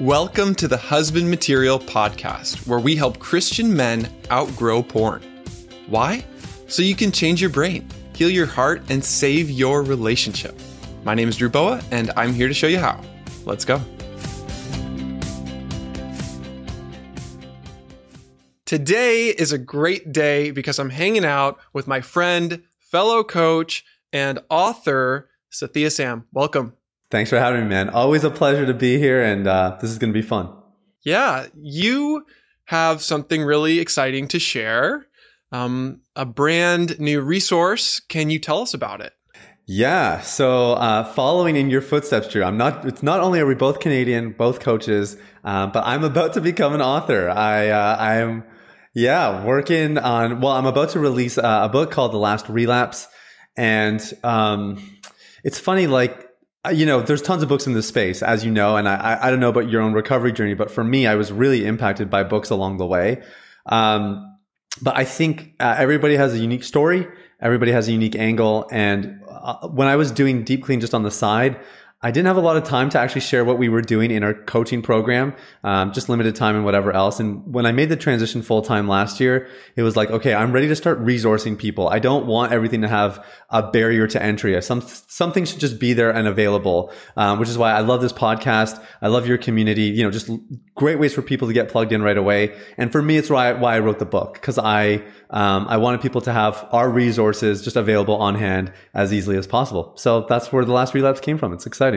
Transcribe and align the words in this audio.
Welcome 0.00 0.54
to 0.54 0.68
the 0.68 0.76
Husband 0.76 1.28
Material 1.28 1.76
Podcast, 1.76 2.68
where 2.68 2.78
we 2.78 2.94
help 2.94 3.18
Christian 3.18 3.74
men 3.74 4.08
outgrow 4.30 4.80
porn. 4.80 5.20
Why? 5.88 6.24
So 6.68 6.82
you 6.82 6.94
can 6.94 7.10
change 7.10 7.40
your 7.40 7.50
brain, 7.50 7.84
heal 8.14 8.30
your 8.30 8.46
heart, 8.46 8.80
and 8.90 9.04
save 9.04 9.50
your 9.50 9.82
relationship. 9.82 10.56
My 11.02 11.14
name 11.14 11.28
is 11.28 11.36
Drew 11.36 11.48
Boa, 11.48 11.82
and 11.90 12.12
I'm 12.16 12.32
here 12.32 12.46
to 12.46 12.54
show 12.54 12.68
you 12.68 12.78
how. 12.78 13.02
Let's 13.44 13.64
go. 13.64 13.80
Today 18.66 19.30
is 19.30 19.50
a 19.50 19.58
great 19.58 20.12
day 20.12 20.52
because 20.52 20.78
I'm 20.78 20.90
hanging 20.90 21.24
out 21.24 21.58
with 21.72 21.88
my 21.88 22.02
friend, 22.02 22.62
fellow 22.78 23.24
coach, 23.24 23.84
and 24.12 24.38
author, 24.48 25.28
Sathya 25.50 25.90
Sam. 25.90 26.28
Welcome. 26.32 26.77
Thanks 27.10 27.30
for 27.30 27.38
having 27.38 27.62
me, 27.62 27.68
man. 27.68 27.88
Always 27.88 28.24
a 28.24 28.30
pleasure 28.30 28.66
to 28.66 28.74
be 28.74 28.98
here, 28.98 29.22
and 29.22 29.46
uh, 29.46 29.78
this 29.80 29.90
is 29.90 29.98
going 29.98 30.12
to 30.12 30.18
be 30.18 30.26
fun. 30.26 30.50
Yeah, 31.04 31.46
you 31.56 32.26
have 32.66 33.00
something 33.02 33.42
really 33.42 33.78
exciting 33.78 34.28
to 34.28 34.38
share. 34.38 35.06
Um, 35.50 36.02
a 36.14 36.26
brand 36.26 37.00
new 37.00 37.22
resource. 37.22 38.00
Can 38.08 38.28
you 38.28 38.38
tell 38.38 38.60
us 38.60 38.74
about 38.74 39.00
it? 39.00 39.14
Yeah. 39.66 40.20
So, 40.20 40.72
uh, 40.72 41.04
following 41.04 41.56
in 41.56 41.70
your 41.70 41.80
footsteps, 41.80 42.28
Drew, 42.28 42.44
I'm 42.44 42.58
not, 42.58 42.86
it's 42.86 43.02
not 43.02 43.20
only 43.20 43.40
are 43.40 43.46
we 43.46 43.54
both 43.54 43.80
Canadian, 43.80 44.32
both 44.32 44.60
coaches, 44.60 45.16
uh, 45.44 45.66
but 45.68 45.84
I'm 45.86 46.04
about 46.04 46.34
to 46.34 46.42
become 46.42 46.74
an 46.74 46.82
author. 46.82 47.30
I, 47.30 47.68
uh, 47.68 47.96
I 47.98 48.16
am, 48.16 48.44
yeah, 48.94 49.44
working 49.44 49.96
on, 49.96 50.42
well, 50.42 50.52
I'm 50.52 50.66
about 50.66 50.90
to 50.90 51.00
release 51.00 51.38
uh, 51.38 51.60
a 51.62 51.68
book 51.70 51.90
called 51.90 52.12
The 52.12 52.18
Last 52.18 52.48
Relapse. 52.50 53.08
And, 53.56 54.02
um, 54.22 55.00
it's 55.44 55.58
funny, 55.58 55.86
like, 55.86 56.27
you 56.72 56.86
know, 56.86 57.00
there's 57.00 57.22
tons 57.22 57.42
of 57.42 57.48
books 57.48 57.66
in 57.66 57.72
this 57.72 57.86
space, 57.86 58.22
as 58.22 58.44
you 58.44 58.50
know, 58.50 58.76
and 58.76 58.88
I, 58.88 59.18
I 59.22 59.30
don't 59.30 59.40
know 59.40 59.48
about 59.48 59.70
your 59.70 59.80
own 59.80 59.92
recovery 59.92 60.32
journey, 60.32 60.54
but 60.54 60.70
for 60.70 60.82
me, 60.82 61.06
I 61.06 61.14
was 61.14 61.32
really 61.32 61.64
impacted 61.64 62.10
by 62.10 62.24
books 62.24 62.50
along 62.50 62.78
the 62.78 62.86
way. 62.86 63.22
Um, 63.66 64.36
but 64.82 64.96
I 64.96 65.04
think 65.04 65.54
uh, 65.60 65.76
everybody 65.78 66.16
has 66.16 66.34
a 66.34 66.38
unique 66.38 66.64
story. 66.64 67.06
Everybody 67.40 67.72
has 67.72 67.88
a 67.88 67.92
unique 67.92 68.16
angle. 68.16 68.68
And 68.72 69.20
uh, 69.28 69.68
when 69.68 69.88
I 69.88 69.96
was 69.96 70.10
doing 70.10 70.44
deep 70.44 70.64
clean 70.64 70.80
just 70.80 70.94
on 70.94 71.04
the 71.04 71.10
side, 71.10 71.60
I 72.00 72.12
didn't 72.12 72.28
have 72.28 72.36
a 72.36 72.40
lot 72.40 72.56
of 72.56 72.62
time 72.62 72.90
to 72.90 72.98
actually 73.00 73.22
share 73.22 73.44
what 73.44 73.58
we 73.58 73.68
were 73.68 73.82
doing 73.82 74.12
in 74.12 74.22
our 74.22 74.32
coaching 74.32 74.82
program, 74.82 75.34
um, 75.64 75.92
just 75.92 76.08
limited 76.08 76.36
time 76.36 76.54
and 76.54 76.64
whatever 76.64 76.92
else. 76.92 77.18
And 77.18 77.52
when 77.52 77.66
I 77.66 77.72
made 77.72 77.88
the 77.88 77.96
transition 77.96 78.40
full 78.40 78.62
time 78.62 78.86
last 78.86 79.18
year, 79.18 79.48
it 79.74 79.82
was 79.82 79.96
like, 79.96 80.08
okay, 80.08 80.32
I'm 80.32 80.52
ready 80.52 80.68
to 80.68 80.76
start 80.76 81.04
resourcing 81.04 81.58
people. 81.58 81.88
I 81.88 81.98
don't 81.98 82.26
want 82.26 82.52
everything 82.52 82.82
to 82.82 82.88
have 82.88 83.26
a 83.50 83.68
barrier 83.68 84.06
to 84.06 84.22
entry. 84.22 84.62
Some 84.62 84.80
something 84.80 85.44
should 85.44 85.58
just 85.58 85.80
be 85.80 85.92
there 85.92 86.12
and 86.12 86.28
available, 86.28 86.92
um, 87.16 87.40
which 87.40 87.48
is 87.48 87.58
why 87.58 87.72
I 87.72 87.80
love 87.80 88.00
this 88.00 88.12
podcast. 88.12 88.80
I 89.02 89.08
love 89.08 89.26
your 89.26 89.38
community. 89.38 89.82
You 89.82 90.04
know, 90.04 90.12
just 90.12 90.30
great 90.76 91.00
ways 91.00 91.12
for 91.12 91.22
people 91.22 91.48
to 91.48 91.54
get 91.54 91.68
plugged 91.68 91.90
in 91.90 92.00
right 92.00 92.16
away. 92.16 92.56
And 92.76 92.92
for 92.92 93.02
me, 93.02 93.16
it's 93.16 93.28
why 93.28 93.52
why 93.54 93.74
I 93.74 93.80
wrote 93.80 93.98
the 93.98 94.06
book 94.06 94.34
because 94.34 94.56
I 94.56 95.02
um, 95.30 95.66
I 95.68 95.78
wanted 95.78 96.00
people 96.00 96.20
to 96.20 96.32
have 96.32 96.64
our 96.70 96.88
resources 96.88 97.60
just 97.60 97.74
available 97.74 98.14
on 98.14 98.36
hand 98.36 98.72
as 98.94 99.12
easily 99.12 99.36
as 99.36 99.48
possible. 99.48 99.94
So 99.96 100.26
that's 100.28 100.52
where 100.52 100.64
the 100.64 100.72
last 100.72 100.94
relapse 100.94 101.18
came 101.18 101.38
from. 101.38 101.52
It's 101.52 101.66
exciting. 101.66 101.87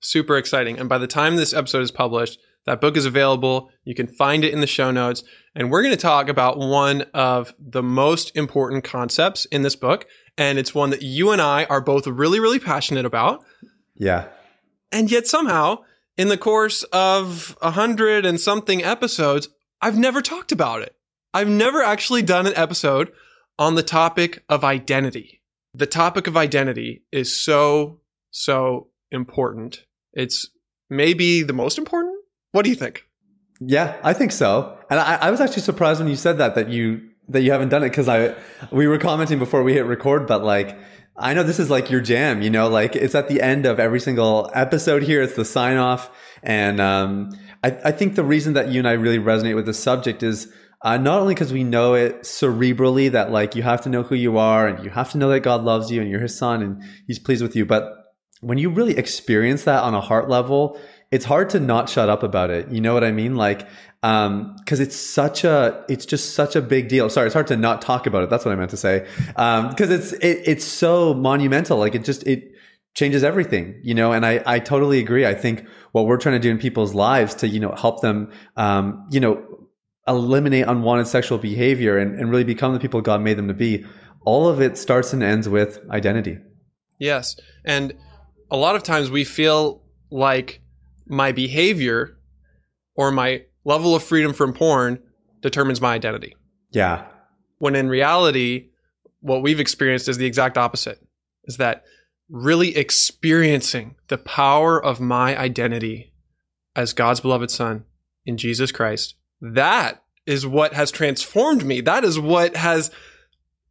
Super 0.00 0.36
exciting. 0.36 0.78
And 0.78 0.88
by 0.88 0.98
the 0.98 1.06
time 1.06 1.36
this 1.36 1.54
episode 1.54 1.82
is 1.82 1.90
published, 1.90 2.38
that 2.66 2.80
book 2.80 2.96
is 2.96 3.06
available. 3.06 3.70
You 3.84 3.94
can 3.94 4.08
find 4.08 4.44
it 4.44 4.52
in 4.52 4.60
the 4.60 4.66
show 4.66 4.90
notes. 4.90 5.22
And 5.54 5.70
we're 5.70 5.82
going 5.82 5.94
to 5.94 6.00
talk 6.00 6.28
about 6.28 6.58
one 6.58 7.02
of 7.14 7.54
the 7.58 7.82
most 7.82 8.36
important 8.36 8.84
concepts 8.84 9.44
in 9.46 9.62
this 9.62 9.76
book. 9.76 10.06
And 10.36 10.58
it's 10.58 10.74
one 10.74 10.90
that 10.90 11.02
you 11.02 11.30
and 11.30 11.40
I 11.40 11.64
are 11.64 11.80
both 11.80 12.06
really, 12.06 12.40
really 12.40 12.58
passionate 12.58 13.06
about. 13.06 13.44
Yeah. 13.94 14.28
And 14.92 15.10
yet 15.10 15.26
somehow, 15.26 15.78
in 16.16 16.28
the 16.28 16.36
course 16.36 16.82
of 16.84 17.56
a 17.62 17.70
hundred 17.70 18.26
and 18.26 18.40
something 18.40 18.82
episodes, 18.82 19.48
I've 19.80 19.98
never 19.98 20.20
talked 20.20 20.52
about 20.52 20.82
it. 20.82 20.94
I've 21.32 21.48
never 21.48 21.82
actually 21.82 22.22
done 22.22 22.46
an 22.46 22.54
episode 22.56 23.12
on 23.58 23.74
the 23.74 23.82
topic 23.82 24.42
of 24.48 24.64
identity. 24.64 25.42
The 25.72 25.86
topic 25.86 26.26
of 26.26 26.36
identity 26.36 27.04
is 27.12 27.38
so, 27.38 28.00
so 28.30 28.88
important. 29.10 29.84
It's 30.12 30.50
maybe 30.88 31.42
the 31.42 31.52
most 31.52 31.78
important. 31.78 32.16
What 32.52 32.62
do 32.64 32.70
you 32.70 32.76
think? 32.76 33.04
Yeah, 33.60 33.96
I 34.02 34.12
think 34.12 34.32
so. 34.32 34.78
And 34.90 35.00
I, 35.00 35.16
I 35.16 35.30
was 35.30 35.40
actually 35.40 35.62
surprised 35.62 36.00
when 36.00 36.08
you 36.08 36.16
said 36.16 36.38
that, 36.38 36.54
that 36.54 36.68
you, 36.68 37.08
that 37.28 37.42
you 37.42 37.52
haven't 37.52 37.70
done 37.70 37.82
it. 37.82 37.92
Cause 37.92 38.08
I, 38.08 38.34
we 38.70 38.86
were 38.86 38.98
commenting 38.98 39.38
before 39.38 39.62
we 39.62 39.72
hit 39.72 39.86
record, 39.86 40.26
but 40.26 40.44
like, 40.44 40.78
I 41.16 41.32
know 41.32 41.42
this 41.42 41.58
is 41.58 41.70
like 41.70 41.90
your 41.90 42.02
jam, 42.02 42.42
you 42.42 42.50
know, 42.50 42.68
like 42.68 42.94
it's 42.94 43.14
at 43.14 43.28
the 43.28 43.40
end 43.40 43.64
of 43.64 43.80
every 43.80 44.00
single 44.00 44.50
episode 44.54 45.02
here. 45.02 45.22
It's 45.22 45.34
the 45.34 45.44
sign 45.44 45.78
off. 45.78 46.10
And, 46.42 46.80
um, 46.80 47.30
I, 47.64 47.78
I 47.86 47.92
think 47.92 48.14
the 48.14 48.24
reason 48.24 48.52
that 48.52 48.68
you 48.68 48.78
and 48.78 48.86
I 48.86 48.92
really 48.92 49.18
resonate 49.18 49.54
with 49.54 49.66
the 49.66 49.74
subject 49.74 50.22
is, 50.22 50.52
uh, 50.82 50.98
not 50.98 51.20
only 51.20 51.34
because 51.34 51.52
we 51.52 51.64
know 51.64 51.94
it 51.94 52.22
cerebrally 52.22 53.10
that 53.10 53.32
like 53.32 53.56
you 53.56 53.62
have 53.62 53.80
to 53.80 53.88
know 53.88 54.02
who 54.02 54.14
you 54.14 54.36
are 54.36 54.68
and 54.68 54.84
you 54.84 54.90
have 54.90 55.10
to 55.12 55.18
know 55.18 55.30
that 55.30 55.40
God 55.40 55.64
loves 55.64 55.90
you 55.90 56.00
and 56.02 56.10
you're 56.10 56.20
his 56.20 56.36
son 56.36 56.62
and 56.62 56.82
he's 57.06 57.18
pleased 57.18 57.42
with 57.42 57.56
you, 57.56 57.64
but 57.64 58.05
when 58.46 58.58
you 58.58 58.70
really 58.70 58.96
experience 58.96 59.64
that 59.64 59.82
on 59.82 59.92
a 59.94 60.00
heart 60.00 60.28
level, 60.28 60.78
it's 61.10 61.24
hard 61.24 61.50
to 61.50 61.58
not 61.58 61.88
shut 61.88 62.08
up 62.08 62.22
about 62.22 62.50
it. 62.50 62.68
You 62.70 62.80
know 62.80 62.94
what 62.94 63.02
I 63.02 63.10
mean? 63.10 63.34
Like, 63.34 63.66
um, 64.04 64.54
cause 64.66 64.78
it's 64.78 64.94
such 64.94 65.42
a, 65.42 65.84
it's 65.88 66.06
just 66.06 66.34
such 66.34 66.54
a 66.54 66.62
big 66.62 66.88
deal. 66.88 67.10
Sorry, 67.10 67.26
it's 67.26 67.34
hard 67.34 67.48
to 67.48 67.56
not 67.56 67.82
talk 67.82 68.06
about 68.06 68.22
it. 68.22 68.30
That's 68.30 68.44
what 68.44 68.52
I 68.52 68.54
meant 68.54 68.70
to 68.70 68.76
say. 68.76 69.04
Um, 69.34 69.74
cause 69.74 69.90
it's, 69.90 70.12
it, 70.12 70.42
it's 70.46 70.64
so 70.64 71.12
monumental. 71.12 71.78
Like 71.78 71.96
it 71.96 72.04
just, 72.04 72.24
it 72.24 72.52
changes 72.94 73.24
everything, 73.24 73.80
you 73.82 73.94
know, 73.94 74.12
and 74.12 74.24
I, 74.24 74.40
I 74.46 74.60
totally 74.60 75.00
agree. 75.00 75.26
I 75.26 75.34
think 75.34 75.66
what 75.90 76.06
we're 76.06 76.16
trying 76.16 76.36
to 76.36 76.40
do 76.40 76.50
in 76.50 76.58
people's 76.58 76.94
lives 76.94 77.34
to, 77.36 77.48
you 77.48 77.58
know, 77.58 77.72
help 77.72 78.00
them, 78.00 78.30
um, 78.56 79.08
you 79.10 79.18
know, 79.18 79.44
eliminate 80.06 80.66
unwanted 80.68 81.08
sexual 81.08 81.38
behavior 81.38 81.98
and, 81.98 82.16
and 82.16 82.30
really 82.30 82.44
become 82.44 82.74
the 82.74 82.80
people 82.80 83.00
God 83.00 83.20
made 83.22 83.38
them 83.38 83.48
to 83.48 83.54
be, 83.54 83.84
all 84.24 84.48
of 84.48 84.60
it 84.60 84.78
starts 84.78 85.12
and 85.12 85.24
ends 85.24 85.48
with 85.48 85.80
identity. 85.90 86.38
Yes. 86.98 87.36
And 87.64 87.94
a 88.50 88.56
lot 88.56 88.76
of 88.76 88.82
times 88.82 89.10
we 89.10 89.24
feel 89.24 89.82
like 90.10 90.60
my 91.06 91.32
behavior 91.32 92.18
or 92.94 93.10
my 93.10 93.44
level 93.64 93.94
of 93.94 94.02
freedom 94.02 94.32
from 94.32 94.52
porn 94.52 95.00
determines 95.40 95.80
my 95.80 95.94
identity. 95.94 96.34
Yeah. 96.70 97.04
When 97.58 97.74
in 97.74 97.88
reality, 97.88 98.70
what 99.20 99.42
we've 99.42 99.60
experienced 99.60 100.08
is 100.08 100.18
the 100.18 100.26
exact 100.26 100.58
opposite 100.58 101.00
is 101.44 101.56
that 101.56 101.84
really 102.28 102.76
experiencing 102.76 103.94
the 104.08 104.18
power 104.18 104.82
of 104.82 105.00
my 105.00 105.36
identity 105.38 106.12
as 106.74 106.92
God's 106.92 107.20
beloved 107.20 107.50
son 107.50 107.84
in 108.24 108.36
Jesus 108.36 108.72
Christ 108.72 109.14
that 109.40 110.02
is 110.26 110.46
what 110.46 110.74
has 110.74 110.90
transformed 110.90 111.64
me. 111.64 111.80
That 111.80 112.04
is 112.04 112.18
what 112.18 112.56
has 112.56 112.90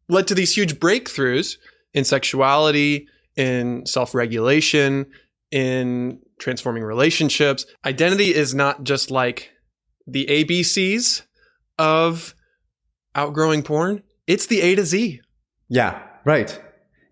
led 0.07 0.27
to 0.27 0.35
these 0.35 0.55
huge 0.55 0.75
breakthroughs 0.79 1.57
in 1.93 2.05
sexuality, 2.05 3.07
in 3.35 3.85
self 3.85 4.13
regulation, 4.15 5.07
in 5.51 6.19
transforming 6.39 6.83
relationships. 6.83 7.65
Identity 7.85 8.33
is 8.33 8.53
not 8.53 8.83
just 8.83 9.11
like 9.11 9.51
the 10.07 10.25
ABCs 10.27 11.23
of 11.77 12.35
outgrowing 13.15 13.63
porn, 13.63 14.03
it's 14.27 14.47
the 14.47 14.61
A 14.61 14.75
to 14.75 14.85
Z. 14.85 15.21
Yeah, 15.69 16.01
right. 16.25 16.61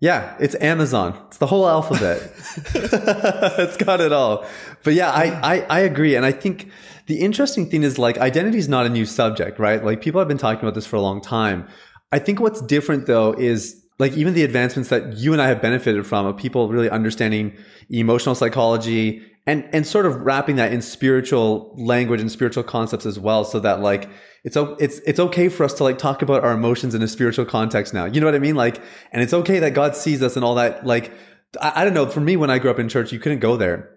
Yeah, 0.00 0.36
it's 0.38 0.54
Amazon. 0.56 1.18
It's 1.28 1.38
the 1.38 1.46
whole 1.46 1.66
alphabet. 1.66 2.20
it's 2.74 3.76
got 3.78 4.00
it 4.00 4.12
all. 4.12 4.44
But 4.82 4.94
yeah, 4.94 5.10
I, 5.10 5.56
I, 5.56 5.60
I 5.70 5.80
agree. 5.80 6.14
And 6.14 6.26
I 6.26 6.32
think 6.32 6.70
the 7.06 7.20
interesting 7.20 7.70
thing 7.70 7.82
is 7.82 7.98
like 7.98 8.18
identity 8.18 8.58
is 8.58 8.68
not 8.68 8.86
a 8.86 8.88
new 8.88 9.06
subject, 9.06 9.58
right? 9.58 9.82
Like 9.82 10.02
people 10.02 10.20
have 10.20 10.28
been 10.28 10.38
talking 10.38 10.60
about 10.60 10.74
this 10.74 10.86
for 10.86 10.96
a 10.96 11.00
long 11.00 11.22
time. 11.22 11.68
I 12.12 12.18
think 12.18 12.40
what's 12.40 12.60
different 12.60 13.06
though 13.06 13.32
is 13.32 13.83
like 13.98 14.12
even 14.12 14.34
the 14.34 14.42
advancements 14.42 14.88
that 14.90 15.16
you 15.16 15.32
and 15.32 15.40
I 15.40 15.48
have 15.48 15.62
benefited 15.62 16.06
from 16.06 16.26
of 16.26 16.36
people 16.36 16.68
really 16.68 16.90
understanding 16.90 17.56
emotional 17.90 18.34
psychology 18.34 19.22
and 19.46 19.68
and 19.72 19.86
sort 19.86 20.06
of 20.06 20.16
wrapping 20.22 20.56
that 20.56 20.72
in 20.72 20.82
spiritual 20.82 21.74
language 21.76 22.20
and 22.20 22.30
spiritual 22.30 22.62
concepts 22.62 23.06
as 23.06 23.18
well 23.18 23.44
so 23.44 23.60
that 23.60 23.80
like 23.80 24.08
it's 24.42 24.56
it's 24.78 24.98
it's 25.00 25.20
okay 25.20 25.48
for 25.48 25.64
us 25.64 25.74
to 25.74 25.84
like 25.84 25.98
talk 25.98 26.22
about 26.22 26.44
our 26.44 26.52
emotions 26.52 26.94
in 26.94 27.02
a 27.02 27.08
spiritual 27.08 27.44
context 27.44 27.94
now. 27.94 28.04
You 28.04 28.20
know 28.20 28.26
what 28.26 28.34
I 28.34 28.40
mean? 28.40 28.56
Like 28.56 28.80
and 29.12 29.22
it's 29.22 29.32
okay 29.32 29.58
that 29.60 29.74
God 29.74 29.96
sees 29.96 30.22
us 30.22 30.36
and 30.36 30.44
all 30.44 30.56
that 30.56 30.86
like 30.86 31.12
I, 31.60 31.82
I 31.82 31.84
don't 31.84 31.94
know, 31.94 32.06
for 32.06 32.20
me 32.20 32.36
when 32.36 32.50
I 32.50 32.58
grew 32.58 32.70
up 32.70 32.78
in 32.78 32.88
church, 32.88 33.12
you 33.12 33.18
couldn't 33.18 33.40
go 33.40 33.56
there 33.56 33.94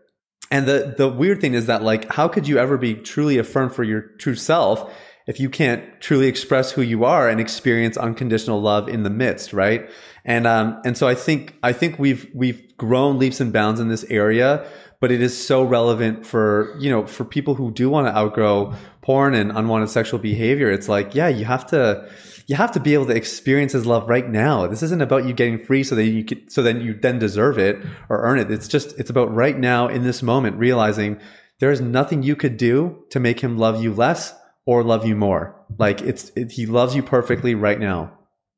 and 0.50 0.66
the, 0.66 0.96
the 0.98 1.10
weird 1.10 1.42
thing 1.42 1.54
is 1.54 1.66
that 1.66 1.84
like, 1.84 2.12
how 2.12 2.28
could 2.28 2.48
you 2.48 2.58
ever 2.58 2.78
be 2.78 2.96
truly 2.96 3.38
affirmed 3.38 3.74
for 3.74 3.84
your 3.84 4.02
true 4.20 4.36
self 4.36 4.94
if 5.28 5.42
you 5.42 5.50
can't 5.50 5.84
truly 6.00 6.28
express 6.28 6.72
who 6.72 6.82
you 6.82 7.04
are 7.04 7.30
and 7.30 7.40
experience 7.40 7.98
unconditional 7.98 8.62
love 8.62 8.88
in 8.88 9.04
the 9.04 9.10
midst, 9.10 9.52
right? 9.52 9.90
And, 10.24 10.48
um, 10.48 10.82
and 10.86 10.98
so 10.98 11.08
I 11.08 11.16
think, 11.16 11.56
I 11.62 11.74
think 11.74 12.00
we've, 12.00 12.30
we've 12.34 12.76
grown 12.78 13.20
leaps 13.20 13.42
and 13.42 13.52
bounds 13.52 13.80
in 13.80 13.90
this 13.90 14.06
area, 14.06 14.66
but 15.00 15.12
it 15.12 15.22
is 15.22 15.38
so 15.38 15.64
relevant 15.64 16.26
for, 16.26 16.76
you 16.80 16.90
know, 16.90 17.06
for 17.06 17.26
people 17.26 17.56
who 17.56 17.72
do 17.72 17.90
want 17.90 18.08
to 18.08 18.16
outgrow 18.16 18.74
porn 19.02 19.36
and 19.36 19.52
unwanted 19.52 19.90
sexual 19.90 20.20
behavior. 20.20 20.72
It's 20.72 20.88
like, 20.88 21.14
yeah, 21.14 21.28
you 21.28 21.46
have 21.46 21.68
to, 21.68 22.10
you 22.48 22.56
have 22.56 22.72
to 22.72 22.80
be 22.80 22.94
able 22.94 23.06
to 23.08 23.16
experience 23.16 23.74
his 23.74 23.86
love 23.86 24.08
right 24.08 24.28
now. 24.28 24.66
This 24.68 24.82
isn't 24.82 25.02
about 25.02 25.26
you 25.26 25.34
getting 25.34 25.64
free 25.64 25.84
so 25.84 25.96
that 25.96 26.06
you 26.06 26.24
can, 26.24 26.50
so 26.50 26.64
then 26.64 26.82
you 26.82 26.94
then 26.94 27.20
deserve 27.20 27.58
it 27.58 27.78
or 28.10 28.22
earn 28.22 28.40
it. 28.40 28.50
It's 28.50 28.68
just, 28.68 28.98
it's 28.98 29.10
about 29.10 29.34
right 29.34 29.58
now 29.58 29.88
in 29.88 30.04
this 30.04 30.24
moment, 30.24 30.58
realizing 30.58 31.20
there 31.60 31.72
is 31.72 31.82
nothing 31.82 32.24
you 32.24 32.36
could 32.36 32.56
do 32.56 33.04
to 33.10 33.20
make 33.20 33.42
him 33.42 33.58
love 33.58 33.84
you 33.84 33.94
less 33.94 34.34
or 34.68 34.84
love 34.84 35.08
you 35.08 35.16
more. 35.16 35.56
Like 35.80 36.02
it's, 36.02 36.32
it, 36.36 36.52
he 36.52 36.68
loves 36.68 36.94
you 36.94 37.02
perfectly 37.02 37.56
right 37.56 37.80
now. 37.80 38.12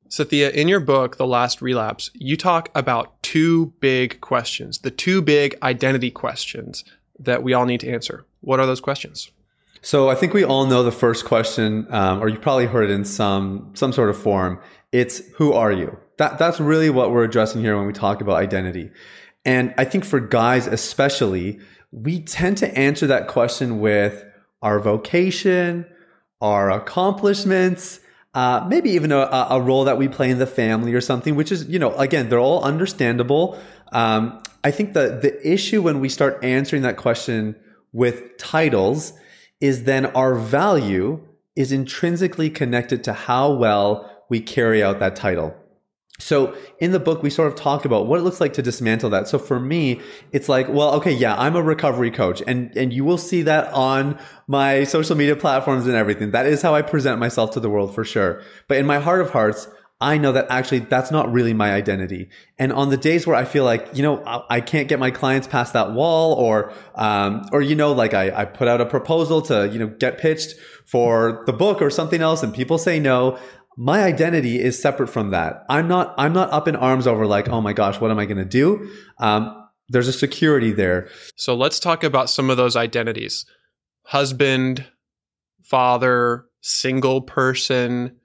Sathya, 0.10 0.52
in 0.52 0.68
your 0.68 0.80
book, 0.80 1.18
The 1.18 1.28
Last 1.28 1.62
Relapse, 1.62 2.10
you 2.16 2.36
talk 2.36 2.70
about 2.74 3.22
two 3.22 3.68
big 3.80 4.20
questions, 4.20 4.80
the 4.80 4.90
two 4.90 5.22
big 5.22 5.56
identity 5.62 6.10
questions 6.10 6.84
that 7.20 7.44
we 7.44 7.54
all 7.54 7.66
need 7.66 7.80
to 7.82 7.90
answer. 7.90 8.26
What 8.42 8.60
are 8.60 8.66
those 8.66 8.82
questions? 8.82 9.30
So 9.82 10.10
I 10.10 10.16
think 10.16 10.34
we 10.34 10.44
all 10.44 10.66
know 10.66 10.82
the 10.82 10.92
first 10.92 11.26
question, 11.26 11.86
um, 11.94 12.22
or 12.22 12.28
you 12.28 12.40
probably 12.40 12.66
heard 12.66 12.90
it 12.90 12.94
in 12.94 13.06
some 13.06 13.72
some 13.76 13.94
sort 13.94 14.10
of 14.10 14.18
form. 14.18 14.60
It's 14.92 15.20
who 15.36 15.54
are 15.54 15.72
you? 15.72 15.98
That 16.18 16.40
that's 16.40 16.60
really 16.60 16.90
what 16.90 17.12
we're 17.12 17.24
addressing 17.24 17.62
here 17.62 17.78
when 17.78 17.86
we 17.86 17.94
talk 17.94 18.20
about 18.20 18.38
identity. 18.38 18.90
And 19.46 19.74
I 19.78 19.86
think 19.86 20.04
for 20.04 20.20
guys 20.20 20.68
especially, 20.68 21.60
we 21.92 22.20
tend 22.20 22.58
to 22.58 22.78
answer 22.78 23.08
that 23.08 23.28
question 23.28 23.80
with 23.80 24.26
our 24.62 24.80
vocation, 24.80 25.86
our 26.42 26.72
accomplishments, 26.72 28.00
uh, 28.34 28.66
maybe 28.70 28.92
even 28.92 29.12
a, 29.12 29.18
a, 29.18 29.60
role 29.60 29.84
that 29.86 29.98
we 29.98 30.08
play 30.08 30.30
in 30.30 30.40
the 30.40 30.48
family 30.48 30.94
or 30.94 31.02
something, 31.02 31.36
which 31.36 31.52
is, 31.52 31.68
you 31.68 31.80
know, 31.80 31.96
again, 31.96 32.30
they're 32.30 32.40
all 32.40 32.64
understandable. 32.64 33.60
Um, 33.92 34.42
I 34.64 34.72
think 34.72 34.94
the, 34.94 35.20
the 35.22 35.48
issue 35.48 35.82
when 35.82 36.00
we 36.00 36.10
start 36.10 36.44
answering 36.44 36.84
that 36.84 36.96
question 36.96 37.56
with 37.92 38.38
titles 38.38 39.14
is 39.60 39.84
then 39.84 40.06
our 40.08 40.36
value 40.36 41.26
is 41.56 41.72
intrinsically 41.72 42.50
connected 42.50 43.04
to 43.04 43.14
how 43.14 43.52
well 43.52 44.24
we 44.30 44.40
carry 44.40 44.84
out 44.84 45.00
that 45.00 45.16
title. 45.16 45.56
So 46.20 46.56
in 46.80 46.92
the 46.92 47.00
book, 47.00 47.24
we 47.24 47.30
sort 47.30 47.48
of 47.48 47.56
talk 47.56 47.86
about 47.86 48.06
what 48.06 48.20
it 48.20 48.24
looks 48.24 48.42
like 48.42 48.54
to 48.54 48.62
dismantle 48.62 49.10
that. 49.12 49.28
So 49.28 49.40
for 49.40 49.60
me, 49.60 50.02
it's 50.32 50.50
like, 50.50 50.68
well, 50.70 50.94
okay, 50.96 51.12
yeah, 51.12 51.36
I'm 51.36 51.56
a 51.56 51.64
recovery 51.64 52.12
coach 52.12 52.44
and, 52.46 52.76
and 52.78 52.94
you 52.94 53.06
will 53.06 53.18
see 53.18 53.42
that 53.44 53.72
on 53.74 54.20
my 54.46 54.84
social 54.84 55.16
media 55.16 55.36
platforms 55.36 55.88
and 55.88 55.96
everything. 55.96 56.32
That 56.32 56.46
is 56.46 56.62
how 56.62 56.76
I 56.76 56.82
present 56.82 57.20
myself 57.20 57.52
to 57.52 57.60
the 57.60 57.70
world 57.70 57.96
for 57.96 58.04
sure. 58.04 58.42
But 58.68 58.78
in 58.78 58.86
my 58.86 59.00
heart 59.00 59.22
of 59.22 59.32
hearts, 59.32 59.70
I 60.02 60.18
know 60.18 60.32
that 60.32 60.48
actually 60.50 60.80
that's 60.80 61.12
not 61.12 61.30
really 61.32 61.54
my 61.54 61.74
identity. 61.74 62.30
And 62.58 62.72
on 62.72 62.90
the 62.90 62.96
days 62.96 63.28
where 63.28 63.36
I 63.36 63.44
feel 63.44 63.66
like, 63.66 63.90
you 63.94 64.02
know, 64.02 64.24
I, 64.50 64.62
can't 64.62 64.88
get 64.88 64.98
my 64.98 65.12
clients 65.12 65.46
past 65.46 65.74
that 65.74 65.92
wall 65.92 66.36
or, 66.36 66.72
um, 66.96 67.46
or, 67.52 67.62
you 67.62 67.76
know, 67.76 67.92
like 67.92 68.14
I, 68.14 68.32
I 68.32 68.46
put 68.46 68.70
out 68.70 68.80
a 68.80 68.86
proposal 68.86 69.42
to, 69.44 69.68
you 69.68 69.78
know, 69.78 69.88
get 69.88 70.18
pitched 70.18 70.56
for 70.86 71.44
the 71.48 71.54
book 71.54 71.82
or 71.82 71.90
something 71.90 72.22
else 72.22 72.44
and 72.44 72.54
people 72.54 72.78
say 72.78 72.98
no 72.98 73.38
my 73.82 74.04
identity 74.04 74.60
is 74.60 74.80
separate 74.80 75.08
from 75.08 75.30
that. 75.30 75.64
I'm 75.70 75.88
not, 75.88 76.14
I'm 76.18 76.34
not 76.34 76.52
up 76.52 76.68
in 76.68 76.76
arms 76.76 77.08
over 77.08 77.26
like, 77.26 77.48
oh 77.48 77.62
my 77.62 77.72
gosh, 77.72 78.02
what 78.02 78.12
am 78.12 78.20
I 78.20 78.26
going 78.26 78.38
to 78.38 78.44
do? 78.44 78.92
Um, 79.20 79.56
there's 79.88 80.10
a 80.10 80.14
security 80.14 80.74
there. 80.74 81.08
So 81.38 81.56
let's 81.56 81.80
talk 81.80 82.04
about 82.04 82.30
some 82.30 82.50
of 82.50 82.58
those 82.58 82.76
identities 82.76 83.46
husband, 84.04 84.86
father, 85.64 86.46
single 86.60 87.22
person, 87.22 88.18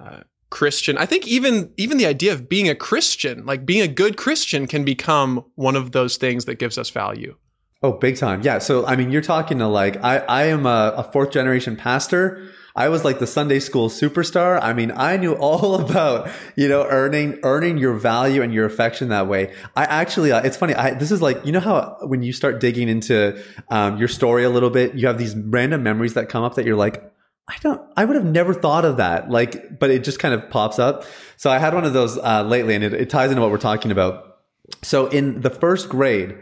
uh, 0.00 0.20
Christian. 0.48 0.96
I 0.96 1.04
think 1.04 1.28
even 1.28 1.70
even 1.76 1.98
the 1.98 2.06
idea 2.06 2.32
of 2.32 2.48
being 2.48 2.70
a 2.70 2.74
Christian, 2.74 3.44
like 3.44 3.66
being 3.66 3.82
a 3.82 3.88
good 3.88 4.16
Christian, 4.16 4.66
can 4.66 4.86
become 4.86 5.44
one 5.56 5.76
of 5.76 5.92
those 5.92 6.16
things 6.16 6.46
that 6.46 6.58
gives 6.58 6.78
us 6.78 6.88
value. 6.88 7.36
Oh, 7.82 7.92
big 7.92 8.16
time. 8.16 8.40
Yeah. 8.40 8.58
So 8.58 8.86
I 8.86 8.96
mean, 8.96 9.10
you're 9.10 9.20
talking 9.20 9.58
to 9.58 9.66
like 9.66 10.02
I 10.02 10.18
I 10.20 10.44
am 10.44 10.64
a, 10.64 10.94
a 10.96 11.04
fourth 11.12 11.30
generation 11.30 11.76
pastor. 11.76 12.48
I 12.76 12.88
was 12.88 13.04
like 13.04 13.20
the 13.20 13.26
Sunday 13.26 13.60
school 13.60 13.88
superstar. 13.88 14.58
I 14.60 14.72
mean, 14.72 14.90
I 14.90 15.16
knew 15.16 15.34
all 15.38 15.76
about, 15.76 16.30
you 16.56 16.68
know, 16.68 16.84
earning, 16.84 17.38
earning 17.42 17.78
your 17.78 17.94
value 17.94 18.42
and 18.42 18.52
your 18.52 18.66
affection 18.66 19.08
that 19.08 19.28
way. 19.28 19.54
I 19.76 19.84
actually, 19.84 20.32
uh, 20.32 20.42
it's 20.42 20.56
funny. 20.56 20.74
I, 20.74 20.94
this 20.94 21.12
is 21.12 21.22
like, 21.22 21.44
you 21.46 21.52
know 21.52 21.60
how 21.60 21.98
when 22.02 22.22
you 22.22 22.32
start 22.32 22.60
digging 22.60 22.88
into, 22.88 23.40
um, 23.70 23.98
your 23.98 24.08
story 24.08 24.44
a 24.44 24.50
little 24.50 24.70
bit, 24.70 24.94
you 24.94 25.06
have 25.06 25.18
these 25.18 25.36
random 25.36 25.82
memories 25.82 26.14
that 26.14 26.28
come 26.28 26.42
up 26.42 26.56
that 26.56 26.66
you're 26.66 26.76
like, 26.76 27.02
I 27.46 27.56
don't, 27.60 27.80
I 27.96 28.06
would 28.06 28.16
have 28.16 28.24
never 28.24 28.54
thought 28.54 28.84
of 28.84 28.96
that. 28.96 29.30
Like, 29.30 29.78
but 29.78 29.90
it 29.90 30.02
just 30.02 30.18
kind 30.18 30.34
of 30.34 30.48
pops 30.50 30.78
up. 30.78 31.04
So 31.36 31.50
I 31.50 31.58
had 31.58 31.74
one 31.74 31.84
of 31.84 31.92
those, 31.92 32.18
uh, 32.18 32.42
lately 32.42 32.74
and 32.74 32.82
it, 32.82 32.94
it 32.94 33.10
ties 33.10 33.30
into 33.30 33.42
what 33.42 33.50
we're 33.50 33.58
talking 33.58 33.90
about. 33.90 34.38
So 34.82 35.06
in 35.08 35.42
the 35.42 35.50
first 35.50 35.90
grade, 35.90 36.36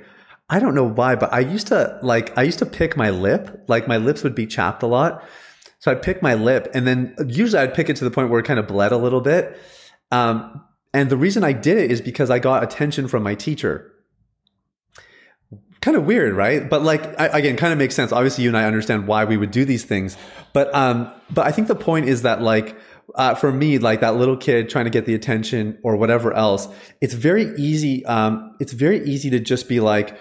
I 0.49 0.61
don't 0.61 0.75
know 0.75 0.88
why, 0.88 1.17
but 1.17 1.32
I 1.32 1.40
used 1.40 1.69
to 1.69 1.99
like, 2.02 2.37
I 2.38 2.43
used 2.43 2.61
to 2.61 2.67
pick 2.67 2.96
my 2.96 3.11
lip. 3.11 3.64
Like 3.69 3.88
my 3.88 3.96
lips 3.96 4.23
would 4.23 4.35
be 4.35 4.46
chapped 4.46 4.82
a 4.82 4.87
lot. 4.87 5.25
So 5.82 5.90
I'd 5.90 6.00
pick 6.00 6.23
my 6.23 6.34
lip 6.34 6.70
and 6.75 6.87
then 6.87 7.12
usually 7.26 7.61
I'd 7.61 7.75
pick 7.75 7.88
it 7.88 7.96
to 7.96 8.05
the 8.05 8.11
point 8.12 8.31
where 8.31 8.38
it 8.38 8.44
kind 8.44 8.61
of 8.61 8.69
bled 8.69 8.93
a 8.93 8.96
little 8.96 9.20
bit. 9.20 9.58
Um, 10.12 10.62
and 10.94 11.11
the 11.11 11.17
reason 11.17 11.43
I 11.43 11.52
did 11.52 11.76
it 11.76 11.90
is 11.90 12.00
because 12.00 12.31
I 12.31 12.38
got 12.38 12.62
attention 12.62 13.08
from 13.08 13.25
my 13.25 13.34
teacher. 13.34 13.93
Kind 15.81 15.96
of 15.96 16.05
weird, 16.05 16.34
right? 16.34 16.70
But 16.70 16.82
like, 16.82 17.19
I, 17.20 17.37
again, 17.37 17.56
kind 17.56 17.73
of 17.73 17.81
makes 17.81 17.96
sense. 17.96 18.12
Obviously, 18.12 18.44
you 18.44 18.50
and 18.50 18.56
I 18.56 18.64
understand 18.64 19.08
why 19.08 19.25
we 19.25 19.37
would 19.37 19.50
do 19.50 19.64
these 19.64 19.82
things. 19.82 20.17
But, 20.52 20.73
um, 20.73 21.12
but 21.34 21.49
I 21.49 21.50
think 21.50 21.67
the 21.67 21.75
point 21.75 22.06
is 22.06 22.23
that 22.23 22.40
like, 22.40 22.76
uh, 23.17 23.35
for 23.35 23.50
me, 23.50 23.78
like 23.78 24.02
that 24.02 24.14
little 24.14 24.37
kid 24.37 24.70
trying 24.70 24.85
to 24.85 24.90
get 24.90 25.05
the 25.05 25.17
attention 25.17 25.81
or 25.82 25.96
whatever 25.96 26.32
else, 26.32 26.69
it's 27.00 27.14
very 27.14 27.52
easy. 27.56 28.06
Um, 28.06 28.55
it's 28.61 28.73
very 28.73 29.05
easy 29.05 29.31
to 29.31 29.40
just 29.40 29.69
be 29.69 29.81
like, 29.81 30.17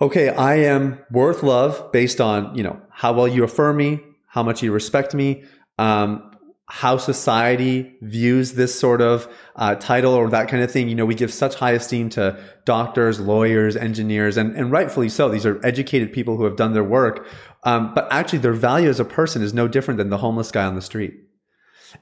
okay, 0.00 0.30
I 0.30 0.54
am 0.60 0.98
worth 1.10 1.42
love 1.42 1.92
based 1.92 2.22
on, 2.22 2.56
you 2.56 2.62
know, 2.62 2.80
how 2.88 3.12
well 3.12 3.28
you 3.28 3.44
affirm 3.44 3.76
me, 3.76 4.00
how 4.32 4.42
much 4.42 4.62
you 4.62 4.72
respect 4.72 5.12
me, 5.14 5.44
um, 5.76 6.30
how 6.66 6.96
society 6.96 7.94
views 8.00 8.54
this 8.54 8.78
sort 8.78 9.02
of 9.02 9.28
uh, 9.56 9.74
title 9.74 10.14
or 10.14 10.30
that 10.30 10.48
kind 10.48 10.62
of 10.62 10.70
thing. 10.70 10.88
You 10.88 10.94
know, 10.94 11.04
we 11.04 11.14
give 11.14 11.30
such 11.30 11.54
high 11.56 11.72
esteem 11.72 12.08
to 12.10 12.42
doctors, 12.64 13.20
lawyers, 13.20 13.76
engineers, 13.76 14.38
and, 14.38 14.56
and 14.56 14.72
rightfully 14.72 15.10
so. 15.10 15.28
These 15.28 15.44
are 15.44 15.60
educated 15.66 16.14
people 16.14 16.38
who 16.38 16.44
have 16.44 16.56
done 16.56 16.72
their 16.72 16.82
work. 16.82 17.28
Um, 17.64 17.92
but 17.94 18.10
actually, 18.10 18.38
their 18.38 18.54
value 18.54 18.88
as 18.88 18.98
a 18.98 19.04
person 19.04 19.42
is 19.42 19.52
no 19.52 19.68
different 19.68 19.98
than 19.98 20.08
the 20.08 20.16
homeless 20.16 20.50
guy 20.50 20.64
on 20.64 20.74
the 20.74 20.80
street. 20.80 21.12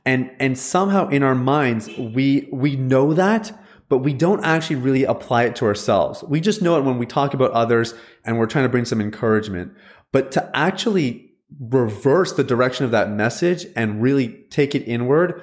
And 0.07 0.31
and 0.39 0.57
somehow 0.57 1.09
in 1.09 1.25
our 1.25 1.35
minds, 1.35 1.89
we 1.99 2.49
we 2.53 2.77
know 2.77 3.13
that, 3.13 3.51
but 3.89 3.99
we 3.99 4.13
don't 4.13 4.45
actually 4.45 4.77
really 4.77 5.03
apply 5.03 5.47
it 5.47 5.57
to 5.57 5.65
ourselves. 5.65 6.23
We 6.23 6.41
just 6.41 6.63
know 6.63 6.79
it 6.79 6.85
when 6.85 6.97
we 6.97 7.07
talk 7.07 7.35
about 7.35 7.51
others 7.51 7.93
and 8.25 8.39
we're 8.39 8.47
trying 8.47 8.67
to 8.67 8.69
bring 8.69 8.85
some 8.85 9.01
encouragement. 9.01 9.73
But 10.13 10.31
to 10.33 10.49
actually 10.57 11.30
reverse 11.59 12.33
the 12.33 12.45
direction 12.45 12.85
of 12.85 12.91
that 12.93 13.11
message 13.11 13.67
and 13.77 14.03
really 14.03 14.45
take 14.51 14.75
it 14.75 14.85
inward, 14.85 15.43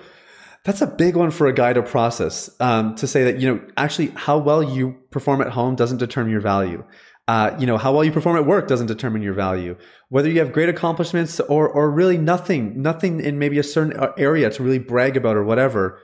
that's 0.63 0.81
a 0.81 0.87
big 0.87 1.15
one 1.15 1.31
for 1.31 1.47
a 1.47 1.53
guy 1.53 1.73
to 1.73 1.81
process. 1.81 2.49
Um, 2.59 2.95
to 2.95 3.07
say 3.07 3.23
that, 3.23 3.39
you 3.39 3.53
know, 3.53 3.61
actually 3.77 4.07
how 4.15 4.37
well 4.37 4.61
you 4.61 4.97
perform 5.11 5.41
at 5.41 5.49
home 5.49 5.75
doesn't 5.75 5.97
determine 5.97 6.31
your 6.31 6.41
value. 6.41 6.83
Uh, 7.27 7.55
you 7.59 7.65
know, 7.65 7.77
how 7.77 7.93
well 7.93 8.03
you 8.03 8.11
perform 8.11 8.37
at 8.37 8.45
work 8.45 8.67
doesn't 8.67 8.87
determine 8.87 9.21
your 9.21 9.33
value. 9.33 9.75
Whether 10.09 10.29
you 10.29 10.39
have 10.39 10.53
great 10.53 10.69
accomplishments 10.69 11.39
or, 11.41 11.67
or 11.67 11.91
really 11.91 12.17
nothing, 12.17 12.81
nothing 12.81 13.19
in 13.19 13.37
maybe 13.37 13.59
a 13.59 13.63
certain 13.63 13.97
area 14.17 14.49
to 14.49 14.63
really 14.63 14.79
brag 14.79 15.17
about 15.17 15.35
or 15.35 15.43
whatever, 15.43 15.99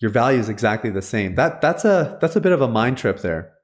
your 0.00 0.10
value 0.10 0.38
is 0.38 0.50
exactly 0.50 0.90
the 0.90 1.00
same. 1.00 1.34
That, 1.34 1.62
that's 1.62 1.86
a, 1.86 2.18
that's 2.20 2.36
a 2.36 2.40
bit 2.40 2.52
of 2.52 2.60
a 2.60 2.68
mind 2.68 2.98
trip 2.98 3.20
there. 3.20 3.55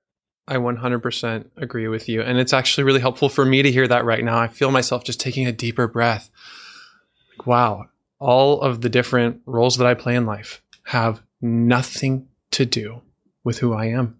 I 0.48 0.56
100% 0.56 1.50
agree 1.56 1.88
with 1.88 2.08
you. 2.08 2.20
And 2.22 2.38
it's 2.38 2.52
actually 2.52 2.84
really 2.84 3.00
helpful 3.00 3.28
for 3.28 3.44
me 3.44 3.62
to 3.62 3.70
hear 3.70 3.86
that 3.86 4.04
right 4.04 4.24
now. 4.24 4.38
I 4.38 4.48
feel 4.48 4.70
myself 4.70 5.04
just 5.04 5.20
taking 5.20 5.46
a 5.46 5.52
deeper 5.52 5.86
breath. 5.86 6.30
Wow. 7.46 7.86
All 8.18 8.60
of 8.60 8.80
the 8.80 8.88
different 8.88 9.42
roles 9.46 9.76
that 9.76 9.86
I 9.86 9.94
play 9.94 10.14
in 10.14 10.26
life 10.26 10.62
have 10.84 11.22
nothing 11.40 12.28
to 12.52 12.66
do 12.66 13.02
with 13.44 13.58
who 13.58 13.72
I 13.72 13.86
am. 13.86 14.18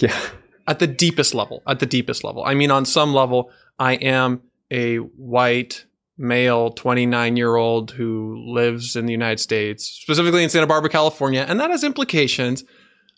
Yeah. 0.00 0.18
At 0.66 0.80
the 0.80 0.86
deepest 0.86 1.34
level, 1.34 1.62
at 1.66 1.80
the 1.80 1.86
deepest 1.86 2.24
level. 2.24 2.44
I 2.44 2.54
mean, 2.54 2.70
on 2.70 2.84
some 2.84 3.14
level, 3.14 3.50
I 3.78 3.94
am 3.94 4.42
a 4.70 4.96
white 4.96 5.86
male 6.18 6.70
29 6.70 7.36
year 7.36 7.56
old 7.56 7.92
who 7.92 8.36
lives 8.52 8.96
in 8.96 9.06
the 9.06 9.12
United 9.12 9.40
States, 9.40 9.84
specifically 9.84 10.42
in 10.44 10.50
Santa 10.50 10.66
Barbara, 10.66 10.90
California. 10.90 11.44
And 11.48 11.58
that 11.60 11.70
has 11.70 11.84
implications. 11.84 12.64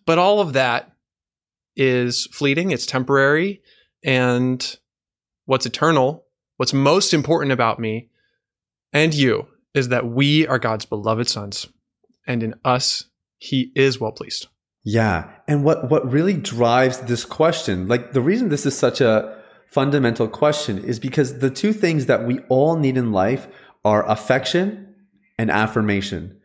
But 0.06 0.18
all 0.18 0.40
of 0.40 0.52
that 0.52 0.92
is 1.80 2.28
fleeting, 2.30 2.70
it's 2.70 2.84
temporary, 2.84 3.62
and 4.04 4.76
what's 5.46 5.64
eternal, 5.64 6.26
what's 6.58 6.74
most 6.74 7.14
important 7.14 7.52
about 7.52 7.80
me 7.80 8.10
and 8.92 9.14
you 9.14 9.46
is 9.72 9.88
that 9.88 10.06
we 10.06 10.46
are 10.46 10.58
God's 10.58 10.84
beloved 10.84 11.28
sons, 11.28 11.66
and 12.26 12.42
in 12.42 12.54
us, 12.64 13.04
He 13.38 13.72
is 13.74 13.98
well 13.98 14.12
pleased. 14.12 14.48
Yeah. 14.84 15.30
And 15.48 15.64
what, 15.64 15.90
what 15.90 16.10
really 16.10 16.34
drives 16.34 16.98
this 16.98 17.24
question, 17.24 17.88
like 17.88 18.12
the 18.12 18.20
reason 18.20 18.50
this 18.50 18.66
is 18.66 18.76
such 18.76 19.00
a 19.00 19.38
fundamental 19.66 20.28
question 20.28 20.84
is 20.84 20.98
because 20.98 21.38
the 21.38 21.50
two 21.50 21.72
things 21.72 22.06
that 22.06 22.26
we 22.26 22.40
all 22.48 22.76
need 22.76 22.96
in 22.96 23.12
life 23.12 23.46
are 23.84 24.08
affection 24.08 24.94
and 25.38 25.50
affirmation. 25.50 26.38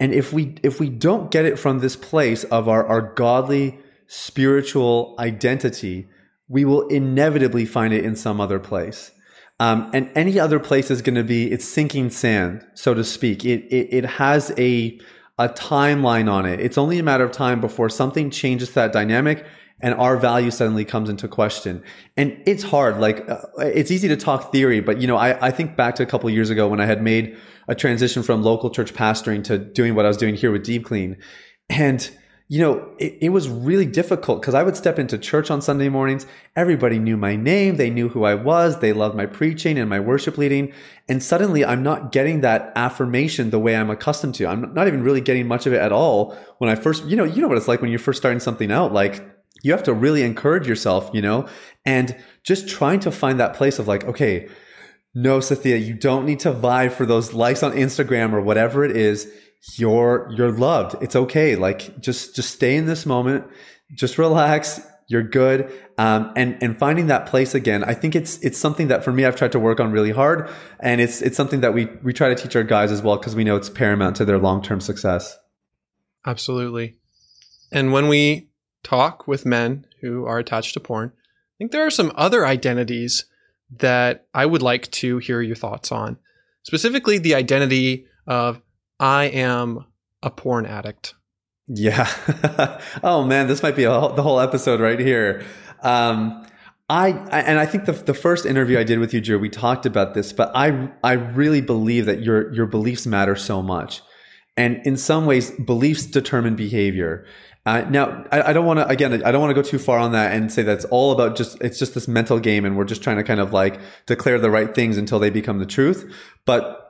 And 0.00 0.12
if 0.12 0.32
we, 0.32 0.56
if 0.62 0.80
we 0.80 0.88
don't 0.88 1.30
get 1.30 1.44
it 1.44 1.58
from 1.58 1.78
this 1.78 1.94
place 1.94 2.44
of 2.44 2.68
our, 2.68 2.84
our 2.86 3.02
godly 3.14 3.78
spiritual 4.12 5.14
identity, 5.18 6.06
we 6.46 6.66
will 6.66 6.86
inevitably 6.88 7.64
find 7.64 7.94
it 7.94 8.04
in 8.04 8.14
some 8.14 8.42
other 8.42 8.58
place. 8.58 9.10
Um, 9.58 9.90
and 9.94 10.10
any 10.14 10.38
other 10.38 10.58
place 10.58 10.90
is 10.90 11.00
going 11.00 11.14
to 11.14 11.24
be 11.24 11.50
it's 11.50 11.64
sinking 11.64 12.10
sand, 12.10 12.62
so 12.74 12.92
to 12.92 13.04
speak. 13.04 13.46
It, 13.46 13.64
it 13.72 13.88
it 13.90 14.04
has 14.04 14.52
a 14.58 15.00
a 15.38 15.48
timeline 15.48 16.30
on 16.30 16.44
it. 16.44 16.60
It's 16.60 16.76
only 16.76 16.98
a 16.98 17.02
matter 17.02 17.24
of 17.24 17.32
time 17.32 17.62
before 17.62 17.88
something 17.88 18.28
changes 18.28 18.74
that 18.74 18.92
dynamic, 18.92 19.46
and 19.80 19.94
our 19.94 20.18
value 20.18 20.50
suddenly 20.50 20.84
comes 20.84 21.08
into 21.08 21.26
question. 21.26 21.82
And 22.18 22.38
it's 22.44 22.64
hard. 22.64 23.00
Like 23.00 23.26
uh, 23.30 23.38
it's 23.58 23.90
easy 23.90 24.08
to 24.08 24.16
talk 24.16 24.52
theory, 24.52 24.80
but 24.80 25.00
you 25.00 25.06
know, 25.06 25.16
I, 25.16 25.46
I 25.46 25.50
think 25.50 25.74
back 25.74 25.94
to 25.94 26.02
a 26.02 26.06
couple 26.06 26.28
years 26.28 26.50
ago 26.50 26.68
when 26.68 26.80
I 26.80 26.86
had 26.86 27.02
made 27.02 27.34
a 27.66 27.74
transition 27.74 28.22
from 28.22 28.42
local 28.42 28.68
church 28.68 28.92
pastoring 28.92 29.42
to 29.44 29.56
doing 29.56 29.94
what 29.94 30.04
I 30.04 30.08
was 30.08 30.18
doing 30.18 30.34
here 30.34 30.52
with 30.52 30.64
Deep 30.64 30.84
Clean. 30.84 31.16
And 31.70 32.10
you 32.52 32.58
know, 32.58 32.86
it, 32.98 33.16
it 33.22 33.28
was 33.30 33.48
really 33.48 33.86
difficult 33.86 34.42
because 34.42 34.52
I 34.52 34.62
would 34.62 34.76
step 34.76 34.98
into 34.98 35.16
church 35.16 35.50
on 35.50 35.62
Sunday 35.62 35.88
mornings. 35.88 36.26
Everybody 36.54 36.98
knew 36.98 37.16
my 37.16 37.34
name. 37.34 37.76
They 37.76 37.88
knew 37.88 38.10
who 38.10 38.24
I 38.24 38.34
was. 38.34 38.80
They 38.80 38.92
loved 38.92 39.16
my 39.16 39.24
preaching 39.24 39.78
and 39.78 39.88
my 39.88 40.00
worship 40.00 40.36
leading. 40.36 40.74
And 41.08 41.22
suddenly 41.22 41.64
I'm 41.64 41.82
not 41.82 42.12
getting 42.12 42.42
that 42.42 42.70
affirmation 42.76 43.48
the 43.48 43.58
way 43.58 43.74
I'm 43.74 43.88
accustomed 43.88 44.34
to. 44.34 44.48
I'm 44.48 44.74
not 44.74 44.86
even 44.86 45.02
really 45.02 45.22
getting 45.22 45.48
much 45.48 45.66
of 45.66 45.72
it 45.72 45.80
at 45.80 45.92
all. 45.92 46.36
When 46.58 46.68
I 46.68 46.74
first, 46.74 47.06
you 47.06 47.16
know, 47.16 47.24
you 47.24 47.40
know 47.40 47.48
what 47.48 47.56
it's 47.56 47.68
like 47.68 47.80
when 47.80 47.88
you're 47.88 47.98
first 47.98 48.18
starting 48.18 48.38
something 48.38 48.70
out. 48.70 48.92
Like 48.92 49.26
you 49.62 49.72
have 49.72 49.84
to 49.84 49.94
really 49.94 50.22
encourage 50.22 50.68
yourself, 50.68 51.08
you 51.14 51.22
know, 51.22 51.48
and 51.86 52.14
just 52.44 52.68
trying 52.68 53.00
to 53.00 53.10
find 53.10 53.40
that 53.40 53.54
place 53.54 53.78
of 53.78 53.88
like, 53.88 54.04
okay, 54.04 54.50
no, 55.14 55.38
Sathya, 55.38 55.82
you 55.82 55.94
don't 55.94 56.26
need 56.26 56.40
to 56.40 56.52
vie 56.52 56.90
for 56.90 57.06
those 57.06 57.32
likes 57.32 57.62
on 57.62 57.72
Instagram 57.72 58.34
or 58.34 58.42
whatever 58.42 58.84
it 58.84 58.94
is 58.94 59.32
you're 59.76 60.30
you're 60.34 60.52
loved. 60.52 61.02
It's 61.02 61.16
okay. 61.16 61.56
Like 61.56 62.00
just 62.00 62.34
just 62.34 62.50
stay 62.50 62.76
in 62.76 62.86
this 62.86 63.06
moment. 63.06 63.46
Just 63.94 64.18
relax. 64.18 64.80
You're 65.08 65.22
good. 65.22 65.72
Um, 65.98 66.32
and 66.36 66.60
and 66.62 66.78
finding 66.78 67.08
that 67.08 67.26
place 67.26 67.54
again. 67.54 67.84
I 67.84 67.94
think 67.94 68.16
it's 68.16 68.38
it's 68.38 68.58
something 68.58 68.88
that 68.88 69.04
for 69.04 69.12
me 69.12 69.24
I've 69.24 69.36
tried 69.36 69.52
to 69.52 69.58
work 69.58 69.78
on 69.78 69.92
really 69.92 70.10
hard, 70.10 70.50
and 70.80 71.00
it's 71.00 71.22
it's 71.22 71.36
something 71.36 71.60
that 71.60 71.74
we 71.74 71.86
we 72.02 72.12
try 72.12 72.28
to 72.28 72.34
teach 72.34 72.56
our 72.56 72.62
guys 72.62 72.90
as 72.90 73.02
well 73.02 73.16
because 73.16 73.36
we 73.36 73.44
know 73.44 73.56
it's 73.56 73.70
paramount 73.70 74.16
to 74.16 74.24
their 74.24 74.38
long 74.38 74.62
term 74.62 74.80
success. 74.80 75.36
Absolutely. 76.26 76.96
And 77.70 77.92
when 77.92 78.08
we 78.08 78.48
talk 78.82 79.26
with 79.26 79.46
men 79.46 79.86
who 80.00 80.24
are 80.26 80.38
attached 80.38 80.74
to 80.74 80.80
porn, 80.80 81.12
I 81.14 81.54
think 81.58 81.72
there 81.72 81.86
are 81.86 81.90
some 81.90 82.12
other 82.14 82.46
identities 82.46 83.24
that 83.78 84.26
I 84.34 84.46
would 84.46 84.62
like 84.62 84.90
to 84.92 85.18
hear 85.18 85.40
your 85.40 85.56
thoughts 85.56 85.90
on. 85.90 86.18
Specifically, 86.62 87.18
the 87.18 87.34
identity 87.34 88.06
of 88.26 88.60
I 89.02 89.24
am 89.24 89.84
a 90.22 90.30
porn 90.30 90.64
addict. 90.64 91.14
Yeah. 91.66 92.08
oh 93.02 93.24
man, 93.24 93.48
this 93.48 93.60
might 93.60 93.74
be 93.74 93.82
a, 93.82 93.90
the 93.90 94.22
whole 94.22 94.38
episode 94.38 94.80
right 94.80 94.98
here. 94.98 95.44
Um, 95.82 96.46
I, 96.88 97.08
I, 97.08 97.40
and 97.40 97.58
I 97.58 97.66
think 97.66 97.86
the 97.86 97.92
the 97.92 98.14
first 98.14 98.46
interview 98.46 98.78
I 98.78 98.84
did 98.84 99.00
with 99.00 99.12
you, 99.12 99.20
Drew, 99.20 99.40
we 99.40 99.48
talked 99.48 99.86
about 99.86 100.14
this, 100.14 100.32
but 100.32 100.52
I 100.54 100.88
I 101.02 101.12
really 101.14 101.60
believe 101.60 102.06
that 102.06 102.22
your 102.22 102.52
your 102.54 102.66
beliefs 102.66 103.04
matter 103.04 103.34
so 103.34 103.60
much, 103.60 104.02
and 104.56 104.80
in 104.86 104.96
some 104.96 105.26
ways, 105.26 105.50
beliefs 105.50 106.06
determine 106.06 106.54
behavior. 106.54 107.26
Uh, 107.64 107.82
now, 107.88 108.24
I, 108.30 108.50
I 108.50 108.52
don't 108.52 108.66
want 108.66 108.80
to 108.80 108.86
again, 108.88 109.24
I 109.24 109.32
don't 109.32 109.40
want 109.40 109.50
to 109.50 109.60
go 109.60 109.68
too 109.68 109.78
far 109.78 109.98
on 109.98 110.12
that 110.12 110.32
and 110.32 110.52
say 110.52 110.62
that's 110.62 110.84
all 110.86 111.12
about 111.12 111.36
just 111.36 111.60
it's 111.60 111.78
just 111.78 111.94
this 111.94 112.06
mental 112.06 112.38
game, 112.38 112.64
and 112.64 112.76
we're 112.76 112.84
just 112.84 113.02
trying 113.02 113.16
to 113.16 113.24
kind 113.24 113.40
of 113.40 113.52
like 113.52 113.80
declare 114.06 114.38
the 114.38 114.50
right 114.50 114.72
things 114.72 114.96
until 114.96 115.18
they 115.18 115.30
become 115.30 115.58
the 115.58 115.66
truth. 115.66 116.12
But 116.44 116.81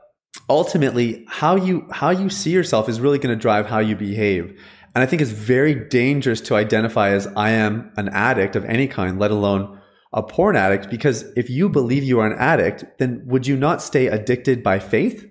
ultimately 0.49 1.25
how 1.29 1.57
you 1.57 1.87
how 1.91 2.11
you 2.11 2.29
see 2.29 2.51
yourself 2.51 2.89
is 2.89 3.01
really 3.01 3.19
going 3.19 3.35
to 3.35 3.41
drive 3.41 3.67
how 3.67 3.79
you 3.79 3.97
behave. 3.97 4.59
And 4.95 5.03
i 5.03 5.07
think 5.07 5.23
it's 5.23 5.31
very 5.31 5.75
dangerous 5.75 6.41
to 6.43 6.55
identify 6.55 7.11
as 7.11 7.27
i 7.29 7.51
am 7.51 7.91
an 7.97 8.09
addict 8.11 8.57
of 8.57 8.65
any 8.67 8.87
kind 8.87 9.19
let 9.19 9.31
alone 9.31 9.81
a 10.13 10.23
porn 10.23 10.57
addict 10.57 10.91
because 10.91 11.25
if 11.37 11.49
you 11.49 11.69
believe 11.69 12.05
you 12.05 12.21
are 12.21 12.27
an 12.27 12.39
addict 12.39 12.85
then 12.99 13.23
would 13.27 13.47
you 13.47 13.57
not 13.57 13.81
stay 13.81 14.07
addicted 14.07 14.63
by 14.63 14.79
faith? 14.79 15.29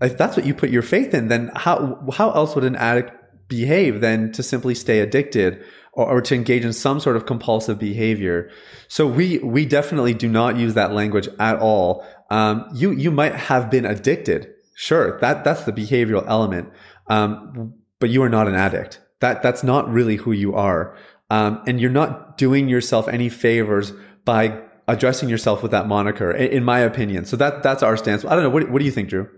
If 0.00 0.16
that's 0.16 0.36
what 0.36 0.46
you 0.46 0.54
put 0.54 0.70
your 0.70 0.82
faith 0.82 1.14
in 1.14 1.28
then 1.28 1.50
how 1.54 2.04
how 2.12 2.32
else 2.32 2.54
would 2.54 2.64
an 2.64 2.76
addict 2.76 3.12
behave 3.48 4.00
than 4.00 4.32
to 4.32 4.42
simply 4.42 4.74
stay 4.74 5.00
addicted 5.00 5.62
or, 5.92 6.06
or 6.06 6.20
to 6.20 6.34
engage 6.34 6.64
in 6.64 6.72
some 6.72 7.00
sort 7.00 7.16
of 7.16 7.26
compulsive 7.26 7.78
behavior? 7.78 8.50
So 8.88 9.06
we 9.06 9.38
we 9.38 9.64
definitely 9.66 10.14
do 10.14 10.28
not 10.28 10.56
use 10.56 10.74
that 10.74 10.92
language 10.92 11.28
at 11.38 11.60
all 11.60 12.04
um, 12.30 12.68
you 12.74 12.90
you 12.92 13.10
might 13.10 13.34
have 13.34 13.70
been 13.70 13.84
addicted. 13.84 14.52
Sure, 14.74 15.18
that 15.20 15.44
that's 15.44 15.64
the 15.64 15.72
behavioral 15.72 16.24
element. 16.26 16.70
Um, 17.08 17.74
but 17.98 18.10
you 18.10 18.22
are 18.22 18.28
not 18.28 18.48
an 18.48 18.54
addict. 18.54 19.00
That 19.20 19.42
that's 19.42 19.62
not 19.62 19.90
really 19.90 20.16
who 20.16 20.32
you 20.32 20.54
are. 20.54 20.96
Um, 21.30 21.62
and 21.66 21.80
you're 21.80 21.90
not 21.90 22.38
doing 22.38 22.68
yourself 22.68 23.08
any 23.08 23.28
favors 23.28 23.92
by 24.24 24.62
addressing 24.86 25.28
yourself 25.28 25.62
with 25.62 25.72
that 25.72 25.86
moniker, 25.86 26.30
in, 26.30 26.48
in, 26.48 26.64
my 26.64 26.78
opinion. 26.80 27.26
So 27.26 27.36
that 27.36 27.62
that's 27.62 27.82
our 27.82 27.96
stance. 27.96 28.24
I 28.24 28.34
don't 28.34 28.44
know. 28.44 28.50
What, 28.50 28.70
what 28.70 28.78
do 28.78 28.84
you 28.84 28.90
think, 28.90 29.10
Drew? 29.10 29.28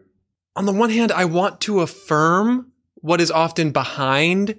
On 0.57 0.67
the 0.67 0.73
one 0.73 0.91
hand, 0.91 1.11
I 1.11 1.25
want 1.25 1.61
to 1.63 1.81
affirm 1.81 2.73
what 2.97 3.21
is 3.21 3.31
often 3.31 3.73
behind 3.73 4.59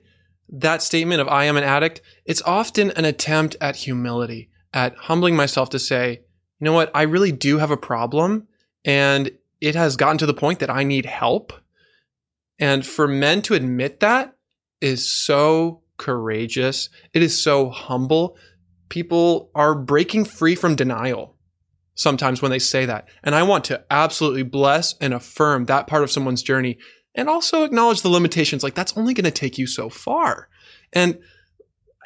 that 0.50 0.82
statement 0.82 1.22
of 1.22 1.28
I 1.28 1.46
am 1.46 1.58
an 1.58 1.64
addict. 1.64 2.02
It's 2.26 2.42
often 2.42 2.92
an 2.92 3.06
attempt 3.06 3.56
at 3.62 3.78
humility, 3.78 4.50
at 4.74 4.96
humbling 4.96 5.36
myself 5.36 5.70
to 5.70 5.80
say, 5.80 6.22
you 6.62 6.66
know 6.66 6.74
what? 6.74 6.92
I 6.94 7.02
really 7.04 7.32
do 7.32 7.58
have 7.58 7.72
a 7.72 7.78
problem 7.78 8.48
and 8.86 9.32
it 9.60 9.74
has 9.76 9.96
gotten 9.96 10.20
to 10.20 10.28
the 10.28 10.34
point 10.34 10.60
that 10.60 10.70
I 10.70 10.84
need 10.84 11.06
help. 11.06 11.54
And 12.60 12.86
for 12.86 13.08
men 13.08 13.42
to 13.44 13.56
admit 13.56 14.00
that 14.02 14.36
is 14.80 15.12
so 15.12 15.82
courageous. 15.98 16.90
It 17.14 17.24
is 17.24 17.44
so 17.44 17.70
humble. 17.70 18.38
People 18.90 19.50
are 19.56 19.74
breaking 19.74 20.26
free 20.26 20.56
from 20.56 20.76
denial 20.76 21.36
sometimes 21.96 22.42
when 22.42 22.52
they 22.52 22.60
say 22.60 22.86
that. 22.86 23.08
And 23.24 23.36
I 23.36 23.44
want 23.44 23.66
to 23.66 23.84
absolutely 23.90 24.44
bless 24.44 24.96
and 25.02 25.14
affirm 25.14 25.66
that 25.66 25.88
part 25.88 26.04
of 26.04 26.12
someone's 26.12 26.44
journey 26.44 26.78
and 27.16 27.28
also 27.28 27.64
acknowledge 27.64 28.02
the 28.02 28.10
limitations. 28.10 28.64
Like 28.64 28.76
that's 28.76 28.96
only 28.96 29.14
going 29.14 29.26
to 29.26 29.32
take 29.32 29.58
you 29.58 29.68
so 29.68 29.90
far. 29.90 30.48
And 30.94 31.20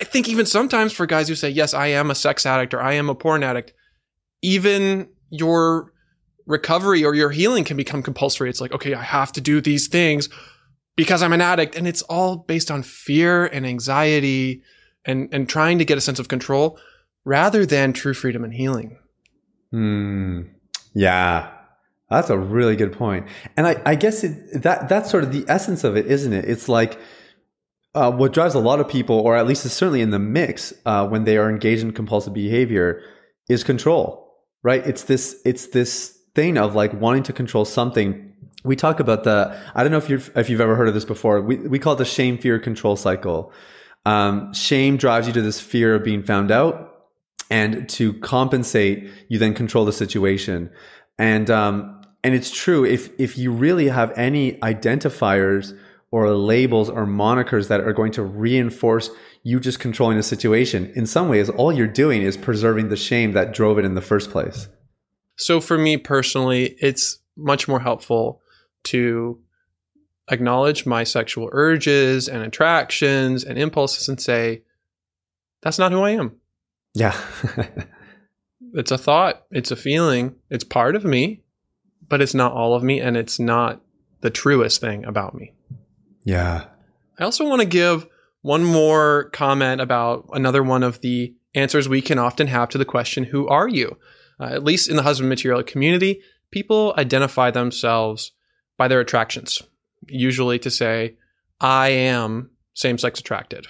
I 0.01 0.03
think 0.03 0.27
even 0.27 0.45
sometimes 0.45 0.93
for 0.93 1.05
guys 1.05 1.27
who 1.27 1.35
say, 1.35 1.49
yes, 1.49 1.73
I 1.73 1.87
am 1.87 2.09
a 2.09 2.15
sex 2.15 2.45
addict 2.45 2.73
or 2.73 2.81
I 2.81 2.93
am 2.93 3.09
a 3.09 3.15
porn 3.15 3.43
addict, 3.43 3.73
even 4.45 5.09
your 5.31 5.91
recovery 6.45 7.03
or 7.03 7.15
your 7.15 7.31
healing 7.31 7.63
can 7.63 7.75
become 7.75 8.03
compulsory. 8.03 8.47
It's 8.47 8.61
like, 8.61 8.71
okay, 8.73 8.93
I 8.93 9.01
have 9.01 9.31
to 9.33 9.41
do 9.41 9.59
these 9.59 9.87
things 9.87 10.29
because 10.95 11.23
I'm 11.23 11.33
an 11.33 11.41
addict. 11.41 11.75
And 11.75 11.87
it's 11.87 12.03
all 12.03 12.37
based 12.37 12.69
on 12.69 12.83
fear 12.83 13.47
and 13.47 13.65
anxiety 13.65 14.61
and, 15.03 15.29
and 15.31 15.49
trying 15.49 15.79
to 15.79 15.85
get 15.85 15.97
a 15.97 16.01
sense 16.01 16.19
of 16.19 16.27
control 16.27 16.79
rather 17.23 17.65
than 17.65 17.91
true 17.91 18.13
freedom 18.13 18.43
and 18.43 18.53
healing. 18.53 18.99
Hmm. 19.71 20.41
Yeah. 20.93 21.51
That's 22.11 22.29
a 22.29 22.37
really 22.37 22.75
good 22.75 22.93
point. 22.93 23.27
And 23.57 23.65
I, 23.65 23.81
I 23.83 23.95
guess 23.95 24.23
it, 24.23 24.61
that 24.61 24.87
that's 24.87 25.09
sort 25.09 25.23
of 25.23 25.33
the 25.33 25.43
essence 25.47 25.83
of 25.83 25.97
it, 25.97 26.05
isn't 26.05 26.33
it? 26.33 26.45
It's 26.45 26.69
like 26.69 26.99
uh, 27.95 28.11
what 28.11 28.31
drives 28.31 28.53
a 28.53 28.59
lot 28.59 28.79
of 28.79 28.87
people, 28.87 29.19
or 29.19 29.35
at 29.35 29.47
least 29.47 29.65
is 29.65 29.73
certainly 29.73 30.01
in 30.01 30.11
the 30.11 30.19
mix, 30.19 30.71
uh, 30.85 31.07
when 31.07 31.23
they 31.23 31.35
are 31.35 31.49
engaged 31.49 31.81
in 31.81 31.93
compulsive 31.93 32.33
behavior, 32.33 33.01
is 33.49 33.63
control 33.63 34.24
right? 34.65 34.85
It's 34.87 35.03
this, 35.03 35.39
it's 35.45 35.67
this 35.67 36.17
thing 36.33 36.57
of 36.57 36.73
like 36.73 36.91
wanting 36.91 37.21
to 37.21 37.33
control 37.33 37.65
something. 37.65 38.33
We 38.63 38.75
talk 38.75 38.99
about 38.99 39.23
the, 39.23 39.55
I 39.75 39.83
don't 39.83 39.91
know 39.91 39.99
if 39.99 40.09
you've, 40.09 40.31
if 40.35 40.49
you've 40.49 40.59
ever 40.59 40.75
heard 40.75 40.87
of 40.87 40.95
this 40.95 41.05
before. 41.05 41.39
We, 41.39 41.57
we 41.57 41.77
call 41.77 41.93
it 41.93 41.97
the 41.97 42.05
shame, 42.05 42.39
fear, 42.39 42.57
control 42.57 42.95
cycle. 42.95 43.53
Um, 44.07 44.55
shame 44.55 44.97
drives 44.97 45.27
you 45.27 45.33
to 45.33 45.41
this 45.43 45.61
fear 45.61 45.93
of 45.93 46.03
being 46.03 46.23
found 46.23 46.49
out. 46.49 46.93
And 47.51 47.87
to 47.89 48.13
compensate, 48.21 49.07
you 49.29 49.37
then 49.37 49.53
control 49.53 49.85
the 49.85 49.93
situation. 49.93 50.71
And, 51.19 51.47
um, 51.51 52.01
and 52.23 52.33
it's 52.33 52.49
true. 52.49 52.85
If, 52.85 53.11
if 53.19 53.37
you 53.37 53.51
really 53.51 53.89
have 53.89 54.11
any 54.17 54.53
identifiers 54.61 55.77
or 56.15 56.31
labels 56.33 56.89
or 56.89 57.05
monikers 57.05 57.67
that 57.67 57.81
are 57.81 57.91
going 57.91 58.09
to 58.09 58.23
reinforce 58.23 59.09
you 59.43 59.59
just 59.59 59.81
controlling 59.81 60.15
the 60.15 60.23
situation. 60.23 60.89
In 60.95 61.05
some 61.05 61.27
ways, 61.27 61.49
all 61.49 61.73
you're 61.73 61.87
doing 61.87 62.21
is 62.21 62.37
preserving 62.37 62.87
the 62.87 62.95
shame 62.95 63.33
that 63.33 63.53
drove 63.53 63.77
it 63.77 63.83
in 63.83 63.95
the 63.95 64.01
first 64.01 64.31
place. 64.31 64.69
So 65.35 65.59
for 65.59 65.77
me 65.77 65.97
personally, 65.97 66.77
it's 66.79 67.19
much 67.35 67.67
more 67.67 67.81
helpful 67.81 68.41
to 68.85 69.41
acknowledge 70.31 70.85
my 70.85 71.03
sexual 71.03 71.49
urges 71.51 72.29
and 72.29 72.43
attractions 72.43 73.43
and 73.43 73.59
impulses 73.59 74.07
and 74.07 74.17
say, 74.17 74.63
that's 75.63 75.77
not 75.77 75.91
who 75.91 76.01
I 76.01 76.11
am. 76.11 76.37
Yeah. 76.93 77.19
it's 78.73 78.91
a 78.91 78.97
thought, 78.97 79.43
it's 79.51 79.71
a 79.71 79.75
feeling, 79.75 80.35
it's 80.49 80.63
part 80.63 80.95
of 80.95 81.03
me, 81.03 81.41
but 82.07 82.21
it's 82.21 82.33
not 82.33 82.53
all 82.53 82.73
of 82.73 82.83
me 82.83 83.01
and 83.01 83.17
it's 83.17 83.37
not 83.37 83.81
the 84.21 84.29
truest 84.29 84.79
thing 84.79 85.03
about 85.03 85.35
me. 85.35 85.51
Yeah. 86.25 86.65
I 87.17 87.23
also 87.23 87.47
want 87.47 87.61
to 87.61 87.67
give 87.67 88.05
one 88.41 88.63
more 88.63 89.29
comment 89.31 89.79
about 89.79 90.27
another 90.33 90.61
one 90.61 90.83
of 90.83 90.99
the 90.99 91.33
answers 91.53 91.87
we 91.87 92.01
can 92.01 92.19
often 92.19 92.47
have 92.47 92.69
to 92.69 92.77
the 92.77 92.85
question, 92.85 93.23
Who 93.23 93.47
are 93.47 93.69
you? 93.69 93.97
Uh, 94.39 94.45
at 94.45 94.63
least 94.63 94.89
in 94.89 94.97
the 94.97 95.03
husband 95.03 95.29
material 95.29 95.63
community, 95.63 96.21
people 96.51 96.93
identify 96.97 97.51
themselves 97.51 98.33
by 98.77 98.89
their 98.89 98.99
attractions, 98.99 99.61
usually 100.07 100.59
to 100.59 100.69
say, 100.69 101.15
I 101.61 101.89
am 101.89 102.51
same 102.73 102.97
sex 102.97 103.19
attracted. 103.19 103.67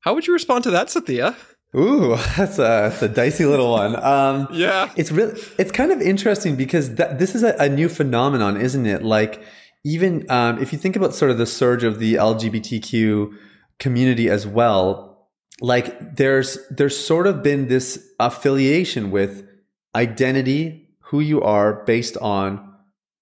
How 0.00 0.14
would 0.14 0.26
you 0.26 0.32
respond 0.32 0.62
to 0.64 0.70
that, 0.70 0.86
Sathya? 0.86 1.34
Ooh, 1.74 2.16
that's 2.36 2.58
a 2.58 2.88
that's 2.88 3.02
a 3.02 3.08
dicey 3.08 3.44
little 3.44 3.72
one. 3.72 3.96
Um, 4.02 4.48
yeah, 4.52 4.90
it's 4.96 5.10
really 5.10 5.40
it's 5.58 5.72
kind 5.72 5.90
of 5.90 6.00
interesting 6.00 6.56
because 6.56 6.94
that, 6.94 7.18
this 7.18 7.34
is 7.34 7.42
a, 7.42 7.54
a, 7.58 7.68
new 7.68 7.88
phenomenon, 7.88 8.56
isn't 8.56 8.86
it? 8.86 9.02
Like 9.02 9.42
even 9.86 10.28
um, 10.28 10.60
if 10.60 10.72
you 10.72 10.78
think 10.80 10.96
about 10.96 11.14
sort 11.14 11.30
of 11.30 11.38
the 11.38 11.46
surge 11.46 11.84
of 11.84 12.00
the 12.00 12.14
LGBTQ 12.14 13.32
community 13.78 14.28
as 14.28 14.44
well, 14.44 15.28
like 15.60 16.16
there's 16.16 16.58
there's 16.70 16.98
sort 16.98 17.28
of 17.28 17.40
been 17.40 17.68
this 17.68 18.04
affiliation 18.18 19.12
with 19.12 19.48
identity, 19.94 20.88
who 20.98 21.20
you 21.20 21.40
are 21.40 21.84
based 21.84 22.16
on 22.16 22.74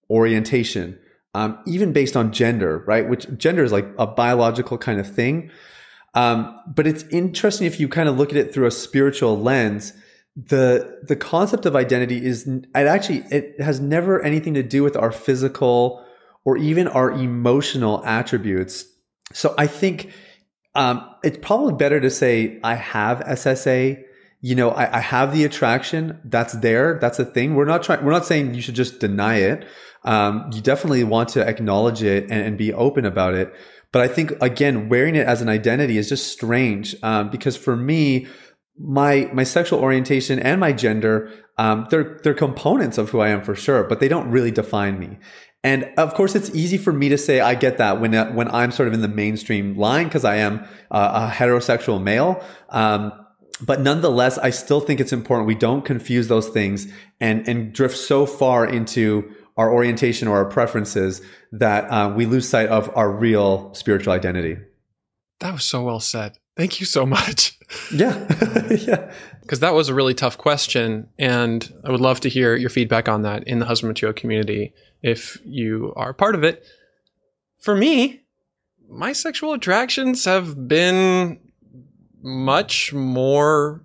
orientation, 0.08 0.98
um, 1.34 1.58
even 1.66 1.92
based 1.92 2.16
on 2.16 2.32
gender, 2.32 2.82
right? 2.86 3.06
Which 3.06 3.26
gender 3.36 3.62
is 3.62 3.70
like 3.70 3.86
a 3.98 4.06
biological 4.06 4.78
kind 4.78 4.98
of 4.98 5.14
thing. 5.14 5.50
Um, 6.14 6.58
but 6.66 6.86
it's 6.86 7.02
interesting 7.10 7.66
if 7.66 7.78
you 7.78 7.88
kind 7.88 8.08
of 8.08 8.16
look 8.16 8.30
at 8.30 8.36
it 8.38 8.54
through 8.54 8.66
a 8.66 8.70
spiritual 8.70 9.38
lens. 9.38 9.92
The 10.34 10.98
the 11.02 11.14
concept 11.14 11.66
of 11.66 11.76
identity 11.76 12.24
is 12.24 12.46
it 12.46 12.66
actually 12.74 13.18
it 13.30 13.60
has 13.60 13.80
never 13.80 14.22
anything 14.22 14.54
to 14.54 14.62
do 14.62 14.82
with 14.82 14.96
our 14.96 15.12
physical 15.12 16.03
or 16.44 16.56
even 16.56 16.88
our 16.88 17.10
emotional 17.10 18.04
attributes. 18.04 18.86
So 19.32 19.54
I 19.56 19.66
think 19.66 20.12
um, 20.74 21.08
it's 21.22 21.38
probably 21.40 21.74
better 21.74 22.00
to 22.00 22.10
say 22.10 22.60
I 22.62 22.74
have 22.74 23.20
SSA. 23.20 24.02
You 24.40 24.54
know, 24.54 24.70
I, 24.70 24.98
I 24.98 25.00
have 25.00 25.32
the 25.32 25.44
attraction. 25.44 26.20
That's 26.24 26.52
there. 26.54 26.98
That's 27.00 27.18
a 27.18 27.24
thing. 27.24 27.54
We're 27.54 27.64
not 27.64 27.82
trying. 27.82 28.04
We're 28.04 28.12
not 28.12 28.26
saying 28.26 28.54
you 28.54 28.60
should 28.60 28.74
just 28.74 29.00
deny 29.00 29.36
it. 29.36 29.66
Um, 30.04 30.50
you 30.52 30.60
definitely 30.60 31.04
want 31.04 31.30
to 31.30 31.46
acknowledge 31.46 32.02
it 32.02 32.24
and, 32.24 32.42
and, 32.42 32.58
be 32.58 32.74
open 32.74 33.06
about 33.06 33.32
it. 33.32 33.54
But 33.90 34.02
I 34.02 34.08
think 34.08 34.32
again, 34.42 34.90
wearing 34.90 35.16
it 35.16 35.26
as 35.26 35.40
an 35.40 35.48
identity 35.48 35.96
is 35.96 36.10
just 36.10 36.30
strange 36.30 36.94
um, 37.02 37.30
because 37.30 37.56
for 37.56 37.74
me, 37.74 38.26
my 38.78 39.30
my 39.32 39.44
sexual 39.44 39.78
orientation 39.78 40.38
and 40.38 40.60
my 40.60 40.72
gender, 40.72 41.32
um, 41.56 41.86
they're 41.88 42.20
they're 42.22 42.34
components 42.34 42.98
of 42.98 43.10
who 43.10 43.20
I 43.20 43.28
am 43.28 43.40
for 43.40 43.54
sure, 43.54 43.84
but 43.84 44.00
they 44.00 44.08
don't 44.08 44.30
really 44.30 44.50
define 44.50 44.98
me. 44.98 45.18
And 45.64 45.90
of 45.96 46.12
course, 46.12 46.34
it's 46.34 46.54
easy 46.54 46.76
for 46.76 46.92
me 46.92 47.08
to 47.08 47.16
say 47.16 47.40
I 47.40 47.54
get 47.54 47.78
that 47.78 47.98
when 47.98 48.14
uh, 48.14 48.30
when 48.32 48.48
I'm 48.50 48.70
sort 48.70 48.86
of 48.86 48.94
in 48.94 49.00
the 49.00 49.08
mainstream 49.08 49.76
line 49.76 50.04
because 50.04 50.24
I 50.24 50.36
am 50.36 50.60
uh, 50.90 51.28
a 51.28 51.34
heterosexual 51.34 52.00
male. 52.00 52.44
Um, 52.68 53.12
but 53.62 53.80
nonetheless, 53.80 54.36
I 54.36 54.50
still 54.50 54.80
think 54.80 55.00
it's 55.00 55.12
important 55.12 55.46
we 55.46 55.54
don't 55.54 55.82
confuse 55.82 56.28
those 56.28 56.48
things 56.48 56.86
and 57.18 57.48
and 57.48 57.72
drift 57.72 57.96
so 57.96 58.26
far 58.26 58.66
into 58.66 59.34
our 59.56 59.72
orientation 59.72 60.28
or 60.28 60.36
our 60.36 60.44
preferences 60.44 61.22
that 61.52 61.84
uh, 61.84 62.12
we 62.14 62.26
lose 62.26 62.46
sight 62.46 62.68
of 62.68 62.94
our 62.94 63.10
real 63.10 63.72
spiritual 63.72 64.12
identity. 64.12 64.58
That 65.40 65.54
was 65.54 65.64
so 65.64 65.82
well 65.82 66.00
said. 66.00 66.36
Thank 66.56 66.78
you 66.78 66.86
so 66.86 67.04
much. 67.06 67.58
Yeah. 67.92 68.14
yeah. 68.70 69.10
Because 69.40 69.60
that 69.60 69.74
was 69.74 69.88
a 69.88 69.94
really 69.94 70.14
tough 70.14 70.38
question. 70.38 71.08
And 71.18 71.68
I 71.82 71.90
would 71.90 72.00
love 72.00 72.20
to 72.20 72.28
hear 72.28 72.54
your 72.54 72.70
feedback 72.70 73.08
on 73.08 73.22
that 73.22 73.48
in 73.48 73.58
the 73.58 73.64
husband 73.64 73.88
material 73.88 74.14
community 74.14 74.72
if 75.04 75.38
you 75.44 75.92
are 75.96 76.14
part 76.14 76.34
of 76.34 76.42
it. 76.42 76.64
For 77.60 77.76
me, 77.76 78.22
my 78.88 79.12
sexual 79.12 79.52
attractions 79.52 80.24
have 80.24 80.66
been 80.66 81.38
much 82.22 82.92
more 82.92 83.82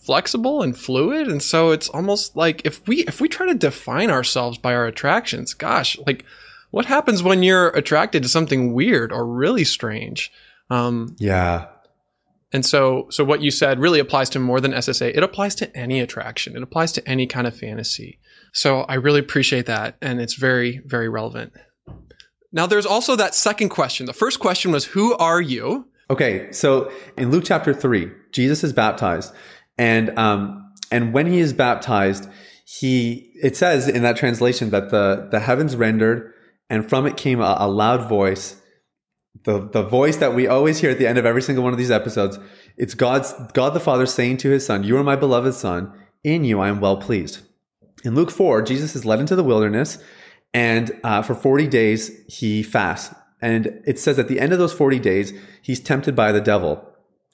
flexible 0.00 0.62
and 0.62 0.78
fluid 0.78 1.26
and 1.28 1.42
so 1.42 1.70
it's 1.70 1.88
almost 1.88 2.36
like 2.36 2.60
if 2.64 2.86
we 2.86 2.98
if 3.04 3.20
we 3.22 3.28
try 3.28 3.46
to 3.46 3.54
define 3.54 4.10
ourselves 4.10 4.58
by 4.58 4.74
our 4.74 4.86
attractions 4.86 5.54
gosh 5.54 5.96
like 6.06 6.26
what 6.70 6.84
happens 6.84 7.22
when 7.22 7.42
you're 7.42 7.68
attracted 7.68 8.22
to 8.22 8.28
something 8.28 8.74
weird 8.74 9.12
or 9.12 9.24
really 9.24 9.62
strange? 9.62 10.32
Um 10.70 11.14
yeah. 11.18 11.66
and 12.52 12.66
so 12.66 13.06
so 13.10 13.24
what 13.24 13.42
you 13.42 13.50
said 13.50 13.78
really 13.78 14.00
applies 14.00 14.28
to 14.30 14.40
more 14.40 14.60
than 14.60 14.72
ssa 14.72 15.08
it 15.08 15.22
applies 15.22 15.54
to 15.56 15.76
any 15.76 16.00
attraction. 16.00 16.56
It 16.56 16.62
applies 16.62 16.92
to 16.92 17.08
any 17.08 17.26
kind 17.26 17.46
of 17.46 17.56
fantasy 17.56 18.18
so 18.54 18.80
i 18.82 18.94
really 18.94 19.20
appreciate 19.20 19.66
that 19.66 19.96
and 20.00 20.20
it's 20.20 20.34
very 20.34 20.80
very 20.86 21.08
relevant 21.08 21.52
now 22.52 22.66
there's 22.66 22.86
also 22.86 23.14
that 23.16 23.34
second 23.34 23.68
question 23.68 24.06
the 24.06 24.12
first 24.12 24.40
question 24.40 24.72
was 24.72 24.86
who 24.86 25.14
are 25.16 25.40
you 25.40 25.86
okay 26.08 26.50
so 26.52 26.90
in 27.18 27.30
luke 27.30 27.44
chapter 27.44 27.74
3 27.74 28.10
jesus 28.32 28.64
is 28.64 28.72
baptized 28.72 29.34
and 29.78 30.16
um, 30.18 30.72
and 30.90 31.12
when 31.12 31.26
he 31.26 31.38
is 31.38 31.52
baptized, 31.52 32.28
he 32.64 33.32
it 33.42 33.56
says 33.56 33.88
in 33.88 34.02
that 34.02 34.16
translation 34.16 34.70
that 34.70 34.90
the 34.90 35.28
the 35.30 35.40
heavens 35.40 35.76
rendered, 35.76 36.32
and 36.70 36.88
from 36.88 37.06
it 37.06 37.16
came 37.16 37.40
a, 37.40 37.56
a 37.58 37.68
loud 37.68 38.08
voice, 38.08 38.60
the 39.44 39.68
the 39.68 39.82
voice 39.82 40.16
that 40.18 40.34
we 40.34 40.46
always 40.46 40.78
hear 40.78 40.90
at 40.90 40.98
the 40.98 41.06
end 41.06 41.18
of 41.18 41.26
every 41.26 41.42
single 41.42 41.64
one 41.64 41.72
of 41.72 41.78
these 41.78 41.90
episodes. 41.90 42.38
It's 42.76 42.94
God's 42.94 43.34
God 43.52 43.74
the 43.74 43.80
Father 43.80 44.06
saying 44.06 44.38
to 44.38 44.50
His 44.50 44.64
Son, 44.64 44.84
"You 44.84 44.96
are 44.96 45.04
my 45.04 45.16
beloved 45.16 45.54
Son; 45.54 45.92
in 46.22 46.44
you 46.44 46.60
I 46.60 46.68
am 46.68 46.80
well 46.80 46.96
pleased." 46.96 47.40
In 48.04 48.14
Luke 48.14 48.30
four, 48.30 48.62
Jesus 48.62 48.94
is 48.94 49.04
led 49.04 49.20
into 49.20 49.34
the 49.34 49.44
wilderness, 49.44 49.98
and 50.52 50.92
uh, 51.02 51.22
for 51.22 51.34
forty 51.34 51.66
days 51.66 52.10
he 52.28 52.62
fasts. 52.62 53.14
And 53.40 53.82
it 53.86 53.98
says 53.98 54.18
at 54.18 54.28
the 54.28 54.40
end 54.40 54.52
of 54.52 54.58
those 54.58 54.72
forty 54.72 54.98
days, 54.98 55.32
he's 55.62 55.80
tempted 55.80 56.14
by 56.14 56.32
the 56.32 56.40
devil. 56.40 56.88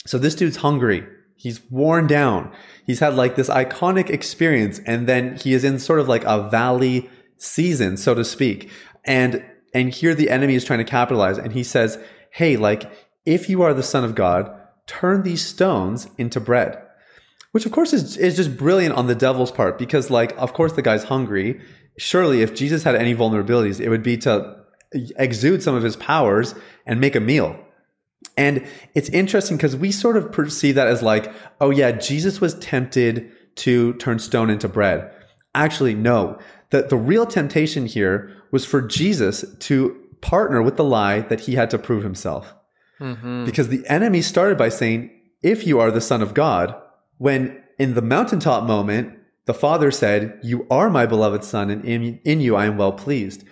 So 0.07 0.19
this 0.19 0.35
dude's 0.35 0.59
hungry. 0.59 1.07
He's 1.37 1.63
worn 1.71 2.07
down. 2.07 2.53
He's 2.85 3.01
had 3.01 3.15
like 3.15 3.35
this 3.35 3.49
iconic 3.49 4.11
experience 4.11 4.79
and 4.85 5.07
then 5.07 5.37
he 5.37 5.55
is 5.55 5.65
in 5.65 5.79
sort 5.79 6.01
of 6.01 6.09
like 6.09 6.25
a 6.25 6.49
valley 6.51 7.09
season, 7.39 7.97
so 7.97 8.15
to 8.15 8.25
speak. 8.27 8.71
And, 9.07 9.43
and 9.73 9.91
here 9.91 10.15
the 10.15 10.29
enemy 10.29 10.55
is 10.55 10.67
trying 10.67 10.81
to 10.81 10.85
capitalize 10.85 11.39
and 11.39 11.55
he 11.55 11.63
says, 11.63 11.99
Hey, 12.31 12.59
like, 12.59 12.91
if 13.25 13.49
you 13.49 13.63
are 13.63 13.73
the 13.73 13.83
son 13.83 14.05
of 14.05 14.15
God, 14.15 14.55
turn 14.87 15.23
these 15.23 15.45
stones 15.45 16.09
into 16.19 16.41
bread. 16.41 16.83
Which 17.53 17.67
of 17.67 17.73
course 17.73 17.93
is, 17.93 18.17
is 18.17 18.37
just 18.37 18.57
brilliant 18.57 18.95
on 18.95 19.07
the 19.07 19.15
devil's 19.15 19.51
part 19.51 19.79
because 19.79 20.11
like, 20.11 20.37
of 20.39 20.53
course 20.53 20.73
the 20.73 20.83
guy's 20.83 21.05
hungry. 21.05 21.61
Surely 21.99 22.43
if 22.43 22.55
Jesus 22.55 22.85
had 22.85 22.95
any 22.95 23.15
vulnerabilities, 23.15 23.81
it 23.81 23.89
would 23.89 24.03
be 24.03 24.17
to 24.19 24.57
exude 25.17 25.63
some 25.63 25.75
of 25.75 25.83
his 25.83 25.97
powers 25.97 26.55
and 26.87 27.01
make 27.01 27.15
a 27.15 27.21
meal 27.21 27.59
and 28.37 28.67
it's 28.95 29.09
interesting 29.11 29.57
because 29.57 29.77
we 29.77 29.93
sort 29.93 30.17
of 30.17 30.33
perceive 30.33 30.75
that 30.75 30.87
as 30.87 31.03
like, 31.03 31.33
oh 31.61 31.71
yeah, 31.71 31.93
Jesus 31.93 32.41
was 32.41 32.55
tempted 32.55 33.31
to 33.57 33.95
turn 33.95 34.19
stone 34.19 34.51
into 34.51 34.69
bread. 34.69 35.11
Actually, 35.55 35.95
no. 35.95 36.39
The, 36.71 36.83
the 36.83 36.97
real 36.97 37.27
temptation 37.27 37.87
here 37.87 38.35
was 38.51 38.65
for 38.65 38.81
Jesus 38.81 39.45
to 39.61 39.97
partner 40.21 40.63
with 40.63 40.77
the 40.77 40.85
lie 40.85 41.21
that 41.21 41.41
he 41.41 41.55
had 41.55 41.71
to 41.71 41.79
prove 41.79 42.03
himself. 42.03 42.55
Mm-hmm. 43.01 43.45
Because 43.45 43.69
the 43.69 43.87
enemy 43.89 44.23
started 44.23 44.57
by 44.57 44.69
saying, 44.69 45.11
if 45.43 45.67
you 45.67 45.81
are 45.81 45.91
the 45.91 46.01
son 46.01 46.23
of 46.23 46.35
God, 46.35 46.75
when 47.21 47.63
in 47.79 47.93
the 47.93 48.01
mountaintop 48.01 48.65
moment, 48.65 49.13
the 49.45 49.53
father 49.53 49.91
said, 49.91 50.41
you 50.43 50.67
are 50.71 50.89
my 50.89 51.05
beloved 51.05 51.45
son 51.45 51.69
and 51.69 51.85
in, 51.85 52.19
in 52.25 52.41
you 52.41 52.57
I 52.57 52.65
am 52.65 52.79
well 52.79 52.93
pleased. 52.93 53.45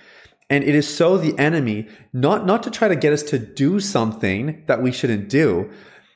And 0.48 0.64
it 0.64 0.74
is 0.74 0.88
so 0.88 1.18
the 1.18 1.38
enemy, 1.38 1.86
not, 2.10 2.46
not 2.46 2.62
to 2.62 2.70
try 2.70 2.88
to 2.88 2.96
get 2.96 3.12
us 3.12 3.22
to 3.24 3.38
do 3.38 3.78
something 3.78 4.64
that 4.68 4.82
we 4.82 4.90
shouldn't 4.90 5.28
do, 5.28 5.70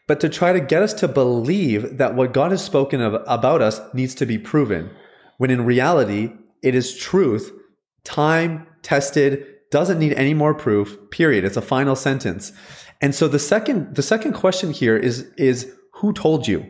but 0.09 0.19
to 0.21 0.31
try 0.31 0.55
to 0.55 0.61
get 0.61 0.83
us 0.83 0.95
to 0.95 1.09
believe 1.09 1.99
that 1.99 2.15
what 2.15 2.33
God 2.33 2.53
has 2.53 2.65
spoken 2.65 3.03
of, 3.03 3.23
about 3.27 3.61
us 3.61 3.83
needs 3.93 4.15
to 4.15 4.25
be 4.25 4.39
proven. 4.39 4.91
When 5.37 5.51
in 5.51 5.67
reality, 5.67 6.33
it 6.63 6.75
is 6.75 6.97
truth, 6.97 7.53
time 8.03 8.67
tested, 8.81 9.47
doesn't 9.71 9.99
need 9.99 10.15
any 10.15 10.33
more 10.33 10.55
proof, 10.55 10.97
period. 11.11 11.45
It's 11.45 11.59
a 11.59 11.63
final 11.63 11.97
sentence. 11.97 12.53
And 13.03 13.15
so 13.15 13.29
the 13.29 13.39
second, 13.39 13.95
the 13.95 14.03
second 14.03 14.33
question 14.33 14.71
here 14.71 14.97
is, 14.97 15.31
is 15.37 15.71
who 15.97 16.15
told 16.15 16.49
you? 16.49 16.67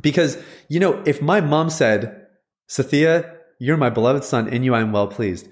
Because, 0.00 0.38
you 0.68 0.80
know, 0.80 1.02
if 1.06 1.22
my 1.22 1.40
mom 1.40 1.70
said, 1.70 2.26
Sathya, 2.68 3.36
you're 3.58 3.76
my 3.76 3.90
beloved 3.90 4.24
son, 4.24 4.48
in 4.48 4.62
you 4.62 4.74
I 4.74 4.80
am 4.80 4.92
well 4.92 5.08
pleased. 5.08 5.48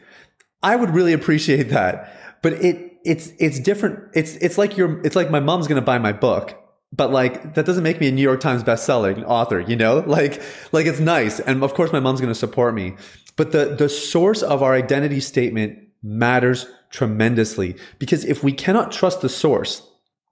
I 0.63 0.77
would 0.77 0.91
really 0.91 1.13
appreciate 1.13 1.71
that. 1.71 2.41
But 2.43 2.55
it 2.55 2.93
it's 3.05 3.33
it's 3.39 3.61
different. 3.61 4.01
It's 4.15 4.37
it's 4.37 4.59
like 4.59 4.77
your 4.77 5.01
it's 5.05 5.17
like 5.17 5.31
my 5.31 5.41
mom's 5.41 5.67
gonna 5.69 5.83
buy 5.83 5.99
my 5.99 6.13
book, 6.13 6.59
but 6.93 7.11
like 7.11 7.55
that 7.55 7.67
doesn't 7.67 7.83
make 7.83 8.01
me 8.01 8.09
a 8.09 8.13
New 8.13 8.23
York 8.23 8.41
Times 8.41 8.65
bestselling 8.65 9.25
author, 9.27 9.61
you 9.61 9.77
know? 9.77 9.99
Like 10.07 10.43
like 10.73 10.87
it's 10.87 11.01
nice. 11.01 11.41
And 11.41 11.63
of 11.63 11.75
course 11.75 11.93
my 11.93 12.01
mom's 12.01 12.21
gonna 12.21 12.35
support 12.35 12.75
me. 12.75 12.97
But 13.37 13.53
the 13.53 13.75
the 13.77 13.89
source 13.89 14.43
of 14.43 14.63
our 14.63 14.75
identity 14.75 15.21
statement 15.21 15.79
matters 16.03 16.67
tremendously. 16.91 17.77
Because 17.99 18.25
if 18.25 18.43
we 18.43 18.53
cannot 18.53 18.93
trust 18.93 19.21
the 19.21 19.29
source, 19.29 19.83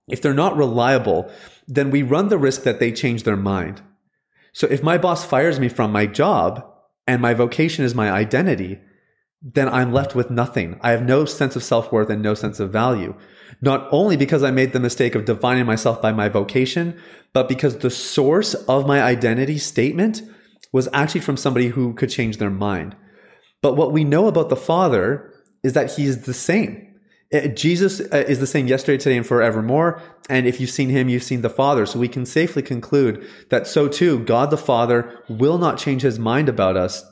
if 0.08 0.22
they're 0.22 0.34
not 0.34 0.56
reliable, 0.56 1.30
then 1.66 1.90
we 1.90 2.02
run 2.02 2.28
the 2.28 2.38
risk 2.38 2.62
that 2.62 2.80
they 2.80 2.92
change 2.92 3.22
their 3.22 3.36
mind. 3.36 3.82
So 4.52 4.66
if 4.66 4.82
my 4.82 4.98
boss 4.98 5.24
fires 5.24 5.58
me 5.58 5.68
from 5.68 5.92
my 5.92 6.06
job 6.06 6.64
and 7.06 7.20
my 7.20 7.34
vocation 7.34 7.84
is 7.84 7.94
my 7.94 8.10
identity, 8.10 8.78
then 9.42 9.68
I'm 9.68 9.92
left 9.92 10.14
with 10.14 10.30
nothing. 10.30 10.78
I 10.82 10.90
have 10.90 11.04
no 11.04 11.24
sense 11.24 11.56
of 11.56 11.64
self 11.64 11.90
worth 11.90 12.10
and 12.10 12.22
no 12.22 12.34
sense 12.34 12.60
of 12.60 12.70
value. 12.70 13.14
Not 13.60 13.88
only 13.90 14.16
because 14.16 14.42
I 14.42 14.50
made 14.50 14.72
the 14.72 14.80
mistake 14.80 15.14
of 15.14 15.24
defining 15.24 15.66
myself 15.66 16.00
by 16.00 16.12
my 16.12 16.28
vocation, 16.28 16.98
but 17.32 17.48
because 17.48 17.78
the 17.78 17.90
source 17.90 18.54
of 18.54 18.86
my 18.86 19.02
identity 19.02 19.58
statement 19.58 20.22
was 20.72 20.88
actually 20.92 21.20
from 21.20 21.36
somebody 21.36 21.68
who 21.68 21.94
could 21.94 22.10
change 22.10 22.36
their 22.36 22.50
mind. 22.50 22.96
But 23.62 23.76
what 23.76 23.92
we 23.92 24.04
know 24.04 24.26
about 24.26 24.48
the 24.48 24.56
Father 24.56 25.32
is 25.62 25.72
that 25.74 25.92
he 25.92 26.04
is 26.04 26.22
the 26.24 26.34
same. 26.34 26.91
Uh, 27.32 27.48
Jesus 27.48 28.00
uh, 28.00 28.24
is 28.28 28.40
the 28.40 28.46
same 28.46 28.66
yesterday, 28.66 28.98
today, 28.98 29.16
and 29.16 29.26
forevermore. 29.26 30.02
And 30.28 30.46
if 30.46 30.60
you've 30.60 30.70
seen 30.70 30.90
him, 30.90 31.08
you've 31.08 31.22
seen 31.22 31.42
the 31.42 31.50
Father. 31.50 31.86
So 31.86 31.98
we 31.98 32.08
can 32.08 32.26
safely 32.26 32.62
conclude 32.62 33.26
that 33.48 33.66
so 33.66 33.88
too, 33.88 34.20
God 34.24 34.50
the 34.50 34.58
Father 34.58 35.22
will 35.28 35.58
not 35.58 35.78
change 35.78 36.02
his 36.02 36.18
mind 36.18 36.48
about 36.48 36.76
us 36.76 37.04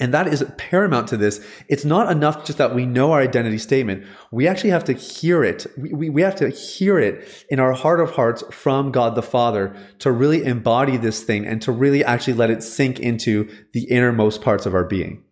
And 0.00 0.14
that 0.14 0.28
is 0.28 0.44
paramount 0.56 1.08
to 1.08 1.16
this. 1.16 1.44
It's 1.68 1.84
not 1.84 2.10
enough 2.10 2.44
just 2.44 2.58
that 2.58 2.74
we 2.74 2.86
know 2.86 3.12
our 3.12 3.20
identity 3.20 3.58
statement. 3.58 4.04
We 4.30 4.46
actually 4.46 4.70
have 4.70 4.84
to 4.84 4.92
hear 4.92 5.42
it. 5.42 5.66
We, 5.76 5.92
we, 5.92 6.10
we, 6.10 6.22
have 6.22 6.36
to 6.36 6.50
hear 6.50 6.98
it 6.98 7.46
in 7.50 7.58
our 7.58 7.72
heart 7.72 8.00
of 8.00 8.12
hearts 8.12 8.44
from 8.50 8.92
God 8.92 9.14
the 9.14 9.22
Father 9.22 9.74
to 9.98 10.12
really 10.12 10.44
embody 10.44 10.96
this 10.96 11.22
thing 11.22 11.46
and 11.46 11.60
to 11.62 11.72
really 11.72 12.04
actually 12.04 12.34
let 12.34 12.50
it 12.50 12.62
sink 12.62 13.00
into 13.00 13.48
the 13.72 13.84
innermost 13.90 14.40
parts 14.40 14.66
of 14.66 14.74
our 14.74 14.84
being. 14.84 15.24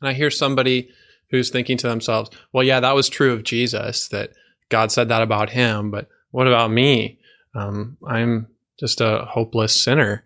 And 0.00 0.10
I 0.10 0.12
hear 0.12 0.30
somebody 0.30 0.90
who's 1.30 1.50
thinking 1.50 1.76
to 1.78 1.88
themselves, 1.88 2.30
well, 2.52 2.64
yeah, 2.64 2.80
that 2.80 2.94
was 2.94 3.08
true 3.08 3.32
of 3.32 3.44
Jesus, 3.44 4.08
that 4.08 4.30
God 4.68 4.92
said 4.92 5.08
that 5.08 5.22
about 5.22 5.50
him, 5.50 5.90
but 5.90 6.08
what 6.30 6.46
about 6.46 6.70
me? 6.70 7.18
Um, 7.54 7.96
I'm 8.06 8.48
just 8.78 9.00
a 9.00 9.26
hopeless 9.28 9.78
sinner. 9.80 10.24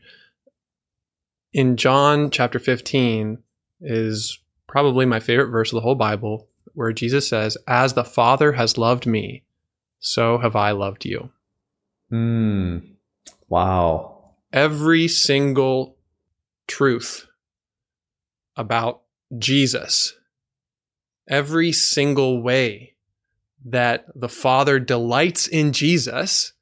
In 1.52 1.76
John 1.76 2.30
chapter 2.30 2.58
15, 2.58 3.38
is 3.84 4.38
probably 4.66 5.06
my 5.06 5.20
favorite 5.20 5.50
verse 5.50 5.70
of 5.70 5.76
the 5.76 5.82
whole 5.82 5.94
Bible, 5.94 6.48
where 6.72 6.92
Jesus 6.92 7.28
says, 7.28 7.56
As 7.68 7.92
the 7.92 8.04
Father 8.04 8.52
has 8.52 8.78
loved 8.78 9.06
me, 9.06 9.44
so 10.00 10.38
have 10.38 10.56
I 10.56 10.72
loved 10.72 11.04
you. 11.04 11.30
Hmm. 12.10 12.78
Wow. 13.48 14.32
Every 14.52 15.08
single 15.08 15.96
truth 16.66 17.26
about 18.56 19.02
Jesus, 19.38 20.14
every 21.28 21.72
single 21.72 22.42
way 22.42 22.94
that 23.64 24.06
the 24.14 24.28
Father 24.28 24.78
delights 24.78 25.46
in 25.46 25.72
Jesus 25.72 26.52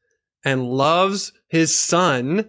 and 0.44 0.64
loves 0.64 1.32
his 1.48 1.78
Son 1.78 2.48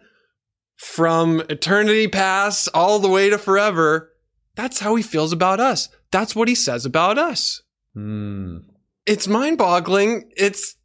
from 0.75 1.41
eternity 1.49 2.07
past 2.07 2.69
all 2.73 2.99
the 2.99 3.09
way 3.09 3.29
to 3.29 3.37
forever 3.37 4.13
that's 4.55 4.79
how 4.79 4.95
he 4.95 5.03
feels 5.03 5.31
about 5.31 5.59
us. 5.59 5.89
That's 6.11 6.35
what 6.35 6.47
he 6.47 6.55
says 6.55 6.85
about 6.85 7.17
us. 7.17 7.61
Mm. 7.95 8.63
It's 9.05 9.27
mind 9.27 9.57
boggling. 9.57 10.31
It's 10.35 10.75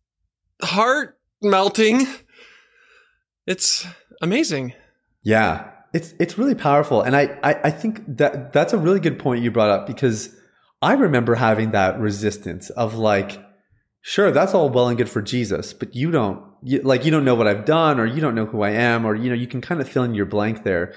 heart 0.63 1.19
melting. 1.43 2.07
It's 3.47 3.87
amazing. 4.21 4.75
Yeah. 5.23 5.71
It's 5.93 6.15
it's 6.21 6.37
really 6.37 6.55
powerful. 6.55 7.03
And 7.03 7.17
I, 7.17 7.39
I, 7.43 7.55
I 7.65 7.71
think 7.71 8.03
that 8.19 8.53
that's 8.53 8.73
a 8.73 8.79
really 8.79 9.01
good 9.01 9.19
point 9.19 9.43
you 9.43 9.51
brought 9.51 9.71
up 9.71 9.87
because 9.87 10.35
I 10.81 10.93
remember 10.93 11.35
having 11.35 11.73
that 11.73 11.99
resistance 11.99 12.71
of 12.71 12.95
like, 12.95 13.43
sure, 14.01 14.31
that's 14.31 14.55
all 14.55 14.71
well 14.71 14.89
and 14.89 14.97
good 14.97 15.11
for 15.11 15.23
Jesus, 15.23 15.73
but 15.73 15.95
you 15.95 16.11
don't 16.11 16.43
you, 16.63 16.81
like 16.83 17.05
you 17.05 17.11
don't 17.11 17.25
know 17.25 17.35
what 17.35 17.49
I've 17.49 17.65
done 17.65 18.01
or 18.01 18.07
you 18.07 18.21
don't 18.21 18.35
know 18.35 18.47
who 18.47 18.63
I 18.63 18.71
am 18.71 19.05
or 19.05 19.15
you 19.15 19.29
know 19.29 19.35
you 19.35 19.47
can 19.47 19.61
kind 19.61 19.81
of 19.81 19.89
fill 19.89 20.05
in 20.05 20.15
your 20.15 20.27
blank 20.27 20.65
there. 20.65 20.95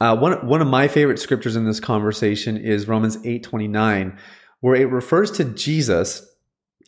Uh, 0.00 0.16
one 0.16 0.46
one 0.46 0.60
of 0.60 0.68
my 0.68 0.88
favorite 0.88 1.18
scriptures 1.18 1.56
in 1.56 1.64
this 1.64 1.80
conversation 1.80 2.56
is 2.56 2.88
Romans 2.88 3.18
eight 3.24 3.42
twenty 3.42 3.68
nine, 3.68 4.18
where 4.60 4.74
it 4.74 4.90
refers 4.90 5.30
to 5.32 5.44
Jesus. 5.44 6.26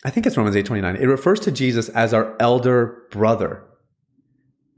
I 0.05 0.11
think 0.11 0.27
it's 0.27 0.37
Romans 0.37 0.57
eight 0.57 0.67
twenty 0.67 0.83
nine. 0.83 0.97
It 0.97 1.07
refers 1.07 1.41
to 1.41 1.53
Jesus 1.53 1.89
as 1.91 2.15
our 2.15 2.37
elder 2.41 3.05
brother, 3.11 3.65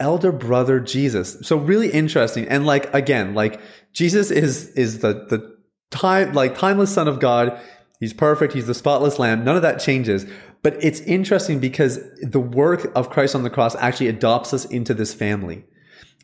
elder 0.01 0.33
brother 0.33 0.81
Jesus. 0.81 1.37
So 1.43 1.57
really 1.57 1.91
interesting. 1.91 2.49
And 2.49 2.67
like 2.67 2.93
again, 2.95 3.35
like 3.35 3.61
Jesus 3.93 4.31
is 4.31 4.69
is 4.71 5.01
the 5.01 5.13
the 5.29 5.53
time 5.93 6.33
like 6.33 6.59
timeless 6.59 6.93
Son 6.93 7.07
of 7.07 7.21
God. 7.21 7.59
He's 8.01 8.13
perfect. 8.13 8.53
He's 8.53 8.67
the 8.67 8.75
spotless 8.75 9.21
Lamb. 9.21 9.45
None 9.45 9.55
of 9.55 9.63
that 9.63 9.79
changes. 9.79 10.27
But 10.63 10.83
it's 10.83 11.01
interesting 11.01 11.61
because 11.61 12.01
the 12.21 12.41
work 12.41 12.91
of 12.97 13.11
Christ 13.11 13.35
on 13.35 13.43
the 13.43 13.51
cross 13.51 13.77
actually 13.77 14.09
adopts 14.09 14.53
us 14.53 14.65
into 14.65 14.95
this 14.95 15.15
family. 15.15 15.65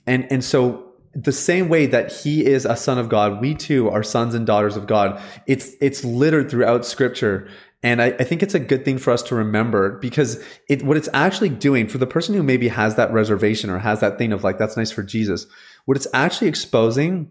And 0.06 0.26
and 0.32 0.42
so 0.42 0.84
the 1.14 1.32
same 1.32 1.68
way 1.68 1.86
that 1.86 2.12
he 2.12 2.44
is 2.46 2.64
a 2.64 2.76
son 2.76 2.98
of 2.98 3.08
God, 3.08 3.40
we 3.40 3.54
too 3.54 3.88
are 3.88 4.02
sons 4.02 4.34
and 4.34 4.46
daughters 4.46 4.76
of 4.76 4.86
God. 4.86 5.20
It's 5.46 5.72
it's 5.80 6.04
littered 6.04 6.50
throughout 6.50 6.84
scripture. 6.84 7.48
And 7.80 8.02
I, 8.02 8.06
I, 8.06 8.24
think 8.24 8.42
it's 8.42 8.54
a 8.54 8.58
good 8.58 8.84
thing 8.84 8.98
for 8.98 9.12
us 9.12 9.22
to 9.24 9.36
remember 9.36 9.98
because 9.98 10.42
it 10.68 10.82
what 10.82 10.96
it's 10.96 11.08
actually 11.14 11.50
doing 11.50 11.86
for 11.86 11.98
the 11.98 12.08
person 12.08 12.34
who 12.34 12.42
maybe 12.42 12.66
has 12.66 12.96
that 12.96 13.12
reservation 13.12 13.70
or 13.70 13.78
has 13.78 14.00
that 14.00 14.18
thing 14.18 14.32
of 14.32 14.42
like, 14.42 14.58
that's 14.58 14.76
nice 14.76 14.90
for 14.90 15.04
Jesus, 15.04 15.46
what 15.84 15.96
it's 15.96 16.08
actually 16.12 16.48
exposing 16.48 17.30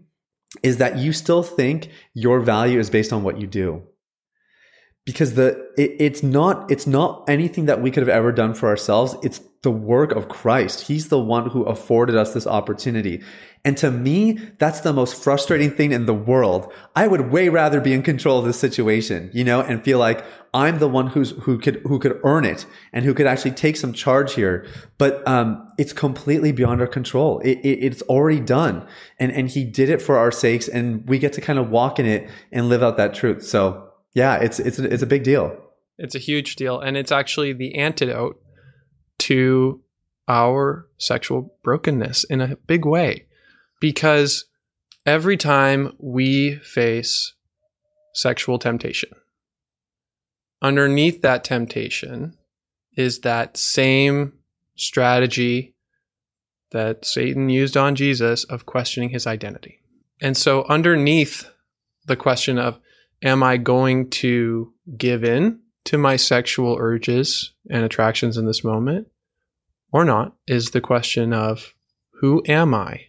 is 0.62 0.78
that 0.78 0.98
you 0.98 1.12
still 1.12 1.42
think 1.42 1.90
your 2.14 2.40
value 2.40 2.78
is 2.78 2.90
based 2.90 3.12
on 3.12 3.22
what 3.22 3.40
you 3.40 3.46
do. 3.46 3.82
Because 5.04 5.34
the 5.34 5.70
it, 5.76 5.96
it's 5.98 6.22
not 6.22 6.70
it's 6.70 6.86
not 6.86 7.24
anything 7.28 7.66
that 7.66 7.80
we 7.80 7.90
could 7.90 8.02
have 8.02 8.08
ever 8.08 8.32
done 8.32 8.54
for 8.54 8.68
ourselves. 8.68 9.16
It's 9.22 9.40
the 9.62 9.70
work 9.70 10.12
of 10.12 10.28
Christ. 10.28 10.82
He's 10.82 11.08
the 11.08 11.18
one 11.18 11.50
who 11.50 11.64
afforded 11.64 12.16
us 12.16 12.32
this 12.32 12.46
opportunity. 12.46 13.22
And 13.64 13.76
to 13.78 13.90
me, 13.90 14.38
that's 14.58 14.80
the 14.80 14.92
most 14.92 15.22
frustrating 15.22 15.72
thing 15.72 15.90
in 15.90 16.06
the 16.06 16.14
world. 16.14 16.72
I 16.94 17.08
would 17.08 17.32
way 17.32 17.48
rather 17.48 17.80
be 17.80 17.92
in 17.92 18.02
control 18.02 18.38
of 18.38 18.44
this 18.44 18.58
situation, 18.58 19.30
you 19.34 19.42
know, 19.42 19.60
and 19.60 19.82
feel 19.82 19.98
like 19.98 20.24
I'm 20.54 20.78
the 20.78 20.88
one 20.88 21.08
who's, 21.08 21.30
who 21.42 21.58
could, 21.58 21.82
who 21.84 21.98
could 21.98 22.20
earn 22.22 22.44
it 22.44 22.66
and 22.92 23.04
who 23.04 23.14
could 23.14 23.26
actually 23.26 23.50
take 23.50 23.76
some 23.76 23.92
charge 23.92 24.34
here. 24.34 24.64
But, 24.96 25.26
um, 25.26 25.66
it's 25.76 25.92
completely 25.92 26.52
beyond 26.52 26.80
our 26.80 26.86
control. 26.86 27.40
It, 27.40 27.58
it, 27.64 27.84
it's 27.84 28.02
already 28.02 28.40
done. 28.40 28.86
And, 29.18 29.32
and 29.32 29.48
he 29.48 29.64
did 29.64 29.90
it 29.90 30.00
for 30.00 30.16
our 30.16 30.30
sakes 30.30 30.68
and 30.68 31.06
we 31.08 31.18
get 31.18 31.32
to 31.32 31.40
kind 31.40 31.58
of 31.58 31.68
walk 31.68 31.98
in 31.98 32.06
it 32.06 32.30
and 32.52 32.68
live 32.68 32.84
out 32.84 32.96
that 32.96 33.12
truth. 33.12 33.44
So 33.44 33.88
yeah, 34.14 34.36
it's, 34.36 34.60
it's, 34.60 34.78
it's 34.78 35.02
a 35.02 35.06
big 35.06 35.24
deal. 35.24 35.56
It's 35.98 36.14
a 36.14 36.20
huge 36.20 36.54
deal. 36.54 36.78
And 36.78 36.96
it's 36.96 37.10
actually 37.10 37.52
the 37.52 37.74
antidote 37.74 38.40
to 39.18 39.82
our 40.26 40.86
sexual 40.98 41.54
brokenness 41.62 42.24
in 42.24 42.40
a 42.40 42.56
big 42.56 42.84
way 42.84 43.26
because 43.80 44.44
every 45.06 45.36
time 45.36 45.94
we 45.98 46.56
face 46.56 47.34
sexual 48.12 48.58
temptation, 48.58 49.10
underneath 50.60 51.22
that 51.22 51.44
temptation 51.44 52.36
is 52.96 53.20
that 53.20 53.56
same 53.56 54.32
strategy 54.76 55.74
that 56.70 57.04
Satan 57.04 57.48
used 57.48 57.76
on 57.76 57.94
Jesus 57.94 58.44
of 58.44 58.66
questioning 58.66 59.10
his 59.10 59.26
identity. 59.26 59.80
And 60.20 60.36
so, 60.36 60.64
underneath 60.64 61.48
the 62.06 62.16
question 62.16 62.58
of, 62.58 62.78
am 63.22 63.42
I 63.42 63.56
going 63.56 64.10
to 64.10 64.72
give 64.96 65.24
in 65.24 65.60
to 65.88 65.96
my 65.96 66.16
sexual 66.16 66.76
urges 66.78 67.52
and 67.70 67.82
attractions 67.82 68.36
in 68.36 68.44
this 68.44 68.62
moment 68.62 69.08
or 69.90 70.04
not, 70.04 70.36
is 70.46 70.70
the 70.70 70.82
question 70.82 71.32
of, 71.32 71.74
who 72.20 72.42
am 72.46 72.74
I 72.74 73.06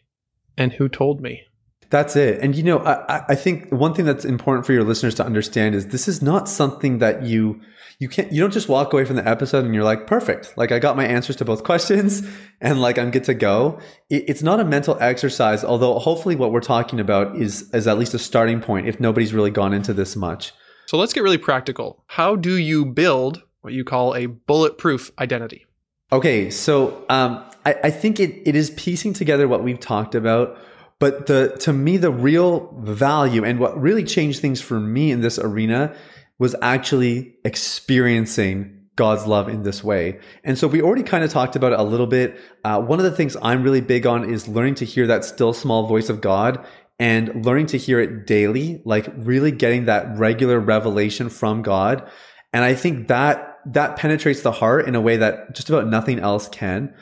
and 0.57 0.71
who 0.71 0.87
told 0.87 1.19
me. 1.19 1.43
That's 1.89 2.15
it. 2.15 2.39
And 2.41 2.55
you 2.55 2.63
know, 2.63 2.79
I, 2.79 3.25
I 3.27 3.35
think 3.35 3.69
one 3.69 3.93
thing 3.93 4.05
that's 4.05 4.23
important 4.23 4.65
for 4.65 4.71
your 4.71 4.85
listeners 4.85 5.15
to 5.15 5.25
understand 5.25 5.75
is 5.75 5.87
this 5.87 6.07
is 6.07 6.21
not 6.21 6.47
something 6.47 6.99
that 6.99 7.23
you 7.23 7.59
you 7.99 8.07
can't 8.07 8.31
you 8.31 8.39
don't 8.39 8.53
just 8.53 8.69
walk 8.69 8.93
away 8.93 9.03
from 9.03 9.17
the 9.17 9.27
episode 9.27 9.65
and 9.65 9.75
you're 9.75 9.83
like 9.83 10.07
perfect 10.07 10.53
like 10.55 10.71
i 10.71 10.79
got 10.79 10.95
my 10.95 11.05
answers 11.05 11.35
to 11.35 11.43
both 11.43 11.65
questions 11.65 12.25
and 12.61 12.79
like 12.79 12.97
i'm 12.97 13.11
good 13.11 13.25
to 13.25 13.33
go 13.33 13.77
it, 14.09 14.23
it's 14.29 14.41
not 14.41 14.61
a 14.61 14.63
mental 14.63 14.97
exercise 15.01 15.65
although 15.65 15.99
hopefully 15.99 16.37
what 16.37 16.53
we're 16.53 16.61
talking 16.61 17.01
about 17.01 17.35
is 17.35 17.69
is 17.73 17.87
at 17.87 17.99
least 17.99 18.13
a 18.13 18.19
starting 18.19 18.61
point 18.61 18.87
if 18.87 19.01
nobody's 19.01 19.33
really 19.33 19.51
gone 19.51 19.73
into 19.73 19.93
this 19.93 20.15
much 20.15 20.53
so 20.89 20.97
let's 20.97 21.13
get 21.13 21.21
really 21.21 21.37
practical 21.37 22.03
how 22.07 22.35
do 22.35 22.57
you 22.57 22.83
build 22.83 23.43
what 23.61 23.73
you 23.73 23.83
call 23.83 24.15
a 24.15 24.25
bulletproof 24.25 25.11
identity 25.19 25.67
okay 26.11 26.49
so 26.49 27.05
um, 27.09 27.43
I, 27.65 27.75
I 27.85 27.91
think 27.91 28.19
it, 28.19 28.41
it 28.47 28.55
is 28.55 28.71
piecing 28.71 29.13
together 29.13 29.47
what 29.47 29.63
we've 29.63 29.79
talked 29.79 30.15
about. 30.15 30.57
But 30.99 31.27
the, 31.27 31.55
to 31.61 31.71
me, 31.71 31.97
the 31.97 32.11
real 32.11 32.73
value 32.79 33.45
and 33.45 33.59
what 33.59 33.79
really 33.79 34.03
changed 34.03 34.41
things 34.41 34.59
for 34.59 34.79
me 34.79 35.11
in 35.11 35.21
this 35.21 35.39
arena 35.39 35.95
was 36.39 36.55
actually 36.61 37.35
experiencing 37.45 38.75
God's 38.95 39.25
love 39.25 39.47
in 39.47 39.63
this 39.63 39.81
way. 39.81 40.19
And 40.43 40.57
so 40.57 40.67
we 40.67 40.81
already 40.81 41.03
kind 41.03 41.23
of 41.23 41.31
talked 41.31 41.55
about 41.55 41.71
it 41.71 41.79
a 41.79 41.83
little 41.83 42.07
bit. 42.07 42.37
Uh, 42.65 42.81
one 42.81 42.99
of 42.99 43.05
the 43.05 43.15
things 43.15 43.37
I'm 43.41 43.63
really 43.63 43.79
big 43.79 44.05
on 44.05 44.29
is 44.29 44.49
learning 44.49 44.75
to 44.75 44.85
hear 44.85 45.07
that 45.07 45.23
still 45.23 45.53
small 45.53 45.87
voice 45.87 46.09
of 46.09 46.19
God 46.19 46.65
and 46.99 47.45
learning 47.45 47.67
to 47.67 47.77
hear 47.77 47.99
it 47.99 48.27
daily, 48.27 48.81
like 48.85 49.07
really 49.15 49.51
getting 49.51 49.85
that 49.85 50.17
regular 50.17 50.59
revelation 50.59 51.29
from 51.29 51.61
God. 51.61 52.09
And 52.51 52.63
I 52.63 52.75
think 52.75 53.07
that 53.07 53.59
that 53.65 53.95
penetrates 53.95 54.41
the 54.41 54.51
heart 54.51 54.87
in 54.87 54.95
a 54.95 55.01
way 55.01 55.17
that 55.17 55.55
just 55.55 55.69
about 55.69 55.87
nothing 55.87 56.19
else 56.19 56.49
can. 56.49 56.93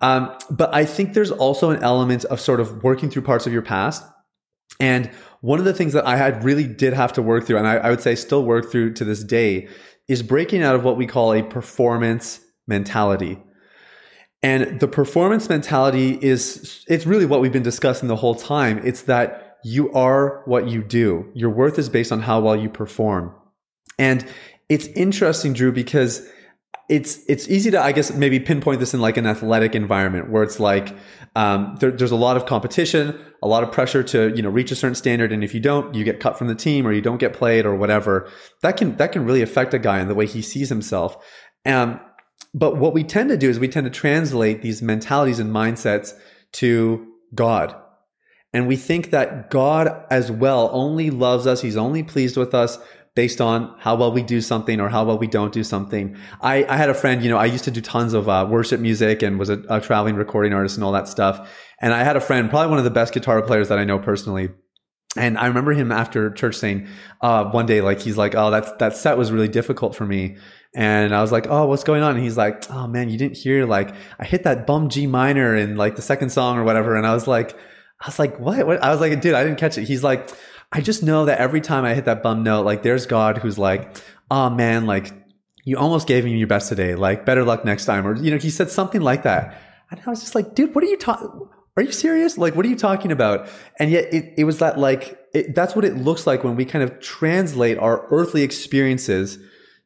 Um, 0.00 0.36
but 0.50 0.74
I 0.74 0.84
think 0.84 1.14
there's 1.14 1.30
also 1.30 1.70
an 1.70 1.82
element 1.82 2.24
of 2.26 2.40
sort 2.40 2.60
of 2.60 2.82
working 2.82 3.10
through 3.10 3.22
parts 3.22 3.46
of 3.46 3.52
your 3.52 3.62
past. 3.62 4.04
And 4.78 5.10
one 5.40 5.58
of 5.58 5.64
the 5.64 5.74
things 5.74 5.94
that 5.94 6.06
I 6.06 6.16
had 6.16 6.44
really 6.44 6.66
did 6.66 6.92
have 6.92 7.12
to 7.14 7.22
work 7.22 7.46
through, 7.46 7.58
and 7.58 7.66
I, 7.66 7.76
I 7.76 7.90
would 7.90 8.00
say 8.00 8.14
still 8.14 8.44
work 8.44 8.70
through 8.70 8.94
to 8.94 9.04
this 9.04 9.24
day, 9.24 9.68
is 10.08 10.22
breaking 10.22 10.62
out 10.62 10.74
of 10.74 10.84
what 10.84 10.96
we 10.96 11.06
call 11.06 11.32
a 11.32 11.42
performance 11.42 12.40
mentality. 12.66 13.38
And 14.42 14.80
the 14.80 14.88
performance 14.88 15.48
mentality 15.48 16.18
is, 16.20 16.84
it's 16.88 17.06
really 17.06 17.26
what 17.26 17.40
we've 17.40 17.52
been 17.52 17.62
discussing 17.62 18.08
the 18.08 18.16
whole 18.16 18.34
time. 18.34 18.80
It's 18.84 19.02
that 19.02 19.39
you 19.64 19.92
are 19.92 20.42
what 20.46 20.68
you 20.68 20.82
do. 20.82 21.30
Your 21.34 21.50
worth 21.50 21.78
is 21.78 21.88
based 21.88 22.12
on 22.12 22.20
how 22.20 22.40
well 22.40 22.56
you 22.56 22.68
perform. 22.68 23.34
And 23.98 24.26
it's 24.68 24.86
interesting, 24.88 25.52
Drew, 25.52 25.72
because 25.72 26.26
it's 26.88 27.20
it's 27.28 27.48
easy 27.48 27.70
to 27.70 27.80
I 27.80 27.92
guess 27.92 28.12
maybe 28.12 28.40
pinpoint 28.40 28.80
this 28.80 28.94
in 28.94 29.00
like 29.00 29.16
an 29.16 29.26
athletic 29.26 29.74
environment 29.74 30.28
where 30.28 30.42
it's 30.42 30.58
like 30.58 30.94
um, 31.36 31.76
there, 31.78 31.92
there's 31.92 32.10
a 32.10 32.16
lot 32.16 32.36
of 32.36 32.46
competition, 32.46 33.18
a 33.42 33.48
lot 33.48 33.62
of 33.62 33.70
pressure 33.70 34.02
to 34.02 34.34
you 34.34 34.42
know 34.42 34.50
reach 34.50 34.72
a 34.72 34.76
certain 34.76 34.96
standard, 34.96 35.32
and 35.32 35.44
if 35.44 35.54
you 35.54 35.60
don't, 35.60 35.94
you 35.94 36.02
get 36.02 36.18
cut 36.18 36.36
from 36.36 36.48
the 36.48 36.54
team 36.54 36.86
or 36.86 36.92
you 36.92 37.00
don't 37.00 37.18
get 37.18 37.32
played 37.32 37.64
or 37.64 37.76
whatever. 37.76 38.28
That 38.62 38.76
can 38.76 38.96
that 38.96 39.12
can 39.12 39.24
really 39.24 39.42
affect 39.42 39.72
a 39.72 39.78
guy 39.78 40.00
in 40.00 40.08
the 40.08 40.14
way 40.14 40.26
he 40.26 40.42
sees 40.42 40.68
himself. 40.68 41.16
Um, 41.64 42.00
but 42.52 42.76
what 42.76 42.92
we 42.92 43.04
tend 43.04 43.28
to 43.30 43.36
do 43.36 43.48
is 43.48 43.60
we 43.60 43.68
tend 43.68 43.84
to 43.84 43.90
translate 43.90 44.62
these 44.62 44.82
mentalities 44.82 45.38
and 45.38 45.54
mindsets 45.54 46.14
to 46.52 47.06
God. 47.34 47.74
And 48.52 48.66
we 48.66 48.76
think 48.76 49.10
that 49.10 49.50
God 49.50 50.04
as 50.10 50.30
well 50.30 50.70
only 50.72 51.10
loves 51.10 51.46
us. 51.46 51.60
He's 51.60 51.76
only 51.76 52.02
pleased 52.02 52.36
with 52.36 52.54
us 52.54 52.78
based 53.14 53.40
on 53.40 53.74
how 53.78 53.96
well 53.96 54.12
we 54.12 54.22
do 54.22 54.40
something 54.40 54.80
or 54.80 54.88
how 54.88 55.04
well 55.04 55.18
we 55.18 55.26
don't 55.26 55.52
do 55.52 55.64
something. 55.64 56.16
I, 56.40 56.64
I 56.64 56.76
had 56.76 56.90
a 56.90 56.94
friend, 56.94 57.22
you 57.22 57.30
know, 57.30 57.36
I 57.36 57.46
used 57.46 57.64
to 57.64 57.70
do 57.70 57.80
tons 57.80 58.14
of 58.14 58.28
uh, 58.28 58.46
worship 58.48 58.80
music 58.80 59.22
and 59.22 59.38
was 59.38 59.50
a, 59.50 59.62
a 59.68 59.80
traveling 59.80 60.14
recording 60.14 60.52
artist 60.52 60.76
and 60.76 60.84
all 60.84 60.92
that 60.92 61.08
stuff. 61.08 61.50
And 61.80 61.92
I 61.92 62.04
had 62.04 62.16
a 62.16 62.20
friend, 62.20 62.48
probably 62.48 62.68
one 62.68 62.78
of 62.78 62.84
the 62.84 62.90
best 62.90 63.12
guitar 63.12 63.42
players 63.42 63.68
that 63.68 63.78
I 63.78 63.84
know 63.84 63.98
personally. 63.98 64.50
And 65.16 65.36
I 65.38 65.46
remember 65.46 65.72
him 65.72 65.90
after 65.90 66.30
church 66.30 66.54
saying, 66.54 66.86
uh, 67.20 67.44
one 67.46 67.66
day, 67.66 67.80
like, 67.80 68.00
he's 68.00 68.16
like, 68.16 68.36
Oh, 68.36 68.50
that's, 68.50 68.70
that 68.78 68.96
set 68.96 69.18
was 69.18 69.32
really 69.32 69.48
difficult 69.48 69.96
for 69.96 70.06
me. 70.06 70.36
And 70.72 71.12
I 71.12 71.20
was 71.20 71.32
like, 71.32 71.48
Oh, 71.48 71.66
what's 71.66 71.82
going 71.82 72.04
on? 72.04 72.14
And 72.14 72.22
he's 72.22 72.36
like, 72.36 72.70
Oh 72.70 72.86
man, 72.86 73.08
you 73.08 73.18
didn't 73.18 73.36
hear, 73.36 73.66
like, 73.66 73.92
I 74.20 74.24
hit 74.24 74.44
that 74.44 74.68
bum 74.68 74.88
G 74.88 75.08
minor 75.08 75.56
in 75.56 75.76
like 75.76 75.96
the 75.96 76.02
second 76.02 76.30
song 76.30 76.58
or 76.58 76.64
whatever. 76.64 76.94
And 76.94 77.08
I 77.08 77.12
was 77.12 77.26
like, 77.26 77.56
I 78.00 78.06
was 78.06 78.18
like, 78.18 78.38
what? 78.38 78.66
what? 78.66 78.82
I 78.82 78.90
was 78.90 79.00
like, 79.00 79.20
dude, 79.20 79.34
I 79.34 79.44
didn't 79.44 79.58
catch 79.58 79.76
it. 79.76 79.84
He's 79.84 80.02
like, 80.02 80.30
I 80.72 80.80
just 80.80 81.02
know 81.02 81.26
that 81.26 81.38
every 81.38 81.60
time 81.60 81.84
I 81.84 81.94
hit 81.94 82.04
that 82.06 82.22
bum 82.22 82.42
note, 82.42 82.64
like 82.64 82.82
there's 82.82 83.06
God 83.06 83.38
who's 83.38 83.58
like, 83.58 83.96
oh 84.30 84.48
man, 84.50 84.86
like 84.86 85.12
you 85.64 85.76
almost 85.76 86.06
gave 86.06 86.24
me 86.24 86.36
your 86.36 86.46
best 86.46 86.68
today. 86.68 86.94
Like 86.94 87.26
better 87.26 87.44
luck 87.44 87.64
next 87.64 87.84
time. 87.84 88.06
Or, 88.06 88.16
you 88.16 88.30
know, 88.30 88.38
he 88.38 88.50
said 88.50 88.70
something 88.70 89.00
like 89.00 89.24
that. 89.24 89.60
And 89.90 90.00
I 90.06 90.10
was 90.10 90.20
just 90.20 90.34
like, 90.34 90.54
dude, 90.54 90.74
what 90.74 90.84
are 90.84 90.88
you 90.88 90.96
talking? 90.96 91.48
Are 91.76 91.82
you 91.82 91.92
serious? 91.92 92.38
Like, 92.38 92.54
what 92.54 92.64
are 92.66 92.68
you 92.68 92.76
talking 92.76 93.12
about? 93.12 93.48
And 93.78 93.90
yet 93.90 94.12
it, 94.12 94.34
it 94.38 94.44
was 94.44 94.58
that 94.58 94.78
like, 94.78 95.18
it, 95.34 95.54
that's 95.54 95.76
what 95.76 95.84
it 95.84 95.96
looks 95.96 96.26
like 96.26 96.44
when 96.44 96.56
we 96.56 96.64
kind 96.64 96.84
of 96.84 97.00
translate 97.00 97.78
our 97.78 98.06
earthly 98.10 98.42
experiences 98.42 99.38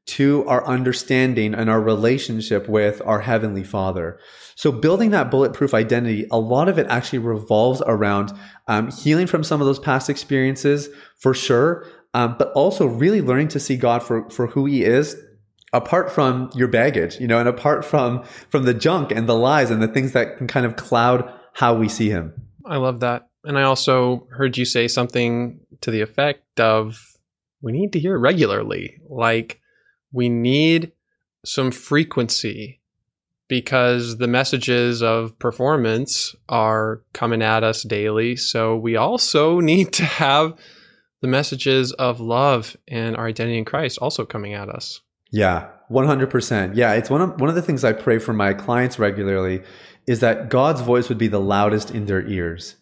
to 0.06 0.46
our 0.46 0.66
understanding 0.66 1.54
and 1.54 1.70
our 1.70 1.80
relationship 1.80 2.68
with 2.68 3.00
our 3.04 3.20
heavenly 3.20 3.64
father. 3.64 4.18
So 4.56 4.70
building 4.70 5.10
that 5.10 5.30
bulletproof 5.30 5.74
identity, 5.74 6.26
a 6.30 6.38
lot 6.38 6.68
of 6.68 6.78
it 6.78 6.86
actually 6.88 7.18
revolves 7.18 7.82
around 7.86 8.32
um, 8.68 8.90
healing 8.90 9.26
from 9.26 9.42
some 9.42 9.60
of 9.60 9.66
those 9.66 9.78
past 9.78 10.08
experiences 10.08 10.88
for 11.18 11.34
sure, 11.34 11.86
um, 12.14 12.36
but 12.38 12.52
also 12.52 12.86
really 12.86 13.20
learning 13.20 13.48
to 13.48 13.60
see 13.60 13.76
God 13.76 14.02
for 14.02 14.28
for 14.30 14.46
who 14.46 14.66
He 14.66 14.84
is, 14.84 15.16
apart 15.72 16.12
from 16.12 16.50
your 16.54 16.68
baggage, 16.68 17.18
you 17.18 17.26
know, 17.26 17.38
and 17.38 17.48
apart 17.48 17.84
from 17.84 18.22
from 18.48 18.64
the 18.64 18.74
junk 18.74 19.10
and 19.10 19.28
the 19.28 19.34
lies 19.34 19.70
and 19.70 19.82
the 19.82 19.88
things 19.88 20.12
that 20.12 20.38
can 20.38 20.46
kind 20.46 20.66
of 20.66 20.76
cloud 20.76 21.32
how 21.54 21.74
we 21.74 21.88
see 21.88 22.08
Him. 22.08 22.32
I 22.64 22.76
love 22.76 23.00
that, 23.00 23.28
and 23.44 23.58
I 23.58 23.62
also 23.62 24.28
heard 24.30 24.56
you 24.56 24.64
say 24.64 24.88
something 24.88 25.60
to 25.80 25.90
the 25.90 26.00
effect 26.00 26.60
of 26.60 27.16
we 27.60 27.72
need 27.72 27.92
to 27.94 28.00
hear 28.00 28.16
regularly, 28.18 29.00
like 29.08 29.60
we 30.12 30.28
need 30.28 30.92
some 31.44 31.70
frequency 31.70 32.80
because 33.48 34.18
the 34.18 34.28
messages 34.28 35.02
of 35.02 35.38
performance 35.38 36.34
are 36.48 37.02
coming 37.12 37.42
at 37.42 37.62
us 37.62 37.82
daily. 37.82 38.36
So 38.36 38.76
we 38.76 38.96
also 38.96 39.60
need 39.72 39.92
to 39.94 40.04
have 40.04 40.54
the 41.20 41.28
messages 41.28 41.92
of 41.92 42.20
love 42.20 42.76
and 42.88 43.16
our 43.16 43.26
identity 43.26 43.58
in 43.58 43.64
Christ 43.64 43.98
also 43.98 44.24
coming 44.24 44.54
at 44.54 44.68
us. 44.68 45.00
Yeah, 45.32 45.70
100%. 45.90 46.76
Yeah, 46.76 46.92
it's 46.92 47.10
one 47.10 47.20
of 47.20 47.40
one 47.40 47.48
of 47.48 47.56
the 47.56 47.62
things 47.62 47.82
I 47.82 47.92
pray 47.92 48.18
for 48.18 48.32
my 48.32 48.54
clients 48.54 48.98
regularly 48.98 49.62
is 50.06 50.20
that 50.20 50.48
God's 50.48 50.80
voice 50.80 51.08
would 51.08 51.18
be 51.18 51.28
the 51.28 51.40
loudest 51.40 51.90
in 51.90 52.06
their 52.06 52.26
ears. 52.26 52.76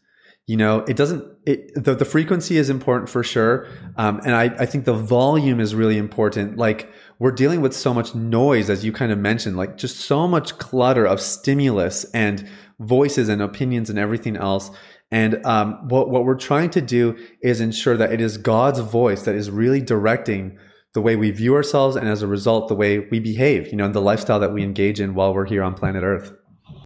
You 0.46 0.56
know, 0.56 0.80
it 0.80 0.96
doesn't, 0.96 1.24
it, 1.46 1.72
the, 1.82 1.94
the 1.94 2.04
frequency 2.04 2.56
is 2.56 2.68
important 2.68 3.08
for 3.08 3.22
sure. 3.22 3.68
Um, 3.96 4.20
and 4.24 4.34
I, 4.34 4.44
I 4.58 4.66
think 4.66 4.84
the 4.84 4.92
volume 4.92 5.60
is 5.60 5.74
really 5.74 5.98
important. 5.98 6.56
Like, 6.56 6.92
we're 7.22 7.30
dealing 7.30 7.60
with 7.60 7.72
so 7.72 7.94
much 7.94 8.16
noise, 8.16 8.68
as 8.68 8.84
you 8.84 8.90
kind 8.90 9.12
of 9.12 9.18
mentioned, 9.18 9.56
like 9.56 9.76
just 9.76 9.96
so 9.96 10.26
much 10.26 10.58
clutter 10.58 11.06
of 11.06 11.20
stimulus 11.20 12.02
and 12.06 12.50
voices 12.80 13.28
and 13.28 13.40
opinions 13.40 13.88
and 13.88 13.96
everything 13.96 14.36
else. 14.36 14.72
And 15.12 15.46
um, 15.46 15.86
what, 15.86 16.10
what 16.10 16.24
we're 16.24 16.34
trying 16.34 16.70
to 16.70 16.80
do 16.80 17.16
is 17.40 17.60
ensure 17.60 17.96
that 17.96 18.12
it 18.12 18.20
is 18.20 18.38
God's 18.38 18.80
voice 18.80 19.22
that 19.22 19.36
is 19.36 19.52
really 19.52 19.80
directing 19.80 20.58
the 20.94 21.00
way 21.00 21.14
we 21.14 21.30
view 21.30 21.54
ourselves 21.54 21.94
and 21.94 22.08
as 22.08 22.22
a 22.22 22.26
result, 22.26 22.66
the 22.66 22.74
way 22.74 22.98
we 22.98 23.20
behave, 23.20 23.68
you 23.68 23.76
know, 23.76 23.84
and 23.84 23.94
the 23.94 24.00
lifestyle 24.00 24.40
that 24.40 24.52
we 24.52 24.64
engage 24.64 24.98
in 24.98 25.14
while 25.14 25.32
we're 25.32 25.46
here 25.46 25.62
on 25.62 25.74
planet 25.74 26.02
Earth. 26.02 26.32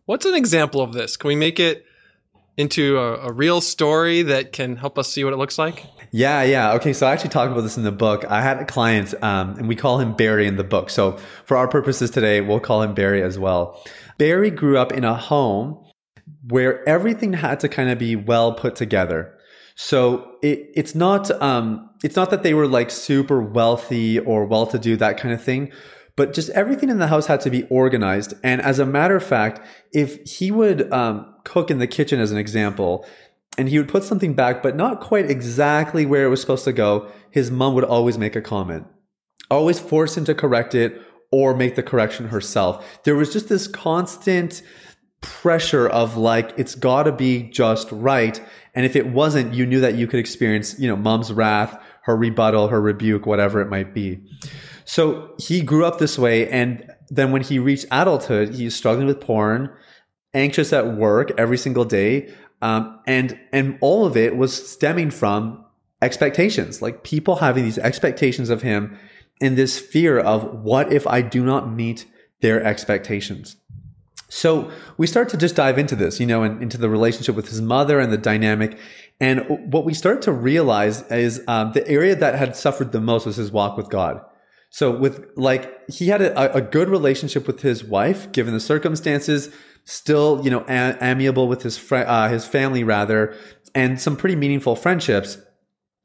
What's 0.05 0.27
an 0.27 0.35
example 0.35 0.83
of 0.83 0.93
this? 0.93 1.17
Can 1.17 1.29
we 1.29 1.37
make 1.37 1.59
it 1.59 1.87
into 2.57 2.99
a, 2.99 3.29
a, 3.29 3.33
real 3.33 3.61
story 3.61 4.23
that 4.23 4.53
can 4.53 4.77
help 4.77 4.99
us 4.99 5.09
see 5.09 5.25
what 5.25 5.33
it 5.33 5.37
looks 5.37 5.59
like? 5.59 5.85
Yeah, 6.11 6.43
yeah. 6.43 6.73
Okay, 6.75 6.93
so 6.93 7.07
I 7.07 7.13
actually 7.13 7.31
talked 7.31 7.53
about 7.53 7.63
this 7.63 7.77
in 7.77 7.83
the 7.83 7.93
book. 7.93 8.25
I 8.25 8.41
had 8.41 8.59
a 8.59 8.65
client, 8.65 9.15
um, 9.23 9.59
and 9.59 9.69
we 9.69 9.77
call 9.77 10.01
him 10.01 10.15
Barry 10.15 10.47
in 10.47 10.57
the 10.57 10.65
book. 10.65 10.89
So 10.89 11.19
for 11.45 11.57
our 11.57 11.69
purposes 11.69 12.11
today, 12.11 12.41
we'll 12.41 12.61
call 12.61 12.83
him 12.83 12.95
Barry 12.95 13.23
as 13.23 13.39
well. 13.39 13.83
Barry 14.17 14.51
grew 14.51 14.79
up 14.79 14.93
in 14.93 15.05
a 15.05 15.15
home 15.15 15.85
where 16.49 16.89
everything 16.89 17.35
had 17.35 17.61
to 17.61 17.69
kind 17.69 17.91
of 17.91 17.99
be 17.99 18.17
well 18.17 18.55
put 18.55 18.77
together. 18.77 19.35
So 19.75 20.37
it, 20.43 20.71
it's 20.75 20.95
not 20.95 21.31
um, 21.43 21.91
it's 22.03 22.17
not 22.17 22.31
that 22.31 22.43
they 22.43 22.55
were 22.55 22.67
like 22.67 22.91
super 22.91 23.43
wealthy 23.43 24.19
or 24.19 24.47
well 24.47 24.67
to 24.69 24.79
do 24.79 24.97
that 24.97 25.19
kind 25.19 25.35
of 25.35 25.43
thing, 25.43 25.73
but 26.17 26.33
just 26.33 26.51
everything 26.51 26.89
in 26.89 26.99
the 26.99 27.07
house 27.07 27.27
had 27.27 27.41
to 27.43 27.51
be 27.51 27.65
organized. 27.65 28.35
And 28.43 28.61
as 28.63 28.79
a 28.79 28.87
matter 28.87 29.15
of 29.15 29.25
fact, 29.25 29.61
if 29.93 30.29
he 30.29 30.51
would 30.51 30.91
um, 30.93 31.35
cook 31.45 31.71
in 31.71 31.79
the 31.79 31.87
kitchen, 31.87 32.19
as 32.19 32.33
an 32.33 32.39
example, 32.39 33.07
and 33.59 33.69
he 33.69 33.79
would 33.79 33.89
put 33.89 34.03
something 34.03 34.35
back, 34.35 34.63
but 34.63 34.77
not 34.77 35.01
quite 35.01 35.31
exactly 35.31 36.05
where 36.07 36.25
it 36.25 36.29
was 36.29 36.41
supposed 36.41 36.65
to 36.65 36.73
go, 36.73 37.11
his 37.31 37.51
mom 37.51 37.75
would 37.75 37.85
always 37.85 38.19
make 38.19 38.35
a 38.35 38.41
comment, 38.41 38.87
always 39.51 39.79
force 39.79 40.17
him 40.17 40.25
to 40.25 40.35
correct 40.35 40.75
it 40.75 41.01
or 41.31 41.55
make 41.55 41.75
the 41.75 41.83
correction 41.83 42.29
herself. 42.29 43.03
There 43.05 43.17
was 43.17 43.33
just 43.33 43.49
this 43.49 43.67
constant 43.67 44.63
pressure 45.21 45.89
of 45.89 46.17
like, 46.17 46.53
it's 46.57 46.75
gotta 46.75 47.13
be 47.13 47.45
just 47.51 47.91
right. 47.91 48.41
And 48.75 48.87
if 48.87 48.97
it 48.97 49.07
wasn't, 49.09 49.55
you 49.55 49.67
knew 49.67 49.81
that 49.81 49.97
you 49.97 50.07
could 50.07 50.21
experience, 50.21 50.79
you 50.79 50.89
know, 50.89 50.97
mom's 50.97 51.33
wrath, 51.33 51.83
her 52.03 52.17
rebuttal, 52.17 52.69
her 52.69 52.81
rebuke, 52.81 53.27
whatever 53.27 53.61
it 53.61 53.69
might 53.69 53.93
be. 53.93 54.21
So 54.87 55.35
he 55.39 55.61
grew 55.61 55.85
up 55.85 55.99
this 55.99 56.19
way. 56.19 56.49
And 56.49 56.91
then 57.11 57.33
when 57.33 57.43
he 57.43 57.59
reached 57.59 57.85
adulthood, 57.91 58.55
he's 58.55 58.75
struggling 58.75 59.07
with 59.07 59.21
porn, 59.21 59.71
anxious 60.33 60.73
at 60.73 60.95
work 60.95 61.33
every 61.37 61.59
single 61.59 61.85
day. 61.85 62.33
Um, 62.63 62.99
and, 63.07 63.39
and 63.53 63.79
all 63.83 64.07
of 64.07 64.17
it 64.17 64.37
was 64.37 64.71
stemming 64.71 65.11
from 65.11 65.65
expectations, 66.01 66.81
like 66.81 67.03
people 67.05 67.37
having 67.37 67.65
these 67.65 67.79
expectations 67.79 68.49
of 68.49 68.63
him 68.63 68.97
and 69.41 69.57
this 69.57 69.79
fear 69.79 70.19
of 70.19 70.63
what 70.63 70.93
if 70.93 71.07
I 71.07 71.21
do 71.21 71.45
not 71.45 71.71
meet 71.71 72.07
their 72.41 72.63
expectations. 72.63 73.57
So 74.29 74.71
we 74.99 75.07
start 75.07 75.29
to 75.31 75.37
just 75.37 75.57
dive 75.57 75.79
into 75.79 75.97
this, 75.97 76.19
you 76.19 76.27
know, 76.27 76.43
and 76.43 76.63
into 76.63 76.79
the 76.79 76.89
relationship 76.89 77.35
with 77.35 77.49
his 77.49 77.61
mother 77.61 78.01
and 78.01 78.13
the 78.13 78.19
dynamic. 78.19 78.79
And 79.21 79.73
what 79.73 79.85
we 79.85 79.95
start 79.95 80.23
to 80.23 80.33
realize 80.33 81.03
is 81.11 81.43
um, 81.49 81.73
the 81.73 81.87
area 81.89 82.15
that 82.15 82.35
had 82.35 82.57
suffered 82.57 82.93
the 82.93 83.01
most 83.01 83.27
was 83.27 83.37
his 83.37 83.53
walk 83.53 83.77
with 83.77 83.89
God. 83.89 84.21
So 84.77 84.91
with 84.91 85.31
like 85.37 85.89
he 85.89 86.09
had 86.09 86.21
a, 86.21 86.55
a 86.55 86.61
good 86.61 86.91
relationship 86.91 87.47
with 87.47 87.63
his 87.63 87.83
wife, 87.83 88.31
given 88.33 88.53
the 88.53 88.61
circumstances, 88.61 89.49
still 89.85 90.43
you 90.45 90.51
know 90.51 90.67
a- 90.69 90.99
amiable 91.01 91.49
with 91.49 91.63
his 91.63 91.79
fr- 91.79 92.05
uh, 92.07 92.29
his 92.29 92.45
family 92.45 92.85
rather, 92.85 93.35
and 93.75 93.99
some 93.99 94.19
pretty 94.19 94.37
meaningful 94.37 94.77
friendships. 94.77 95.39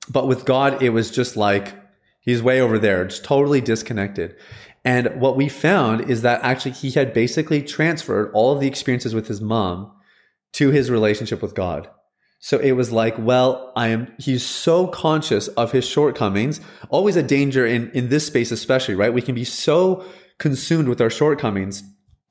But 0.09 0.25
with 0.25 0.45
God, 0.45 0.81
it 0.81 0.91
was 0.91 1.11
just 1.11 1.35
like 1.35 1.75
he's 2.21 2.41
way 2.41 2.61
over 2.61 2.79
there, 2.79 3.03
just 3.03 3.25
totally 3.25 3.59
disconnected. 3.59 4.37
And 4.85 5.19
what 5.19 5.35
we 5.35 5.49
found 5.49 6.09
is 6.09 6.21
that 6.21 6.41
actually 6.41 6.71
he 6.71 6.91
had 6.91 7.13
basically 7.13 7.61
transferred 7.61 8.31
all 8.33 8.53
of 8.53 8.61
the 8.61 8.67
experiences 8.67 9.13
with 9.13 9.27
his 9.27 9.41
mom 9.41 9.91
to 10.53 10.69
his 10.69 10.89
relationship 10.89 11.41
with 11.41 11.55
God. 11.55 11.89
So 12.43 12.57
it 12.57 12.71
was 12.71 12.91
like, 12.91 13.15
well, 13.19 13.71
I 13.75 13.89
am, 13.89 14.11
he's 14.17 14.43
so 14.43 14.87
conscious 14.87 15.47
of 15.49 15.71
his 15.71 15.85
shortcomings, 15.85 16.59
always 16.89 17.15
a 17.15 17.21
danger 17.21 17.67
in, 17.67 17.91
in 17.91 18.09
this 18.09 18.25
space, 18.25 18.51
especially, 18.51 18.95
right? 18.95 19.13
We 19.13 19.21
can 19.21 19.35
be 19.35 19.43
so 19.43 20.03
consumed 20.39 20.87
with 20.87 20.99
our 20.99 21.11
shortcomings 21.11 21.83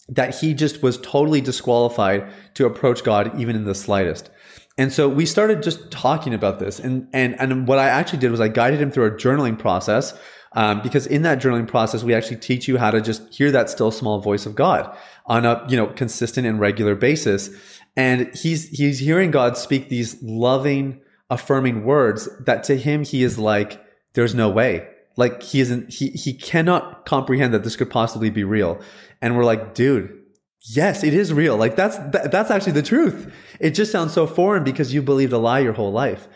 that 0.09 0.35
he 0.35 0.53
just 0.53 0.83
was 0.83 0.99
totally 0.99 1.40
disqualified 1.40 2.29
to 2.55 2.66
approach 2.66 3.05
God 3.05 3.38
even 3.38 3.55
in 3.55 3.64
the 3.64 3.75
slightest. 3.75 4.31
And 4.77 4.92
so 4.92 5.09
we 5.09 5.27
started 5.27 5.62
just 5.62 5.92
talking 5.92 6.35
about 6.35 6.59
this. 6.59 6.81
And, 6.81 7.07
and, 7.12 7.40
and 7.40 7.68
what 7.68 7.79
I 7.79 7.87
actually 7.88 8.18
did 8.18 8.33
was 8.33 8.40
I 8.40 8.49
guided 8.49 8.81
him 8.81 8.90
through 8.90 9.07
a 9.07 9.11
journaling 9.12 9.57
process. 9.57 10.18
Um, 10.52 10.82
because 10.82 11.06
in 11.06 11.22
that 11.22 11.40
journaling 11.40 11.68
process, 11.68 12.02
we 12.02 12.12
actually 12.12 12.38
teach 12.38 12.66
you 12.66 12.76
how 12.76 12.90
to 12.90 13.00
just 13.00 13.32
hear 13.32 13.52
that 13.52 13.70
still 13.70 13.90
small 13.90 14.20
voice 14.20 14.46
of 14.46 14.54
God 14.54 14.96
on 15.26 15.46
a, 15.46 15.64
you 15.68 15.76
know, 15.76 15.86
consistent 15.86 16.46
and 16.46 16.58
regular 16.58 16.96
basis. 16.96 17.50
And 17.96 18.34
he's, 18.34 18.68
he's 18.68 18.98
hearing 18.98 19.30
God 19.30 19.56
speak 19.56 19.88
these 19.88 20.20
loving, 20.22 21.00
affirming 21.28 21.84
words 21.84 22.28
that 22.40 22.64
to 22.64 22.76
him, 22.76 23.04
he 23.04 23.22
is 23.22 23.38
like, 23.38 23.80
there's 24.14 24.34
no 24.34 24.48
way. 24.50 24.88
Like 25.16 25.42
he 25.42 25.60
isn't, 25.60 25.92
he, 25.92 26.08
he 26.10 26.32
cannot 26.32 27.04
comprehend 27.04 27.54
that 27.54 27.62
this 27.62 27.76
could 27.76 27.90
possibly 27.90 28.30
be 28.30 28.42
real. 28.42 28.80
And 29.22 29.36
we're 29.36 29.44
like, 29.44 29.74
dude, 29.74 30.18
yes, 30.62 31.04
it 31.04 31.14
is 31.14 31.32
real. 31.32 31.56
Like 31.56 31.76
that's, 31.76 31.96
that, 31.98 32.32
that's 32.32 32.50
actually 32.50 32.72
the 32.72 32.82
truth. 32.82 33.32
It 33.60 33.70
just 33.70 33.92
sounds 33.92 34.12
so 34.12 34.26
foreign 34.26 34.64
because 34.64 34.92
you 34.92 35.02
believed 35.02 35.32
a 35.32 35.38
lie 35.38 35.60
your 35.60 35.74
whole 35.74 35.92
life. 35.92 36.26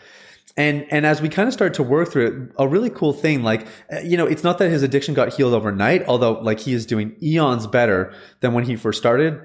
And, 0.57 0.85
and 0.89 1.05
as 1.05 1.21
we 1.21 1.27
kind 1.27 1.47
of 1.47 1.53
start 1.53 1.73
to 1.75 1.83
work 1.83 2.11
through 2.11 2.27
it, 2.27 2.51
a 2.57 2.67
really 2.67 2.89
cool 2.89 3.11
thing, 3.11 3.43
like, 3.43 3.67
uh, 3.91 3.99
you 3.99 4.15
know, 4.15 4.25
it's 4.25 4.43
not 4.43 4.57
that 4.59 4.69
his 4.69 4.83
addiction 4.83 5.13
got 5.13 5.33
healed 5.33 5.53
overnight, 5.53 6.05
although 6.07 6.39
like 6.39 6.61
he 6.61 6.73
is 6.73 6.85
doing 6.85 7.15
eons 7.21 7.67
better 7.67 8.13
than 8.39 8.53
when 8.53 8.63
he 8.63 8.75
first 8.75 8.97
started. 8.97 9.41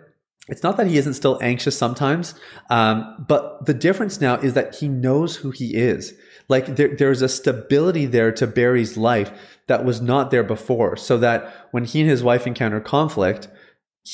It's 0.49 0.63
not 0.63 0.77
that 0.77 0.87
he 0.87 0.97
isn't 0.99 1.15
still 1.15 1.39
anxious 1.43 1.77
sometimes. 1.77 2.35
Um, 2.71 3.25
but 3.29 3.67
the 3.67 3.75
difference 3.75 4.21
now 4.21 4.37
is 4.37 4.55
that 4.55 4.77
he 4.77 4.89
knows 4.89 5.37
who 5.37 5.51
he 5.51 5.75
is. 5.75 6.15
Like 6.49 6.77
there, 6.77 6.95
there's 6.97 7.23
a 7.23 7.29
stability 7.29 8.07
there 8.07 8.33
to 8.33 8.47
Barry's 8.47 8.97
life 8.97 9.33
that 9.67 9.85
was 9.85 10.01
not 10.01 10.31
there 10.31 10.43
before. 10.43 10.97
So 10.97 11.19
that 11.19 11.69
when 11.71 11.85
he 11.85 12.01
and 12.01 12.11
his 12.11 12.23
wife 12.23 12.47
encounter 12.47 12.81
conflict, 12.81 13.49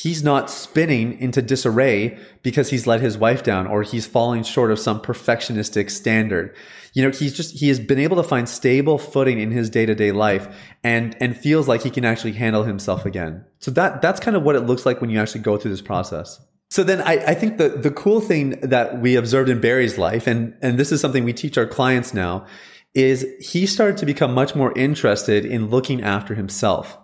he's 0.02 0.22
not 0.22 0.50
spinning 0.50 1.18
into 1.20 1.40
disarray 1.40 2.18
because 2.42 2.68
he's 2.68 2.86
let 2.86 3.00
his 3.00 3.16
wife 3.16 3.42
down 3.42 3.66
or 3.66 3.82
he's 3.82 4.06
falling 4.06 4.42
short 4.42 4.70
of 4.70 4.78
some 4.78 5.00
perfectionistic 5.00 5.90
standard. 5.90 6.54
You 6.92 7.02
know, 7.02 7.10
he's 7.10 7.34
just, 7.34 7.58
he 7.58 7.68
has 7.68 7.80
been 7.80 7.98
able 7.98 8.16
to 8.18 8.22
find 8.22 8.46
stable 8.46 8.98
footing 8.98 9.40
in 9.40 9.50
his 9.50 9.70
day 9.70 9.86
to 9.86 9.94
day 9.94 10.12
life 10.12 10.54
and, 10.84 11.16
and 11.18 11.34
feels 11.34 11.66
like 11.66 11.82
he 11.82 11.88
can 11.88 12.04
actually 12.04 12.32
handle 12.32 12.64
himself 12.64 13.06
again. 13.06 13.42
So 13.60 13.70
that, 13.70 14.02
that's 14.02 14.20
kind 14.20 14.36
of 14.36 14.42
what 14.42 14.54
it 14.54 14.66
looks 14.66 14.84
like 14.84 15.00
when 15.00 15.08
you 15.08 15.18
actually 15.18 15.40
go 15.40 15.56
through 15.56 15.70
this 15.70 15.80
process. 15.80 16.44
So 16.68 16.84
then 16.84 17.00
I, 17.00 17.14
I 17.28 17.34
think 17.34 17.56
the, 17.56 17.70
the 17.70 17.90
cool 17.90 18.20
thing 18.20 18.60
that 18.60 19.00
we 19.00 19.16
observed 19.16 19.48
in 19.48 19.62
Barry's 19.62 19.96
life, 19.96 20.26
and, 20.26 20.54
and 20.60 20.78
this 20.78 20.92
is 20.92 21.00
something 21.00 21.24
we 21.24 21.32
teach 21.32 21.56
our 21.56 21.66
clients 21.66 22.12
now, 22.12 22.44
is 22.92 23.26
he 23.40 23.64
started 23.66 23.96
to 23.98 24.04
become 24.04 24.34
much 24.34 24.54
more 24.54 24.76
interested 24.76 25.46
in 25.46 25.70
looking 25.70 26.02
after 26.02 26.34
himself. 26.34 26.98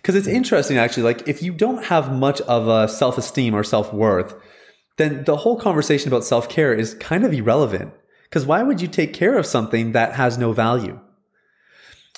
Because 0.00 0.14
it's 0.14 0.26
interesting, 0.26 0.78
actually, 0.78 1.02
like 1.02 1.26
if 1.28 1.42
you 1.42 1.52
don't 1.52 1.84
have 1.84 2.12
much 2.12 2.40
of 2.42 2.68
a 2.68 2.88
self 2.88 3.18
esteem 3.18 3.54
or 3.54 3.64
self 3.64 3.92
worth, 3.92 4.34
then 4.96 5.24
the 5.24 5.36
whole 5.36 5.58
conversation 5.58 6.08
about 6.08 6.24
self 6.24 6.48
care 6.48 6.72
is 6.72 6.94
kind 6.94 7.24
of 7.24 7.32
irrelevant. 7.32 7.92
Because 8.24 8.44
why 8.44 8.62
would 8.62 8.80
you 8.80 8.88
take 8.88 9.14
care 9.14 9.38
of 9.38 9.46
something 9.46 9.92
that 9.92 10.14
has 10.14 10.36
no 10.36 10.52
value? 10.52 11.00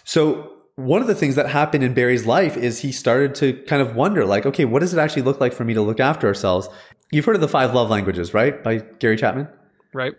So, 0.05 0.53
one 0.77 1.03
of 1.03 1.09
the 1.09 1.15
things 1.15 1.35
that 1.35 1.49
happened 1.49 1.85
in 1.85 1.95
Barry's 1.95 2.27
life 2.27 2.57
is 2.57 2.81
he 2.81 2.91
started 2.91 3.35
to 3.37 3.53
kind 3.65 3.83
of 3.83 3.95
wonder, 3.95 4.25
like, 4.25 4.47
okay, 4.47 4.65
what 4.65 4.81
does 4.81 4.95
it 4.95 4.99
actually 4.99 5.23
look 5.23 5.41
like 5.41 5.53
for 5.53 5.65
me 5.65 5.75
to 5.75 5.83
look 5.83 6.01
after 6.01 6.27
ourselves? 6.27 6.69
You've 7.13 7.25
heard 7.25 7.35
of 7.35 7.41
the 7.41 7.49
five 7.49 7.75
love 7.75 7.91
languages, 7.91 8.33
right? 8.33 8.63
By 8.63 8.79
Gary 8.99 9.17
Chapman? 9.17 9.49
Right. 9.93 10.15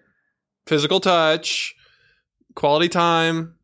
Physical 0.67 0.99
touch, 0.99 1.75
quality 2.55 2.89
time. 2.89 3.55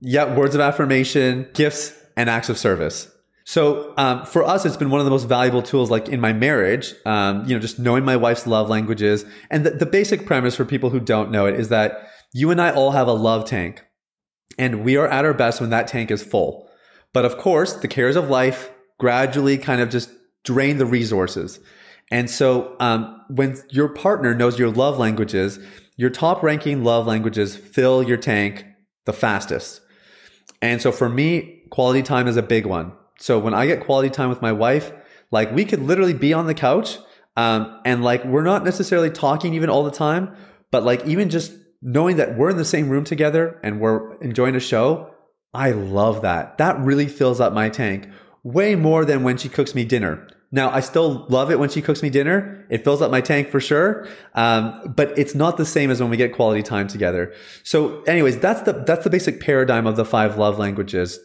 Yeah, 0.00 0.34
words 0.34 0.54
of 0.54 0.60
affirmation, 0.60 1.48
gifts, 1.54 1.94
and 2.16 2.28
acts 2.28 2.48
of 2.48 2.58
service. 2.58 3.10
So 3.50 3.94
um, 3.96 4.26
for 4.26 4.44
us, 4.44 4.64
it's 4.64 4.76
been 4.76 4.90
one 4.90 5.00
of 5.00 5.06
the 5.06 5.10
most 5.10 5.24
valuable 5.24 5.60
tools, 5.60 5.90
like 5.90 6.08
in 6.08 6.20
my 6.20 6.32
marriage. 6.32 6.94
Um, 7.04 7.44
you 7.48 7.52
know, 7.56 7.60
just 7.60 7.80
knowing 7.80 8.04
my 8.04 8.14
wife's 8.14 8.46
love 8.46 8.68
languages, 8.68 9.24
and 9.50 9.66
the, 9.66 9.70
the 9.70 9.86
basic 9.86 10.24
premise 10.24 10.54
for 10.54 10.64
people 10.64 10.90
who 10.90 11.00
don't 11.00 11.32
know 11.32 11.46
it 11.46 11.58
is 11.58 11.68
that 11.68 12.08
you 12.32 12.52
and 12.52 12.62
I 12.62 12.70
all 12.70 12.92
have 12.92 13.08
a 13.08 13.12
love 13.12 13.44
tank, 13.46 13.84
and 14.56 14.84
we 14.84 14.96
are 14.96 15.08
at 15.08 15.24
our 15.24 15.34
best 15.34 15.60
when 15.60 15.70
that 15.70 15.88
tank 15.88 16.12
is 16.12 16.22
full. 16.22 16.70
But 17.12 17.24
of 17.24 17.38
course, 17.38 17.72
the 17.74 17.88
cares 17.88 18.14
of 18.14 18.30
life 18.30 18.70
gradually 19.00 19.58
kind 19.58 19.80
of 19.80 19.90
just 19.90 20.10
drain 20.44 20.78
the 20.78 20.86
resources. 20.86 21.58
And 22.08 22.30
so 22.30 22.76
um, 22.78 23.20
when 23.30 23.60
your 23.68 23.88
partner 23.88 24.32
knows 24.32 24.60
your 24.60 24.70
love 24.70 24.96
languages, 24.96 25.58
your 25.96 26.10
top 26.10 26.44
ranking 26.44 26.84
love 26.84 27.04
languages 27.08 27.56
fill 27.56 28.00
your 28.00 28.16
tank 28.16 28.64
the 29.06 29.12
fastest. 29.12 29.80
And 30.62 30.80
so 30.80 30.92
for 30.92 31.08
me, 31.08 31.64
quality 31.70 32.04
time 32.04 32.28
is 32.28 32.36
a 32.36 32.42
big 32.42 32.64
one. 32.64 32.92
So 33.20 33.38
when 33.38 33.54
I 33.54 33.66
get 33.66 33.84
quality 33.84 34.10
time 34.10 34.30
with 34.30 34.42
my 34.42 34.52
wife, 34.52 34.92
like 35.30 35.52
we 35.52 35.64
could 35.64 35.80
literally 35.80 36.14
be 36.14 36.32
on 36.32 36.46
the 36.46 36.54
couch, 36.54 36.98
um, 37.36 37.80
and 37.84 38.02
like 38.02 38.24
we're 38.24 38.42
not 38.42 38.64
necessarily 38.64 39.10
talking 39.10 39.54
even 39.54 39.70
all 39.70 39.84
the 39.84 39.90
time, 39.90 40.34
but 40.70 40.82
like 40.82 41.06
even 41.06 41.30
just 41.30 41.52
knowing 41.82 42.16
that 42.16 42.36
we're 42.36 42.50
in 42.50 42.56
the 42.56 42.64
same 42.64 42.88
room 42.88 43.04
together 43.04 43.58
and 43.62 43.80
we're 43.80 44.16
enjoying 44.18 44.56
a 44.56 44.60
show, 44.60 45.14
I 45.54 45.70
love 45.70 46.22
that. 46.22 46.58
That 46.58 46.78
really 46.80 47.06
fills 47.06 47.40
up 47.40 47.52
my 47.52 47.68
tank 47.68 48.08
way 48.42 48.74
more 48.74 49.04
than 49.04 49.22
when 49.22 49.36
she 49.36 49.48
cooks 49.48 49.74
me 49.74 49.84
dinner. 49.84 50.26
Now, 50.52 50.70
I 50.70 50.80
still 50.80 51.26
love 51.28 51.50
it 51.52 51.60
when 51.60 51.68
she 51.68 51.80
cooks 51.80 52.02
me 52.02 52.10
dinner. 52.10 52.66
It 52.70 52.82
fills 52.82 53.00
up 53.00 53.10
my 53.10 53.20
tank 53.20 53.50
for 53.50 53.60
sure. 53.60 54.08
Um, 54.34 54.94
but 54.96 55.16
it's 55.16 55.34
not 55.34 55.56
the 55.56 55.64
same 55.64 55.90
as 55.90 56.00
when 56.00 56.10
we 56.10 56.16
get 56.16 56.34
quality 56.34 56.62
time 56.62 56.88
together. 56.88 57.32
So 57.62 58.02
anyways, 58.02 58.38
that's 58.38 58.62
the, 58.62 58.72
that's 58.72 59.04
the 59.04 59.10
basic 59.10 59.40
paradigm 59.40 59.86
of 59.86 59.94
the 59.96 60.04
five 60.04 60.38
love 60.38 60.58
languages. 60.58 61.20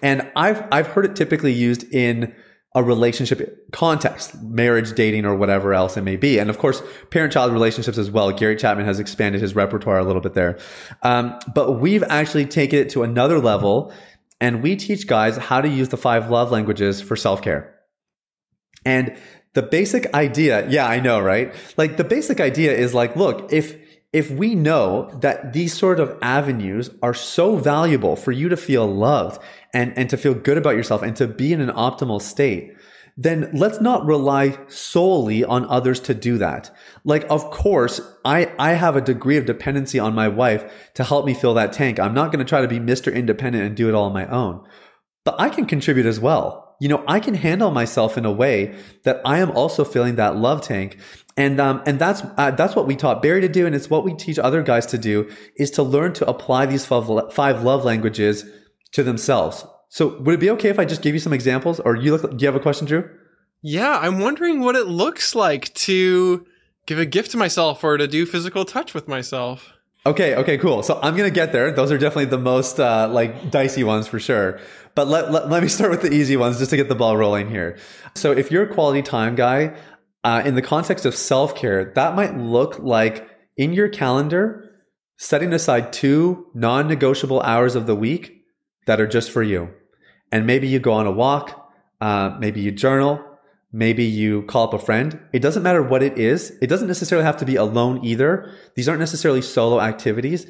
And 0.00 0.30
I've, 0.34 0.64
I've 0.72 0.86
heard 0.86 1.04
it 1.04 1.16
typically 1.16 1.52
used 1.52 1.84
in 1.92 2.34
a 2.74 2.82
relationship 2.82 3.70
context, 3.72 4.40
marriage, 4.42 4.94
dating, 4.94 5.26
or 5.26 5.36
whatever 5.36 5.74
else 5.74 5.96
it 5.96 6.02
may 6.02 6.16
be. 6.16 6.38
And 6.38 6.48
of 6.48 6.58
course, 6.58 6.82
parent 7.10 7.32
child 7.32 7.52
relationships 7.52 7.98
as 7.98 8.10
well. 8.10 8.32
Gary 8.32 8.56
Chapman 8.56 8.86
has 8.86 8.98
expanded 8.98 9.42
his 9.42 9.54
repertoire 9.54 9.98
a 9.98 10.04
little 10.04 10.22
bit 10.22 10.32
there. 10.32 10.58
Um, 11.02 11.38
but 11.54 11.72
we've 11.72 12.02
actually 12.04 12.46
taken 12.46 12.78
it 12.78 12.88
to 12.90 13.02
another 13.02 13.38
level 13.38 13.92
and 14.40 14.62
we 14.62 14.74
teach 14.74 15.06
guys 15.06 15.36
how 15.36 15.60
to 15.60 15.68
use 15.68 15.90
the 15.90 15.96
five 15.96 16.30
love 16.30 16.50
languages 16.50 17.00
for 17.00 17.14
self 17.14 17.42
care. 17.42 17.78
And 18.84 19.16
the 19.54 19.62
basic 19.62 20.12
idea, 20.14 20.68
yeah, 20.68 20.86
I 20.86 20.98
know, 21.00 21.20
right? 21.20 21.54
Like 21.76 21.98
the 21.98 22.04
basic 22.04 22.40
idea 22.40 22.72
is 22.72 22.94
like, 22.94 23.14
look, 23.16 23.52
if, 23.52 23.76
if 24.12 24.30
we 24.30 24.54
know 24.54 25.10
that 25.20 25.52
these 25.54 25.72
sort 25.72 25.98
of 25.98 26.18
avenues 26.20 26.90
are 27.02 27.14
so 27.14 27.56
valuable 27.56 28.14
for 28.14 28.30
you 28.30 28.48
to 28.50 28.56
feel 28.56 28.86
loved 28.86 29.40
and, 29.72 29.96
and 29.96 30.10
to 30.10 30.16
feel 30.16 30.34
good 30.34 30.58
about 30.58 30.76
yourself 30.76 31.02
and 31.02 31.16
to 31.16 31.26
be 31.26 31.52
in 31.52 31.60
an 31.62 31.70
optimal 31.70 32.20
state, 32.20 32.74
then 33.16 33.50
let's 33.52 33.80
not 33.80 34.04
rely 34.04 34.58
solely 34.68 35.44
on 35.44 35.66
others 35.66 36.00
to 36.00 36.14
do 36.14 36.38
that. 36.38 36.74
Like, 37.04 37.24
of 37.30 37.50
course, 37.50 38.00
I, 38.24 38.52
I 38.58 38.72
have 38.72 38.96
a 38.96 39.02
degree 39.02 39.36
of 39.36 39.46
dependency 39.46 39.98
on 39.98 40.14
my 40.14 40.28
wife 40.28 40.90
to 40.94 41.04
help 41.04 41.24
me 41.24 41.34
fill 41.34 41.54
that 41.54 41.72
tank. 41.72 41.98
I'm 41.98 42.14
not 42.14 42.32
going 42.32 42.44
to 42.44 42.48
try 42.48 42.60
to 42.60 42.68
be 42.68 42.78
Mr. 42.78 43.14
Independent 43.14 43.64
and 43.64 43.76
do 43.76 43.88
it 43.88 43.94
all 43.94 44.04
on 44.04 44.12
my 44.12 44.26
own, 44.26 44.62
but 45.24 45.36
I 45.38 45.48
can 45.48 45.66
contribute 45.66 46.06
as 46.06 46.20
well. 46.20 46.71
You 46.82 46.88
know, 46.88 47.04
I 47.06 47.20
can 47.20 47.34
handle 47.34 47.70
myself 47.70 48.18
in 48.18 48.24
a 48.24 48.32
way 48.32 48.74
that 49.04 49.20
I 49.24 49.38
am 49.38 49.52
also 49.52 49.84
filling 49.84 50.16
that 50.16 50.34
love 50.36 50.62
tank. 50.62 50.98
And, 51.36 51.60
um, 51.60 51.80
and 51.86 51.96
that's, 51.96 52.24
uh, 52.36 52.50
that's 52.50 52.74
what 52.74 52.88
we 52.88 52.96
taught 52.96 53.22
Barry 53.22 53.40
to 53.40 53.48
do. 53.48 53.66
And 53.66 53.74
it's 53.76 53.88
what 53.88 54.02
we 54.02 54.14
teach 54.14 54.36
other 54.36 54.64
guys 54.64 54.84
to 54.86 54.98
do 54.98 55.30
is 55.56 55.70
to 55.72 55.84
learn 55.84 56.12
to 56.14 56.28
apply 56.28 56.66
these 56.66 56.84
five, 56.84 57.32
five 57.32 57.62
love 57.62 57.84
languages 57.84 58.44
to 58.94 59.04
themselves. 59.04 59.64
So 59.90 60.18
would 60.22 60.34
it 60.34 60.40
be 60.40 60.50
okay 60.50 60.70
if 60.70 60.80
I 60.80 60.84
just 60.84 61.02
gave 61.02 61.14
you 61.14 61.20
some 61.20 61.32
examples 61.32 61.78
or 61.78 61.94
you 61.94 62.16
look, 62.16 62.28
do 62.28 62.36
you 62.36 62.46
have 62.48 62.56
a 62.56 62.60
question, 62.60 62.88
Drew? 62.88 63.08
Yeah, 63.62 64.00
I'm 64.02 64.18
wondering 64.18 64.58
what 64.58 64.74
it 64.74 64.88
looks 64.88 65.36
like 65.36 65.72
to 65.74 66.44
give 66.86 66.98
a 66.98 67.06
gift 67.06 67.30
to 67.30 67.36
myself 67.36 67.84
or 67.84 67.96
to 67.96 68.08
do 68.08 68.26
physical 68.26 68.64
touch 68.64 68.92
with 68.92 69.06
myself. 69.06 69.72
Okay, 70.04 70.34
okay, 70.34 70.58
cool. 70.58 70.82
So 70.82 70.98
I'm 71.00 71.16
gonna 71.16 71.30
get 71.30 71.52
there. 71.52 71.70
Those 71.70 71.92
are 71.92 71.98
definitely 71.98 72.24
the 72.24 72.38
most 72.38 72.80
uh, 72.80 73.08
like 73.08 73.52
dicey 73.52 73.84
ones 73.84 74.08
for 74.08 74.18
sure. 74.18 74.58
But 74.94 75.08
let, 75.08 75.32
let, 75.32 75.48
let 75.48 75.62
me 75.62 75.68
start 75.68 75.90
with 75.90 76.02
the 76.02 76.12
easy 76.12 76.36
ones 76.36 76.58
just 76.58 76.70
to 76.70 76.76
get 76.76 76.88
the 76.88 76.94
ball 76.94 77.16
rolling 77.16 77.48
here. 77.48 77.78
So 78.14 78.32
if 78.32 78.50
you're 78.50 78.64
a 78.64 78.72
quality 78.72 79.02
time 79.02 79.34
guy, 79.34 79.74
uh, 80.24 80.42
in 80.44 80.54
the 80.54 80.62
context 80.62 81.04
of 81.04 81.14
self 81.14 81.54
care, 81.54 81.92
that 81.94 82.14
might 82.14 82.36
look 82.36 82.78
like 82.78 83.28
in 83.56 83.72
your 83.72 83.88
calendar 83.88 84.70
setting 85.16 85.52
aside 85.52 85.92
two 85.92 86.46
non 86.54 86.88
negotiable 86.88 87.40
hours 87.42 87.74
of 87.74 87.86
the 87.86 87.94
week 87.94 88.44
that 88.86 89.00
are 89.00 89.06
just 89.06 89.30
for 89.30 89.42
you. 89.42 89.70
And 90.30 90.46
maybe 90.46 90.68
you 90.68 90.78
go 90.78 90.92
on 90.92 91.06
a 91.06 91.12
walk, 91.12 91.72
uh, 92.00 92.36
maybe 92.38 92.60
you 92.60 92.72
journal, 92.72 93.22
maybe 93.72 94.04
you 94.04 94.42
call 94.42 94.68
up 94.68 94.74
a 94.74 94.78
friend. 94.78 95.20
It 95.32 95.40
doesn't 95.40 95.62
matter 95.62 95.82
what 95.82 96.02
it 96.02 96.18
is. 96.18 96.56
It 96.62 96.68
doesn't 96.68 96.88
necessarily 96.88 97.24
have 97.24 97.36
to 97.38 97.44
be 97.44 97.56
alone 97.56 98.04
either. 98.04 98.52
These 98.74 98.88
aren't 98.88 99.00
necessarily 99.00 99.42
solo 99.42 99.80
activities, 99.80 100.46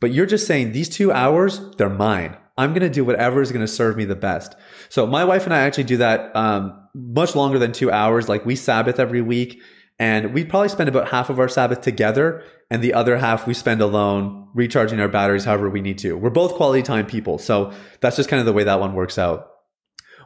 but 0.00 0.12
you're 0.12 0.26
just 0.26 0.46
saying 0.46 0.72
these 0.72 0.88
two 0.88 1.12
hours, 1.12 1.60
they're 1.76 1.88
mine. 1.88 2.36
I'm 2.56 2.70
going 2.70 2.82
to 2.82 2.90
do 2.90 3.04
whatever 3.04 3.42
is 3.42 3.52
going 3.52 3.64
to 3.64 3.72
serve 3.72 3.96
me 3.96 4.04
the 4.04 4.16
best. 4.16 4.56
So 4.88 5.06
my 5.06 5.24
wife 5.24 5.44
and 5.44 5.54
I 5.54 5.58
actually 5.60 5.84
do 5.84 5.98
that 5.98 6.34
um, 6.34 6.88
much 6.94 7.34
longer 7.34 7.58
than 7.58 7.72
two 7.72 7.90
hours. 7.90 8.28
Like 8.28 8.46
we 8.46 8.56
Sabbath 8.56 8.98
every 8.98 9.20
week 9.20 9.60
and 9.98 10.34
we 10.34 10.44
probably 10.44 10.68
spend 10.68 10.88
about 10.88 11.08
half 11.08 11.30
of 11.30 11.38
our 11.38 11.48
Sabbath 11.48 11.80
together 11.80 12.42
and 12.70 12.82
the 12.82 12.94
other 12.94 13.16
half 13.18 13.46
we 13.46 13.54
spend 13.54 13.80
alone 13.80 14.48
recharging 14.54 15.00
our 15.00 15.08
batteries 15.08 15.44
however 15.44 15.68
we 15.68 15.80
need 15.80 15.98
to. 15.98 16.16
We're 16.16 16.30
both 16.30 16.54
quality 16.54 16.82
time 16.82 17.06
people. 17.06 17.38
So 17.38 17.72
that's 18.00 18.16
just 18.16 18.28
kind 18.28 18.40
of 18.40 18.46
the 18.46 18.52
way 18.52 18.64
that 18.64 18.80
one 18.80 18.94
works 18.94 19.18
out. 19.18 19.50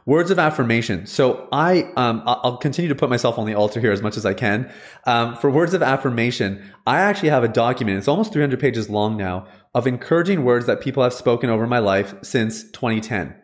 Words 0.05 0.31
of 0.31 0.39
affirmation. 0.39 1.05
So 1.05 1.47
I, 1.51 1.83
um, 1.95 2.23
I'll 2.25 2.57
continue 2.57 2.89
to 2.89 2.95
put 2.95 3.09
myself 3.09 3.37
on 3.37 3.45
the 3.45 3.53
altar 3.53 3.79
here 3.79 3.91
as 3.91 4.01
much 4.01 4.17
as 4.17 4.25
I 4.25 4.33
can. 4.33 4.71
Um, 5.05 5.35
for 5.35 5.51
words 5.51 5.75
of 5.75 5.83
affirmation, 5.83 6.71
I 6.87 7.01
actually 7.01 7.29
have 7.29 7.43
a 7.43 7.47
document. 7.47 7.99
It's 7.99 8.07
almost 8.07 8.33
300 8.33 8.59
pages 8.59 8.89
long 8.89 9.15
now 9.15 9.47
of 9.73 9.87
encouraging 9.87 10.43
words 10.43 10.65
that 10.65 10.81
people 10.81 11.03
have 11.03 11.13
spoken 11.13 11.49
over 11.49 11.65
my 11.65 11.79
life 11.79 12.13
since 12.21 12.63
2010. 12.71 13.35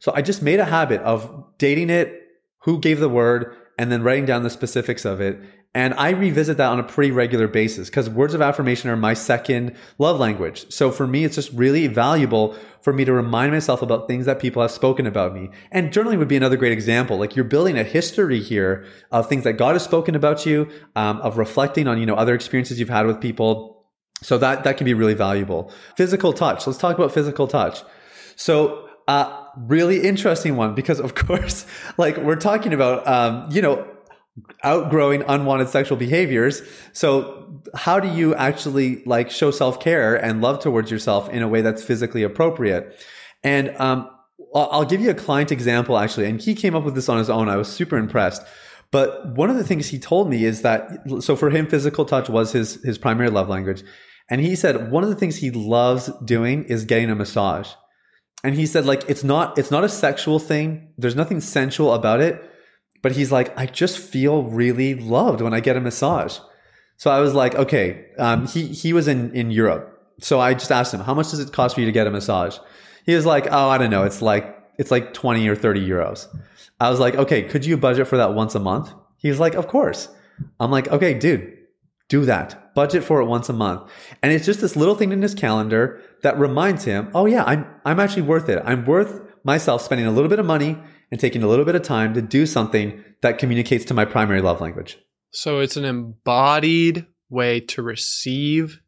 So 0.00 0.12
I 0.14 0.22
just 0.22 0.42
made 0.42 0.60
a 0.60 0.64
habit 0.64 1.00
of 1.02 1.44
dating 1.58 1.90
it, 1.90 2.22
who 2.62 2.78
gave 2.78 3.00
the 3.00 3.08
word, 3.08 3.54
and 3.78 3.92
then 3.92 4.02
writing 4.02 4.26
down 4.26 4.42
the 4.42 4.50
specifics 4.50 5.04
of 5.04 5.20
it. 5.20 5.40
And 5.74 5.94
I 5.94 6.10
revisit 6.10 6.56
that 6.56 6.70
on 6.70 6.80
a 6.80 6.82
pretty 6.82 7.12
regular 7.12 7.46
basis 7.46 7.90
because 7.90 8.08
words 8.08 8.34
of 8.34 8.40
affirmation 8.40 8.90
are 8.90 8.96
my 8.96 9.14
second 9.14 9.76
love 9.98 10.18
language. 10.18 10.70
So 10.72 10.90
for 10.90 11.06
me, 11.06 11.24
it's 11.24 11.36
just 11.36 11.52
really 11.52 11.86
valuable 11.86 12.56
for 12.80 12.92
me 12.92 13.04
to 13.04 13.12
remind 13.12 13.52
myself 13.52 13.82
about 13.82 14.08
things 14.08 14.24
that 14.26 14.40
people 14.40 14.62
have 14.62 14.70
spoken 14.70 15.06
about 15.06 15.34
me. 15.34 15.50
And 15.70 15.92
journaling 15.92 16.18
would 16.18 16.28
be 16.28 16.36
another 16.36 16.56
great 16.56 16.72
example. 16.72 17.18
Like 17.18 17.36
you're 17.36 17.44
building 17.44 17.78
a 17.78 17.84
history 17.84 18.40
here 18.40 18.86
of 19.12 19.28
things 19.28 19.44
that 19.44 19.52
God 19.54 19.74
has 19.74 19.84
spoken 19.84 20.14
about 20.14 20.46
you, 20.46 20.68
um, 20.96 21.20
of 21.20 21.36
reflecting 21.38 21.86
on, 21.86 21.98
you 21.98 22.06
know, 22.06 22.14
other 22.14 22.34
experiences 22.34 22.80
you've 22.80 22.88
had 22.88 23.06
with 23.06 23.20
people. 23.20 23.77
So 24.22 24.38
that, 24.38 24.64
that 24.64 24.76
can 24.76 24.84
be 24.84 24.94
really 24.94 25.14
valuable. 25.14 25.72
Physical 25.96 26.32
touch. 26.32 26.66
Let's 26.66 26.78
talk 26.78 26.96
about 26.96 27.12
physical 27.12 27.46
touch. 27.46 27.82
So, 28.36 28.88
uh, 29.06 29.44
really 29.56 30.02
interesting 30.02 30.56
one 30.56 30.74
because 30.74 31.00
of 31.00 31.14
course, 31.26 31.66
like 31.96 32.16
we're 32.18 32.36
talking 32.36 32.72
about, 32.72 33.06
um, 33.06 33.48
you 33.50 33.62
know, 33.62 33.86
outgrowing 34.62 35.22
unwanted 35.26 35.68
sexual 35.68 35.96
behaviors. 35.96 36.62
So 36.92 37.62
how 37.74 37.98
do 37.98 38.08
you 38.08 38.34
actually 38.34 39.02
like 39.04 39.30
show 39.30 39.50
self-care 39.50 40.14
and 40.14 40.40
love 40.40 40.60
towards 40.60 40.90
yourself 40.90 41.28
in 41.30 41.42
a 41.42 41.48
way 41.48 41.60
that's 41.60 41.82
physically 41.82 42.22
appropriate? 42.22 43.04
And, 43.42 43.74
um, 43.78 44.10
I'll 44.54 44.84
give 44.84 45.00
you 45.00 45.10
a 45.10 45.14
client 45.14 45.52
example 45.52 45.98
actually. 45.98 46.26
And 46.26 46.40
he 46.40 46.54
came 46.54 46.74
up 46.74 46.84
with 46.84 46.94
this 46.94 47.08
on 47.08 47.18
his 47.18 47.28
own. 47.28 47.48
I 47.48 47.56
was 47.56 47.68
super 47.68 47.96
impressed. 47.96 48.42
But 48.90 49.34
one 49.34 49.50
of 49.50 49.56
the 49.56 49.64
things 49.64 49.88
he 49.88 49.98
told 49.98 50.30
me 50.30 50.44
is 50.44 50.62
that, 50.62 50.90
so 51.20 51.36
for 51.36 51.50
him, 51.50 51.66
physical 51.66 52.04
touch 52.04 52.30
was 52.30 52.52
his, 52.52 52.82
his 52.82 52.96
primary 52.96 53.28
love 53.28 53.48
language. 53.48 53.82
And 54.30 54.40
he 54.40 54.56
said 54.56 54.90
one 54.90 55.02
of 55.02 55.10
the 55.10 55.16
things 55.16 55.36
he 55.36 55.50
loves 55.50 56.10
doing 56.24 56.64
is 56.64 56.84
getting 56.84 57.10
a 57.10 57.14
massage. 57.14 57.70
And 58.44 58.54
he 58.54 58.66
said 58.66 58.86
like, 58.86 59.04
it's 59.08 59.24
not, 59.24 59.58
it's 59.58 59.70
not 59.70 59.84
a 59.84 59.88
sexual 59.88 60.38
thing. 60.38 60.92
There's 60.98 61.16
nothing 61.16 61.40
sensual 61.40 61.92
about 61.92 62.20
it 62.20 62.44
but 63.02 63.12
he's 63.12 63.30
like, 63.30 63.56
I 63.58 63.66
just 63.66 63.98
feel 63.98 64.42
really 64.44 64.94
loved 64.94 65.40
when 65.40 65.54
I 65.54 65.60
get 65.60 65.76
a 65.76 65.80
massage. 65.80 66.38
So 66.96 67.10
I 67.10 67.20
was 67.20 67.34
like, 67.34 67.54
okay, 67.54 68.06
um, 68.18 68.46
he, 68.46 68.66
he 68.66 68.92
was 68.92 69.06
in, 69.06 69.32
in 69.34 69.50
Europe. 69.50 69.94
So 70.20 70.40
I 70.40 70.54
just 70.54 70.72
asked 70.72 70.92
him, 70.92 71.00
how 71.00 71.14
much 71.14 71.30
does 71.30 71.38
it 71.38 71.52
cost 71.52 71.76
for 71.76 71.80
you 71.80 71.86
to 71.86 71.92
get 71.92 72.08
a 72.08 72.10
massage? 72.10 72.58
He 73.06 73.14
was 73.14 73.24
like, 73.24 73.46
oh, 73.50 73.68
I 73.68 73.78
don't 73.78 73.90
know. 73.90 74.02
It's 74.02 74.20
like, 74.20 74.56
it's 74.78 74.90
like 74.90 75.14
20 75.14 75.46
or 75.48 75.54
30 75.54 75.86
euros. 75.86 76.26
I 76.80 76.90
was 76.90 76.98
like, 76.98 77.14
okay, 77.14 77.42
could 77.42 77.64
you 77.64 77.76
budget 77.76 78.08
for 78.08 78.16
that 78.16 78.34
once 78.34 78.54
a 78.54 78.60
month? 78.60 78.92
He 79.16 79.28
was 79.28 79.40
like, 79.40 79.54
of 79.54 79.68
course. 79.68 80.08
I'm 80.58 80.70
like, 80.70 80.88
okay, 80.88 81.14
dude, 81.14 81.56
do 82.08 82.24
that. 82.24 82.67
Budget 82.78 83.02
for 83.02 83.20
it 83.20 83.24
once 83.24 83.48
a 83.48 83.52
month. 83.52 83.90
And 84.22 84.32
it's 84.32 84.46
just 84.46 84.60
this 84.60 84.76
little 84.76 84.94
thing 84.94 85.10
in 85.10 85.20
his 85.20 85.34
calendar 85.34 86.00
that 86.22 86.38
reminds 86.38 86.84
him, 86.84 87.10
oh 87.12 87.26
yeah, 87.26 87.42
I'm, 87.42 87.66
I'm 87.84 87.98
actually 87.98 88.22
worth 88.22 88.48
it. 88.48 88.62
I'm 88.64 88.86
worth 88.86 89.20
myself 89.42 89.82
spending 89.82 90.06
a 90.06 90.12
little 90.12 90.28
bit 90.28 90.38
of 90.38 90.46
money 90.46 90.78
and 91.10 91.18
taking 91.18 91.42
a 91.42 91.48
little 91.48 91.64
bit 91.64 91.74
of 91.74 91.82
time 91.82 92.14
to 92.14 92.22
do 92.22 92.46
something 92.46 93.02
that 93.20 93.38
communicates 93.38 93.84
to 93.86 93.94
my 93.94 94.04
primary 94.04 94.40
love 94.40 94.60
language. 94.60 94.96
So 95.32 95.58
it's 95.58 95.76
an 95.76 95.84
embodied 95.84 97.04
way 97.28 97.58
to 97.62 97.82
receive 97.82 98.80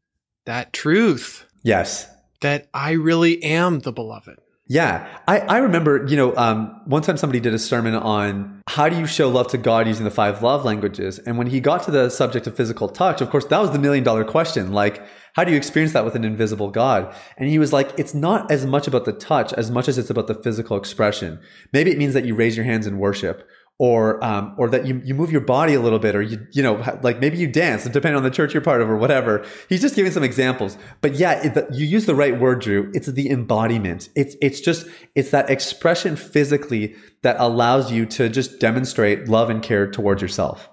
that 0.46 0.72
truth. 0.72 1.46
Yes. 1.64 2.08
That 2.42 2.68
I 2.72 2.92
really 2.92 3.42
am 3.42 3.80
the 3.80 3.92
beloved. 3.92 4.38
Yeah. 4.70 5.08
I, 5.26 5.40
I 5.40 5.58
remember, 5.58 6.06
you 6.06 6.16
know, 6.16 6.32
um, 6.36 6.80
one 6.84 7.02
time 7.02 7.16
somebody 7.16 7.40
did 7.40 7.52
a 7.52 7.58
sermon 7.58 7.92
on 7.96 8.62
how 8.68 8.88
do 8.88 8.96
you 8.96 9.04
show 9.04 9.28
love 9.28 9.48
to 9.48 9.58
God 9.58 9.88
using 9.88 10.04
the 10.04 10.12
five 10.12 10.44
love 10.44 10.64
languages? 10.64 11.18
And 11.18 11.36
when 11.36 11.48
he 11.48 11.58
got 11.58 11.82
to 11.86 11.90
the 11.90 12.08
subject 12.08 12.46
of 12.46 12.54
physical 12.54 12.88
touch, 12.88 13.20
of 13.20 13.30
course, 13.30 13.44
that 13.46 13.60
was 13.60 13.72
the 13.72 13.80
million 13.80 14.04
dollar 14.04 14.22
question. 14.22 14.72
Like, 14.72 15.02
how 15.34 15.42
do 15.42 15.50
you 15.50 15.56
experience 15.56 15.92
that 15.94 16.04
with 16.04 16.14
an 16.14 16.24
invisible 16.24 16.70
God? 16.70 17.12
And 17.36 17.48
he 17.48 17.58
was 17.58 17.72
like, 17.72 17.90
it's 17.98 18.14
not 18.14 18.48
as 18.48 18.64
much 18.64 18.86
about 18.86 19.06
the 19.06 19.12
touch 19.12 19.52
as 19.54 19.72
much 19.72 19.88
as 19.88 19.98
it's 19.98 20.08
about 20.08 20.28
the 20.28 20.36
physical 20.36 20.76
expression. 20.76 21.40
Maybe 21.72 21.90
it 21.90 21.98
means 21.98 22.14
that 22.14 22.24
you 22.24 22.36
raise 22.36 22.56
your 22.56 22.64
hands 22.64 22.86
in 22.86 22.98
worship 22.98 23.48
or 23.80 24.22
um, 24.22 24.54
or 24.58 24.68
that 24.68 24.86
you, 24.86 25.00
you 25.06 25.14
move 25.14 25.32
your 25.32 25.40
body 25.40 25.72
a 25.72 25.80
little 25.80 25.98
bit, 25.98 26.14
or 26.14 26.20
you 26.20 26.46
you 26.52 26.62
know 26.62 26.74
like 27.02 27.18
maybe 27.18 27.38
you 27.38 27.46
dance, 27.46 27.84
depending 27.84 28.14
on 28.14 28.22
the 28.22 28.30
church 28.30 28.52
you're 28.52 28.60
part 28.60 28.82
of, 28.82 28.90
or 28.90 28.96
whatever. 28.96 29.42
He's 29.70 29.80
just 29.80 29.96
giving 29.96 30.12
some 30.12 30.22
examples, 30.22 30.76
but 31.00 31.14
yeah, 31.14 31.42
it, 31.42 31.54
the, 31.54 31.66
you 31.72 31.86
use 31.86 32.04
the 32.04 32.14
right 32.14 32.38
word, 32.38 32.60
Drew. 32.60 32.90
It's 32.92 33.06
the 33.06 33.30
embodiment. 33.30 34.10
It's 34.14 34.36
it's 34.42 34.60
just 34.60 34.86
it's 35.14 35.30
that 35.30 35.48
expression 35.48 36.16
physically 36.16 36.94
that 37.22 37.36
allows 37.38 37.90
you 37.90 38.04
to 38.04 38.28
just 38.28 38.60
demonstrate 38.60 39.28
love 39.28 39.48
and 39.48 39.62
care 39.62 39.90
towards 39.90 40.20
yourself. 40.20 40.68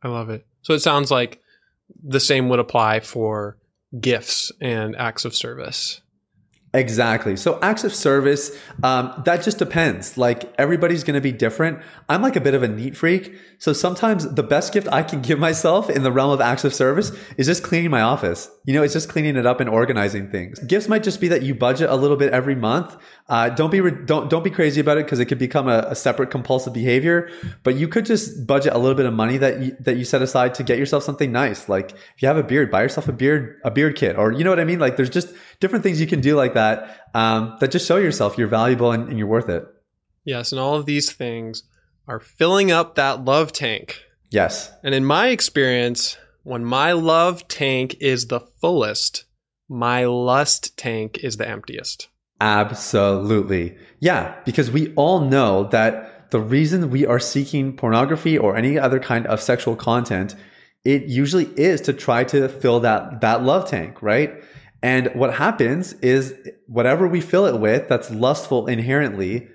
I 0.00 0.08
love 0.08 0.30
it. 0.30 0.46
So 0.62 0.72
it 0.72 0.82
sounds 0.82 1.10
like 1.10 1.40
the 2.00 2.20
same 2.20 2.48
would 2.48 2.60
apply 2.60 3.00
for 3.00 3.58
gifts 3.98 4.52
and 4.60 4.94
acts 4.94 5.24
of 5.24 5.34
service. 5.34 6.00
Exactly. 6.74 7.36
So 7.36 7.58
acts 7.60 7.84
of 7.84 7.94
service, 7.94 8.56
um, 8.82 9.22
that 9.26 9.42
just 9.42 9.58
depends. 9.58 10.16
Like 10.16 10.52
everybody's 10.56 11.04
going 11.04 11.16
to 11.16 11.20
be 11.20 11.32
different. 11.32 11.80
I'm 12.08 12.22
like 12.22 12.34
a 12.34 12.40
bit 12.40 12.54
of 12.54 12.62
a 12.62 12.68
neat 12.68 12.96
freak. 12.96 13.34
So 13.58 13.74
sometimes 13.74 14.26
the 14.26 14.42
best 14.42 14.72
gift 14.72 14.88
I 14.90 15.02
can 15.02 15.20
give 15.20 15.38
myself 15.38 15.90
in 15.90 16.02
the 16.02 16.10
realm 16.10 16.30
of 16.30 16.40
acts 16.40 16.64
of 16.64 16.74
service 16.74 17.12
is 17.36 17.46
just 17.46 17.62
cleaning 17.62 17.90
my 17.90 18.00
office. 18.00 18.50
You 18.64 18.72
know, 18.72 18.82
it's 18.82 18.94
just 18.94 19.10
cleaning 19.10 19.36
it 19.36 19.44
up 19.44 19.60
and 19.60 19.68
organizing 19.68 20.30
things. 20.30 20.58
Gifts 20.60 20.88
might 20.88 21.02
just 21.02 21.20
be 21.20 21.28
that 21.28 21.42
you 21.42 21.54
budget 21.54 21.90
a 21.90 21.94
little 21.94 22.16
bit 22.16 22.32
every 22.32 22.54
month. 22.54 22.96
Uh, 23.28 23.50
don't 23.50 23.70
be, 23.70 23.80
re- 23.80 24.04
don't, 24.06 24.30
don't 24.30 24.42
be 24.42 24.50
crazy 24.50 24.80
about 24.80 24.96
it 24.96 25.04
because 25.04 25.20
it 25.20 25.26
could 25.26 25.38
become 25.38 25.68
a, 25.68 25.86
a, 25.88 25.94
separate 25.94 26.30
compulsive 26.30 26.72
behavior, 26.72 27.30
but 27.62 27.76
you 27.76 27.86
could 27.86 28.04
just 28.04 28.46
budget 28.46 28.72
a 28.72 28.78
little 28.78 28.96
bit 28.96 29.06
of 29.06 29.14
money 29.14 29.38
that 29.38 29.60
you, 29.60 29.76
that 29.78 29.96
you 29.96 30.04
set 30.04 30.22
aside 30.22 30.54
to 30.54 30.64
get 30.64 30.76
yourself 30.76 31.04
something 31.04 31.30
nice. 31.30 31.68
Like 31.68 31.92
if 31.92 32.14
you 32.18 32.28
have 32.28 32.36
a 32.36 32.42
beard, 32.42 32.70
buy 32.70 32.82
yourself 32.82 33.08
a 33.08 33.12
beard, 33.12 33.60
a 33.64 33.70
beard 33.70 33.94
kit 33.94 34.16
or 34.16 34.32
you 34.32 34.42
know 34.42 34.50
what 34.50 34.58
I 34.58 34.64
mean? 34.64 34.80
Like 34.80 34.96
there's 34.96 35.10
just 35.10 35.32
different 35.62 35.84
things 35.84 36.00
you 36.00 36.06
can 36.06 36.20
do 36.20 36.34
like 36.34 36.54
that, 36.54 37.08
um, 37.14 37.56
that 37.60 37.70
just 37.70 37.86
show 37.86 37.96
yourself 37.96 38.36
you're 38.36 38.48
valuable 38.48 38.90
and, 38.90 39.08
and 39.08 39.16
you're 39.16 39.28
worth 39.28 39.48
it. 39.48 39.64
Yes. 40.24 40.52
And 40.52 40.60
all 40.60 40.74
of 40.74 40.86
these 40.86 41.12
things 41.12 41.62
are 42.08 42.20
filling 42.20 42.72
up 42.72 42.96
that 42.96 43.24
love 43.24 43.52
tank. 43.52 44.02
Yes. 44.30 44.72
And 44.82 44.94
in 44.94 45.04
my 45.04 45.28
experience, 45.28 46.18
when 46.42 46.64
my 46.64 46.92
love 46.92 47.46
tank 47.46 47.96
is 48.00 48.26
the 48.26 48.40
fullest, 48.40 49.24
my 49.68 50.04
lust 50.04 50.76
tank 50.76 51.18
is 51.22 51.36
the 51.36 51.48
emptiest. 51.48 52.08
Absolutely. 52.40 53.76
Yeah, 54.00 54.34
because 54.44 54.68
we 54.68 54.92
all 54.94 55.20
know 55.20 55.68
that 55.68 56.30
the 56.32 56.40
reason 56.40 56.90
we 56.90 57.06
are 57.06 57.20
seeking 57.20 57.76
pornography 57.76 58.36
or 58.36 58.56
any 58.56 58.78
other 58.78 58.98
kind 58.98 59.26
of 59.28 59.40
sexual 59.40 59.76
content, 59.76 60.34
it 60.84 61.04
usually 61.04 61.44
is 61.56 61.80
to 61.82 61.92
try 61.92 62.24
to 62.24 62.48
fill 62.48 62.80
that, 62.80 63.20
that 63.20 63.44
love 63.44 63.70
tank, 63.70 64.02
right? 64.02 64.42
And 64.82 65.08
what 65.14 65.34
happens 65.34 65.92
is 65.94 66.34
whatever 66.66 67.06
we 67.06 67.20
fill 67.20 67.46
it 67.46 67.60
with 67.60 67.88
that's 67.88 68.10
lustful 68.10 68.66
inherently, 68.66 69.48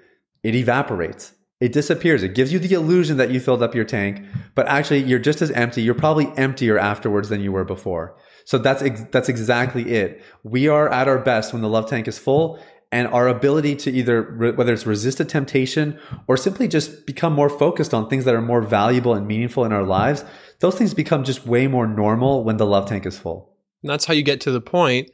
it 0.44 0.56
evaporates. 0.56 1.34
It 1.60 1.74
disappears. 1.74 2.22
It 2.24 2.36
gives 2.36 2.54
you 2.54 2.60
the 2.60 2.74
illusion 2.76 3.18
that 3.18 3.32
you 3.32 3.40
filled 3.40 3.64
up 3.64 3.74
your 3.74 3.84
tank, 3.84 4.24
but 4.54 4.68
actually 4.68 5.04
you're 5.04 5.20
just 5.20 5.42
as 5.42 5.50
empty. 5.52 5.82
You're 5.82 5.96
probably 5.96 6.32
emptier 6.38 6.78
afterwards 6.78 7.30
than 7.30 7.42
you 7.42 7.52
were 7.52 7.66
before. 7.66 8.16
So 8.46 8.58
that's 8.58 8.82
ex- 8.84 9.06
that's 9.12 9.28
exactly 9.28 9.96
it. 9.96 10.24
We 10.44 10.68
are 10.68 10.88
at 10.90 11.08
our 11.08 11.18
best 11.18 11.52
when 11.52 11.64
the 11.64 11.68
love 11.68 11.90
tank 11.90 12.08
is 12.08 12.20
full 12.20 12.60
and 12.92 13.08
our 13.08 13.28
ability 13.28 13.76
to 13.76 13.92
either 13.92 14.22
re- 14.22 14.52
whether 14.52 14.74
it's 14.74 14.86
resist 14.86 15.20
a 15.20 15.26
temptation 15.26 16.00
or 16.28 16.38
simply 16.38 16.68
just 16.68 17.06
become 17.06 17.34
more 17.34 17.50
focused 17.50 17.94
on 17.94 18.10
things 18.10 18.26
that 18.26 18.36
are 18.36 18.42
more 18.42 18.62
valuable 18.62 19.14
and 19.14 19.28
meaningful 19.28 19.66
in 19.66 19.74
our 19.74 19.84
lives 19.84 20.24
those 20.60 20.76
things 20.76 20.94
become 20.94 21.24
just 21.24 21.46
way 21.46 21.68
more 21.68 21.88
normal 21.88 22.44
when 22.44 22.58
the 22.58 22.66
love 22.66 22.88
tank 22.88 23.06
is 23.06 23.18
full 23.18 23.54
and 23.84 23.90
that's 23.90 24.06
how 24.06 24.14
you 24.14 24.24
get 24.24 24.42
to 24.42 24.52
the 24.52 24.62
point 24.62 25.10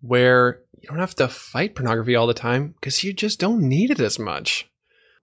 where 0.00 0.60
you 0.78 0.88
don't 0.88 0.98
have 0.98 1.14
to 1.14 1.28
fight 1.28 1.74
pornography 1.74 2.14
all 2.14 2.26
the 2.26 2.34
time 2.34 2.74
because 2.80 3.04
you 3.04 3.12
just 3.12 3.38
don't 3.38 3.60
need 3.60 3.90
it 3.90 4.00
as 4.00 4.18
much 4.18 4.68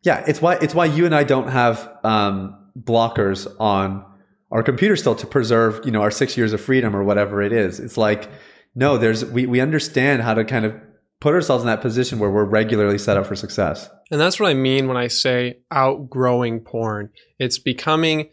yeah 0.04 0.24
it's 0.28 0.42
why 0.42 0.56
it's 0.62 0.76
why 0.76 0.86
you 0.86 1.06
and 1.06 1.16
i 1.16 1.24
don't 1.24 1.50
have 1.50 1.90
um, 2.04 2.56
blockers 2.80 3.48
on 3.60 4.06
our 4.52 4.64
computer 4.64 4.96
still 4.96 5.16
to 5.16 5.28
preserve 5.28 5.80
you 5.86 5.92
know 5.92 6.02
our 6.02 6.12
six 6.12 6.38
years 6.38 6.54
of 6.54 6.62
freedom 6.62 6.96
or 6.96 7.04
whatever 7.04 7.42
it 7.42 7.52
is 7.52 7.80
it's 7.80 7.98
like 7.98 8.30
no 8.76 8.98
there's 8.98 9.26
we, 9.26 9.46
we 9.46 9.60
understand 9.60 10.22
how 10.22 10.34
to 10.34 10.44
kind 10.44 10.66
of 10.66 10.74
put 11.20 11.34
ourselves 11.34 11.64
in 11.64 11.68
that 11.68 11.82
position 11.82 12.20
where 12.20 12.30
we're 12.30 12.46
regularly 12.46 12.98
set 12.98 13.18
up 13.18 13.26
for 13.26 13.36
success. 13.36 13.90
And 14.12 14.22
that's 14.22 14.40
what 14.40 14.50
I 14.50 14.54
mean 14.54 14.88
when 14.88 14.98
I 14.98 15.08
say 15.08 15.60
outgrowing 15.72 16.62
porn. 16.62 17.10
It's 17.40 17.58
becoming 17.58 18.30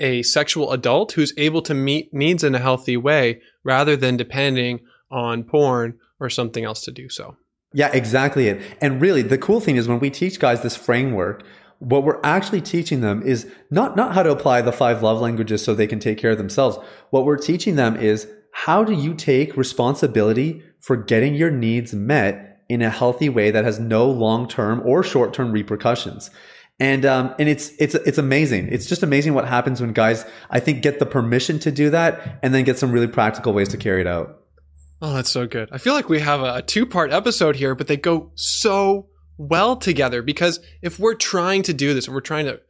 a 0.00 0.22
sexual 0.22 0.72
adult 0.72 1.12
who's 1.12 1.34
able 1.36 1.62
to 1.62 1.74
meet 1.74 2.12
needs 2.12 2.42
in 2.42 2.54
a 2.54 2.58
healthy 2.58 2.96
way 2.96 3.40
rather 3.64 3.96
than 3.96 4.16
depending 4.16 4.80
on 5.12 5.44
porn 5.44 5.98
or 6.18 6.28
something 6.28 6.64
else 6.64 6.82
to 6.82 6.90
do 6.90 7.08
so. 7.08 7.36
Yeah, 7.72 7.90
exactly 7.92 8.48
it. 8.48 8.60
And 8.80 9.00
really 9.00 9.22
the 9.22 9.38
cool 9.38 9.60
thing 9.60 9.76
is 9.76 9.88
when 9.88 10.00
we 10.00 10.10
teach 10.10 10.40
guys 10.40 10.62
this 10.62 10.76
framework, 10.76 11.44
what 11.78 12.04
we're 12.04 12.20
actually 12.22 12.60
teaching 12.60 13.00
them 13.00 13.22
is 13.22 13.50
not, 13.70 13.96
not 13.96 14.14
how 14.14 14.22
to 14.22 14.30
apply 14.30 14.62
the 14.62 14.72
five 14.72 15.02
love 15.02 15.20
languages 15.20 15.64
so 15.64 15.74
they 15.74 15.86
can 15.86 15.98
take 15.98 16.18
care 16.18 16.30
of 16.30 16.38
themselves. 16.38 16.78
What 17.10 17.24
we're 17.24 17.38
teaching 17.38 17.76
them 17.76 17.96
is 17.96 18.28
how 18.52 18.84
do 18.84 18.92
you 18.92 19.14
take 19.14 19.56
responsibility 19.56 20.62
for 20.80 20.96
getting 20.96 21.34
your 21.34 21.50
needs 21.50 21.94
met 21.94 22.62
in 22.68 22.82
a 22.82 22.90
healthy 22.90 23.28
way 23.28 23.50
that 23.50 23.64
has 23.64 23.78
no 23.78 24.08
long-term 24.08 24.82
or 24.84 25.02
short-term 25.02 25.52
repercussions. 25.52 26.30
And 26.80 27.04
um, 27.04 27.34
and 27.38 27.48
it's 27.48 27.70
it's 27.78 27.94
it's 27.94 28.18
amazing. 28.18 28.68
It's 28.72 28.86
just 28.86 29.02
amazing 29.02 29.34
what 29.34 29.46
happens 29.46 29.80
when 29.80 29.92
guys 29.92 30.24
I 30.50 30.58
think 30.58 30.82
get 30.82 30.98
the 30.98 31.06
permission 31.06 31.58
to 31.60 31.70
do 31.70 31.90
that 31.90 32.38
and 32.42 32.54
then 32.54 32.64
get 32.64 32.78
some 32.78 32.90
really 32.90 33.06
practical 33.06 33.52
ways 33.52 33.68
to 33.68 33.76
carry 33.76 34.00
it 34.00 34.06
out. 34.06 34.41
Oh, 35.02 35.12
that's 35.12 35.30
so 35.30 35.48
good. 35.48 35.68
I 35.72 35.78
feel 35.78 35.94
like 35.94 36.08
we 36.08 36.20
have 36.20 36.42
a 36.42 36.62
two-part 36.62 37.10
episode 37.10 37.56
here, 37.56 37.74
but 37.74 37.88
they 37.88 37.96
go 37.96 38.30
so 38.36 39.08
well 39.36 39.76
together 39.76 40.22
because 40.22 40.60
if 40.80 41.00
we're 41.00 41.14
trying 41.16 41.64
to 41.64 41.74
do 41.74 41.92
this, 41.92 42.06
if 42.06 42.14
we're 42.14 42.20
trying 42.20 42.46
to 42.46 42.60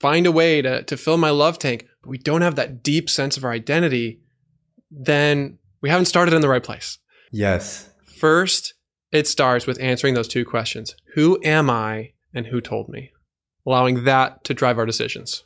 find 0.00 0.26
a 0.26 0.32
way 0.32 0.60
to 0.60 0.82
to 0.82 0.96
fill 0.96 1.16
my 1.16 1.30
love 1.30 1.58
tank, 1.58 1.86
but 2.02 2.10
we 2.10 2.18
don't 2.18 2.42
have 2.42 2.56
that 2.56 2.82
deep 2.82 3.08
sense 3.08 3.36
of 3.36 3.44
our 3.44 3.52
identity, 3.52 4.20
then 4.90 5.58
we 5.80 5.88
haven't 5.88 6.06
started 6.06 6.34
in 6.34 6.40
the 6.40 6.48
right 6.48 6.64
place. 6.64 6.98
Yes. 7.30 7.90
First, 8.18 8.74
it 9.12 9.28
starts 9.28 9.68
with 9.68 9.80
answering 9.80 10.14
those 10.14 10.28
two 10.28 10.44
questions 10.44 10.96
Who 11.14 11.38
am 11.44 11.70
I 11.70 12.12
and 12.34 12.46
who 12.46 12.60
told 12.60 12.88
me? 12.88 13.12
Allowing 13.64 14.02
that 14.02 14.42
to 14.44 14.54
drive 14.54 14.78
our 14.78 14.86
decisions. 14.86 15.44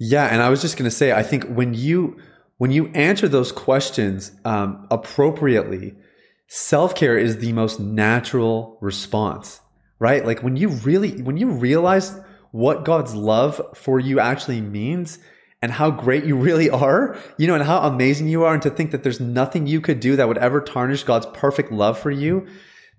Yeah, 0.00 0.26
and 0.26 0.42
I 0.42 0.48
was 0.48 0.62
just 0.62 0.76
going 0.76 0.88
to 0.88 0.96
say, 0.96 1.12
I 1.12 1.22
think 1.22 1.44
when 1.44 1.74
you 1.74 2.20
when 2.58 2.72
you 2.72 2.88
answer 2.88 3.28
those 3.28 3.52
questions 3.52 4.32
um, 4.44 4.86
appropriately, 4.90 5.94
self 6.48 6.94
care 6.94 7.16
is 7.16 7.38
the 7.38 7.52
most 7.52 7.80
natural 7.80 8.78
response, 8.80 9.60
right? 9.98 10.26
Like 10.26 10.42
when 10.42 10.56
you 10.56 10.68
really 10.68 11.22
when 11.22 11.36
you 11.36 11.50
realize 11.50 12.14
what 12.50 12.84
God's 12.84 13.14
love 13.14 13.60
for 13.74 14.00
you 14.00 14.20
actually 14.20 14.60
means 14.60 15.18
and 15.60 15.72
how 15.72 15.90
great 15.90 16.24
you 16.24 16.36
really 16.36 16.70
are, 16.70 17.16
you 17.36 17.46
know, 17.46 17.54
and 17.54 17.64
how 17.64 17.80
amazing 17.80 18.28
you 18.28 18.44
are, 18.44 18.54
and 18.54 18.62
to 18.62 18.70
think 18.70 18.90
that 18.90 19.02
there's 19.02 19.20
nothing 19.20 19.66
you 19.66 19.80
could 19.80 20.00
do 20.00 20.16
that 20.16 20.28
would 20.28 20.38
ever 20.38 20.60
tarnish 20.60 21.04
God's 21.04 21.26
perfect 21.26 21.72
love 21.72 21.98
for 21.98 22.10
you, 22.10 22.46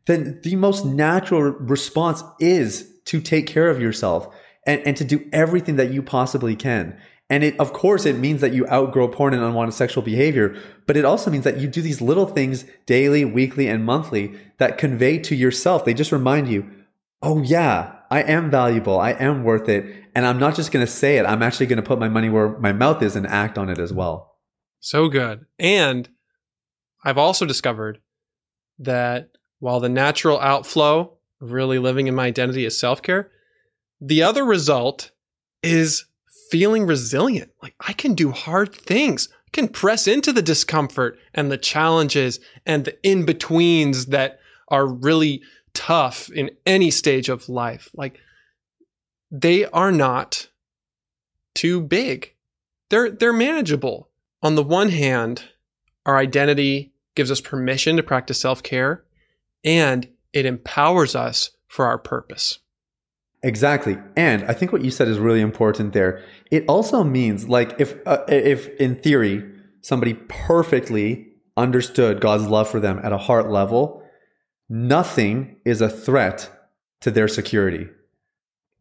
then 0.08 0.40
the 0.44 0.56
most 0.56 0.86
natural 0.86 1.42
response 1.42 2.24
is 2.40 2.90
to 3.06 3.22
take 3.22 3.48
care 3.48 3.70
of 3.70 3.82
yourself 3.82 4.34
and, 4.66 4.82
and 4.86 4.98
to 4.98 5.04
do 5.04 5.28
everything 5.32 5.78
that 5.78 5.92
you 5.92 6.02
possibly 6.02 6.56
can. 6.56 7.00
And 7.30 7.44
it, 7.44 7.60
of 7.60 7.74
course, 7.74 8.06
it 8.06 8.18
means 8.18 8.42
that 8.42 8.54
you 8.54 8.68
outgrow 8.68 9.08
porn 9.08 9.36
and 9.36 9.44
unwanted 9.44 9.76
sexual 9.76 10.02
behavior, 10.02 10.58
but 10.88 10.98
it 10.98 11.06
also 11.06 11.30
means 11.30 11.44
that 11.44 11.60
you 11.60 11.68
do 11.68 11.82
these 11.82 12.02
little 12.02 12.26
things 12.26 12.66
daily, 12.88 13.24
weekly, 13.24 13.68
and 13.68 13.86
monthly 13.86 14.34
that 14.58 14.80
convey 14.80 15.20
to 15.20 15.36
yourself. 15.36 15.86
They 15.86 15.94
just 15.94 16.12
remind 16.12 16.50
you, 16.50 16.68
oh 17.22 17.42
yeah, 17.44 17.94
I 18.10 18.24
am 18.24 18.50
valuable. 18.50 19.00
I 19.00 19.12
am 19.12 19.44
worth 19.44 19.70
it. 19.70 19.86
And 20.16 20.26
I'm 20.26 20.40
not 20.40 20.56
just 20.56 20.72
going 20.72 20.86
to 20.86 20.92
say 20.92 21.18
it. 21.18 21.26
I'm 21.26 21.44
actually 21.44 21.68
going 21.68 21.78
to 21.78 21.88
put 21.88 22.00
my 22.00 22.10
money 22.10 22.30
where 22.30 22.58
my 22.58 22.74
mouth 22.74 23.04
is 23.04 23.16
and 23.16 23.28
act 23.28 23.58
on 23.58 23.70
it 23.70 23.78
as 23.78 23.94
well. 23.94 24.38
So 24.80 25.08
good. 25.08 25.46
And 25.60 26.10
I've 27.04 27.18
also 27.18 27.46
discovered 27.46 28.00
that 28.80 29.30
while 29.60 29.80
the 29.80 29.90
natural 29.90 30.40
outflow 30.40 31.18
of 31.42 31.52
really 31.52 31.78
living 31.78 32.08
in 32.08 32.16
my 32.16 32.26
identity 32.26 32.66
is 32.66 32.80
self 32.80 33.02
care, 33.02 33.30
the 34.02 34.24
other 34.24 34.44
result 34.44 35.12
is 35.62 36.06
feeling 36.50 36.86
resilient. 36.86 37.52
Like 37.62 37.76
I 37.80 37.94
can 37.94 38.14
do 38.14 38.32
hard 38.32 38.74
things. 38.74 39.30
I 39.32 39.50
can 39.52 39.68
press 39.68 40.08
into 40.08 40.32
the 40.32 40.42
discomfort 40.42 41.18
and 41.34 41.52
the 41.52 41.58
challenges 41.58 42.40
and 42.66 42.86
the 42.86 42.98
in 43.08 43.26
betweens 43.26 44.08
that 44.08 44.40
are 44.68 44.88
really 44.88 45.42
tough 45.74 46.30
in 46.32 46.52
any 46.66 46.92
stage 46.92 47.30
of 47.30 47.50
life. 47.50 47.90
Like 47.94 48.20
they 49.32 49.66
are 49.66 49.92
not 49.92 50.48
too 51.56 51.82
big. 51.82 52.34
They're 52.90 53.12
they're 53.12 53.34
manageable. 53.34 54.10
On 54.42 54.56
the 54.56 54.64
one 54.64 54.90
hand, 54.90 55.44
our 56.06 56.18
identity 56.18 56.94
gives 57.16 57.32
us 57.32 57.42
permission 57.42 57.98
to 57.98 58.04
practice 58.04 58.40
self-care 58.40 59.04
and 59.64 60.08
it 60.32 60.46
empowers 60.46 61.16
us 61.16 61.52
for 61.68 61.86
our 61.86 61.98
purpose. 61.98 62.60
Exactly. 63.42 63.98
And 64.18 64.44
I 64.46 64.54
think 64.54 64.72
what 64.72 64.84
you 64.84 64.92
said 64.92 65.08
is 65.08 65.18
really 65.18 65.40
important 65.42 65.94
there. 65.94 66.24
It 66.52 66.66
also 66.68 67.04
means 67.04 67.48
like 67.48 67.80
if 67.80 67.96
uh, 68.06 68.24
if 68.28 68.68
in 68.76 68.96
theory 68.96 69.50
somebody 69.82 70.14
perfectly 70.28 71.28
understood 71.56 72.20
God's 72.20 72.48
love 72.48 72.70
for 72.70 72.80
them 72.80 73.00
at 73.02 73.14
a 73.14 73.18
heart 73.18 73.50
level, 73.50 74.04
nothing 74.68 75.56
is 75.66 75.80
a 75.80 75.90
threat 75.90 76.50
to 77.02 77.12
their 77.12 77.30
security. 77.30 77.88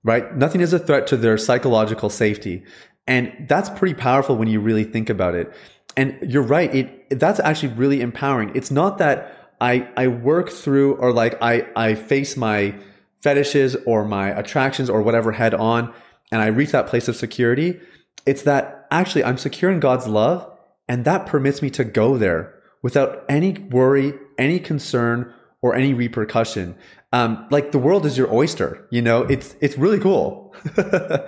Right? 0.03 0.35
Nothing 0.37 0.61
is 0.61 0.73
a 0.73 0.79
threat 0.79 1.07
to 1.09 1.17
their 1.17 1.39
psychological 1.39 2.11
safety. 2.11 2.65
And 3.07 3.47
that's 3.49 3.71
pretty 3.71 3.95
powerful 3.95 4.37
when 4.37 4.49
you 4.49 4.61
really 4.61 4.85
think 4.85 5.09
about 5.09 5.35
it. 5.35 5.53
And 5.97 6.19
you're 6.23 6.43
right, 6.43 6.75
it 6.75 7.19
that's 7.21 7.41
actually 7.41 7.75
really 7.75 8.01
empowering. 8.01 8.51
It's 8.57 8.73
not 8.73 8.99
that 8.99 9.53
I 9.61 9.89
I 9.97 10.09
work 10.09 10.51
through 10.51 10.97
or 10.97 11.13
like 11.13 11.41
I 11.41 11.67
I 11.77 11.95
face 11.95 12.37
my 12.37 12.75
fetishes 13.21 13.77
or 13.87 14.05
my 14.05 14.29
attractions 14.29 14.89
or 14.89 15.03
whatever 15.03 15.33
head 15.33 15.55
on 15.55 15.93
and 16.31 16.43
I 16.43 16.47
reach 16.47 16.73
that 16.73 16.87
place 16.87 17.09
of 17.09 17.17
security, 17.17 17.81
it's 18.27 18.43
that 18.43 18.87
actually 18.91 19.25
I'm 19.25 19.39
secure 19.39 19.71
in 19.71 19.81
God's 19.81 20.07
love 20.07 20.51
and 20.89 21.05
that 21.05 21.27
permits 21.27 21.63
me 21.63 21.71
to 21.71 21.85
go 21.85 22.17
there 22.17 22.55
without 22.83 23.25
any 23.29 23.53
worry, 23.53 24.15
any 24.39 24.59
concern, 24.59 25.33
or 25.61 25.75
any 25.75 25.93
repercussion. 25.93 26.77
Um, 27.13 27.47
like 27.51 27.73
the 27.73 27.79
world 27.79 28.07
is 28.07 28.17
your 28.17 28.33
oyster, 28.33 28.87
you 28.91 29.03
know, 29.03 29.23
it's, 29.23 29.57
it's 29.61 29.77
really 29.77 29.99
cool. 29.99 30.55
well, 30.77 31.27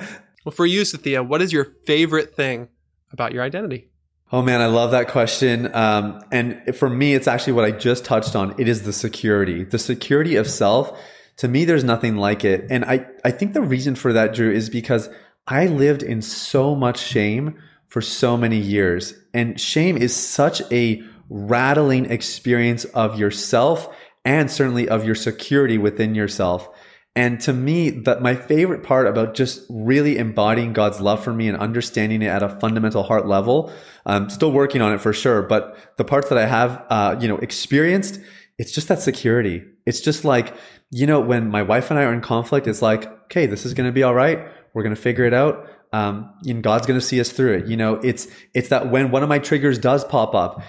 for 0.52 0.66
you, 0.66 0.82
Sathya, 0.82 1.26
what 1.26 1.42
is 1.42 1.52
your 1.52 1.74
favorite 1.86 2.34
thing 2.34 2.68
about 3.12 3.32
your 3.32 3.42
identity? 3.42 3.90
Oh 4.32 4.42
man, 4.42 4.60
I 4.60 4.66
love 4.66 4.92
that 4.92 5.08
question. 5.08 5.74
Um, 5.74 6.20
and 6.30 6.76
for 6.76 6.88
me, 6.88 7.14
it's 7.14 7.26
actually 7.26 7.54
what 7.54 7.64
I 7.64 7.72
just 7.72 8.04
touched 8.04 8.36
on. 8.36 8.54
It 8.58 8.68
is 8.68 8.82
the 8.82 8.92
security, 8.92 9.64
the 9.64 9.78
security 9.78 10.36
of 10.36 10.48
self 10.48 10.96
to 11.40 11.48
me, 11.48 11.64
there's 11.64 11.84
nothing 11.84 12.16
like 12.16 12.44
it. 12.44 12.66
And 12.68 12.84
I, 12.84 13.06
I 13.24 13.30
think 13.30 13.54
the 13.54 13.62
reason 13.62 13.94
for 13.94 14.12
that, 14.12 14.34
Drew, 14.34 14.52
is 14.52 14.68
because 14.68 15.08
I 15.46 15.68
lived 15.68 16.02
in 16.02 16.20
so 16.20 16.74
much 16.74 17.00
shame 17.00 17.58
for 17.88 18.02
so 18.02 18.36
many 18.36 18.58
years. 18.58 19.14
And 19.32 19.58
shame 19.58 19.96
is 19.96 20.14
such 20.14 20.60
a 20.70 21.02
rattling 21.30 22.10
experience 22.10 22.84
of 22.84 23.18
yourself 23.18 23.88
and 24.22 24.50
certainly 24.50 24.90
of 24.90 25.06
your 25.06 25.14
security 25.14 25.78
within 25.78 26.14
yourself. 26.14 26.68
And 27.16 27.40
to 27.40 27.54
me, 27.54 27.88
that 27.88 28.20
my 28.20 28.34
favorite 28.34 28.82
part 28.82 29.06
about 29.06 29.32
just 29.32 29.64
really 29.70 30.18
embodying 30.18 30.74
God's 30.74 31.00
love 31.00 31.24
for 31.24 31.32
me 31.32 31.48
and 31.48 31.56
understanding 31.56 32.20
it 32.20 32.26
at 32.26 32.42
a 32.42 32.50
fundamental 32.60 33.02
heart 33.02 33.26
level, 33.26 33.72
I'm 34.04 34.28
still 34.28 34.52
working 34.52 34.82
on 34.82 34.92
it 34.92 35.00
for 35.00 35.14
sure. 35.14 35.40
But 35.40 35.96
the 35.96 36.04
parts 36.04 36.28
that 36.28 36.36
I 36.36 36.44
have, 36.44 36.84
uh, 36.90 37.16
you 37.18 37.28
know, 37.28 37.38
experienced, 37.38 38.20
it's 38.58 38.72
just 38.72 38.88
that 38.88 39.00
security. 39.00 39.64
It's 39.86 40.02
just 40.02 40.22
like 40.22 40.54
you 40.90 41.06
know, 41.06 41.20
when 41.20 41.48
my 41.48 41.62
wife 41.62 41.90
and 41.90 41.98
I 41.98 42.04
are 42.04 42.12
in 42.12 42.20
conflict, 42.20 42.66
it's 42.66 42.82
like, 42.82 43.06
okay, 43.24 43.46
this 43.46 43.64
is 43.64 43.74
going 43.74 43.88
to 43.88 43.92
be 43.92 44.02
all 44.02 44.14
right. 44.14 44.48
We're 44.74 44.82
going 44.82 44.94
to 44.94 45.00
figure 45.00 45.24
it 45.24 45.34
out. 45.34 45.68
Um, 45.92 46.32
and 46.44 46.62
God's 46.62 46.86
going 46.86 47.00
to 47.00 47.04
see 47.04 47.20
us 47.20 47.30
through 47.30 47.54
it. 47.54 47.66
You 47.66 47.76
know, 47.76 47.94
it's, 47.94 48.28
it's 48.54 48.68
that 48.68 48.90
when 48.90 49.10
one 49.10 49.24
of 49.24 49.28
my 49.28 49.40
triggers 49.40 49.76
does 49.76 50.04
pop 50.04 50.34
up, 50.36 50.62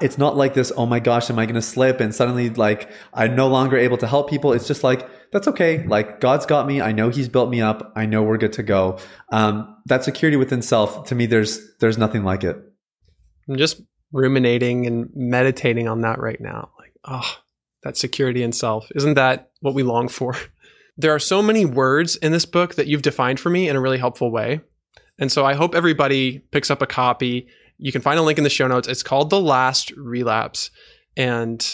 it's 0.00 0.16
not 0.16 0.34
like 0.34 0.54
this, 0.54 0.72
oh 0.76 0.86
my 0.86 0.98
gosh, 0.98 1.28
am 1.28 1.38
I 1.38 1.44
going 1.44 1.56
to 1.56 1.62
slip? 1.62 2.00
And 2.00 2.14
suddenly 2.14 2.48
like 2.48 2.90
I'm 3.12 3.36
no 3.36 3.48
longer 3.48 3.76
able 3.76 3.98
to 3.98 4.06
help 4.06 4.30
people. 4.30 4.54
It's 4.54 4.66
just 4.66 4.82
like, 4.82 5.06
that's 5.30 5.46
okay. 5.48 5.86
Like 5.86 6.20
God's 6.20 6.46
got 6.46 6.66
me. 6.66 6.80
I 6.80 6.92
know 6.92 7.10
he's 7.10 7.28
built 7.28 7.50
me 7.50 7.60
up. 7.60 7.92
I 7.96 8.06
know 8.06 8.22
we're 8.22 8.38
good 8.38 8.54
to 8.54 8.62
go. 8.62 8.98
Um, 9.30 9.76
that 9.86 10.04
security 10.04 10.38
within 10.38 10.62
self, 10.62 11.04
to 11.08 11.14
me, 11.14 11.26
there's, 11.26 11.60
there's 11.80 11.98
nothing 11.98 12.24
like 12.24 12.42
it. 12.42 12.56
I'm 13.48 13.58
just 13.58 13.82
ruminating 14.10 14.86
and 14.86 15.10
meditating 15.14 15.86
on 15.86 16.00
that 16.02 16.18
right 16.18 16.40
now. 16.40 16.70
Like, 16.78 16.94
oh, 17.04 17.36
that 17.82 17.98
security 17.98 18.42
in 18.42 18.52
self. 18.52 18.88
Isn't 18.94 19.14
that 19.14 19.50
what 19.62 19.74
we 19.74 19.82
long 19.82 20.08
for? 20.08 20.36
There 20.98 21.14
are 21.14 21.18
so 21.18 21.42
many 21.42 21.64
words 21.64 22.16
in 22.16 22.32
this 22.32 22.44
book 22.44 22.74
that 22.74 22.86
you've 22.86 23.00
defined 23.00 23.40
for 23.40 23.48
me 23.48 23.68
in 23.68 23.76
a 23.76 23.80
really 23.80 23.96
helpful 23.96 24.30
way. 24.30 24.60
And 25.18 25.32
so 25.32 25.46
I 25.46 25.54
hope 25.54 25.74
everybody 25.74 26.40
picks 26.50 26.70
up 26.70 26.82
a 26.82 26.86
copy. 26.86 27.48
You 27.78 27.92
can 27.92 28.02
find 28.02 28.18
a 28.18 28.22
link 28.22 28.36
in 28.36 28.44
the 28.44 28.50
show 28.50 28.68
notes. 28.68 28.88
It's 28.88 29.02
called 29.02 29.30
The 29.30 29.40
Last 29.40 29.90
Relapse, 29.92 30.70
and 31.16 31.66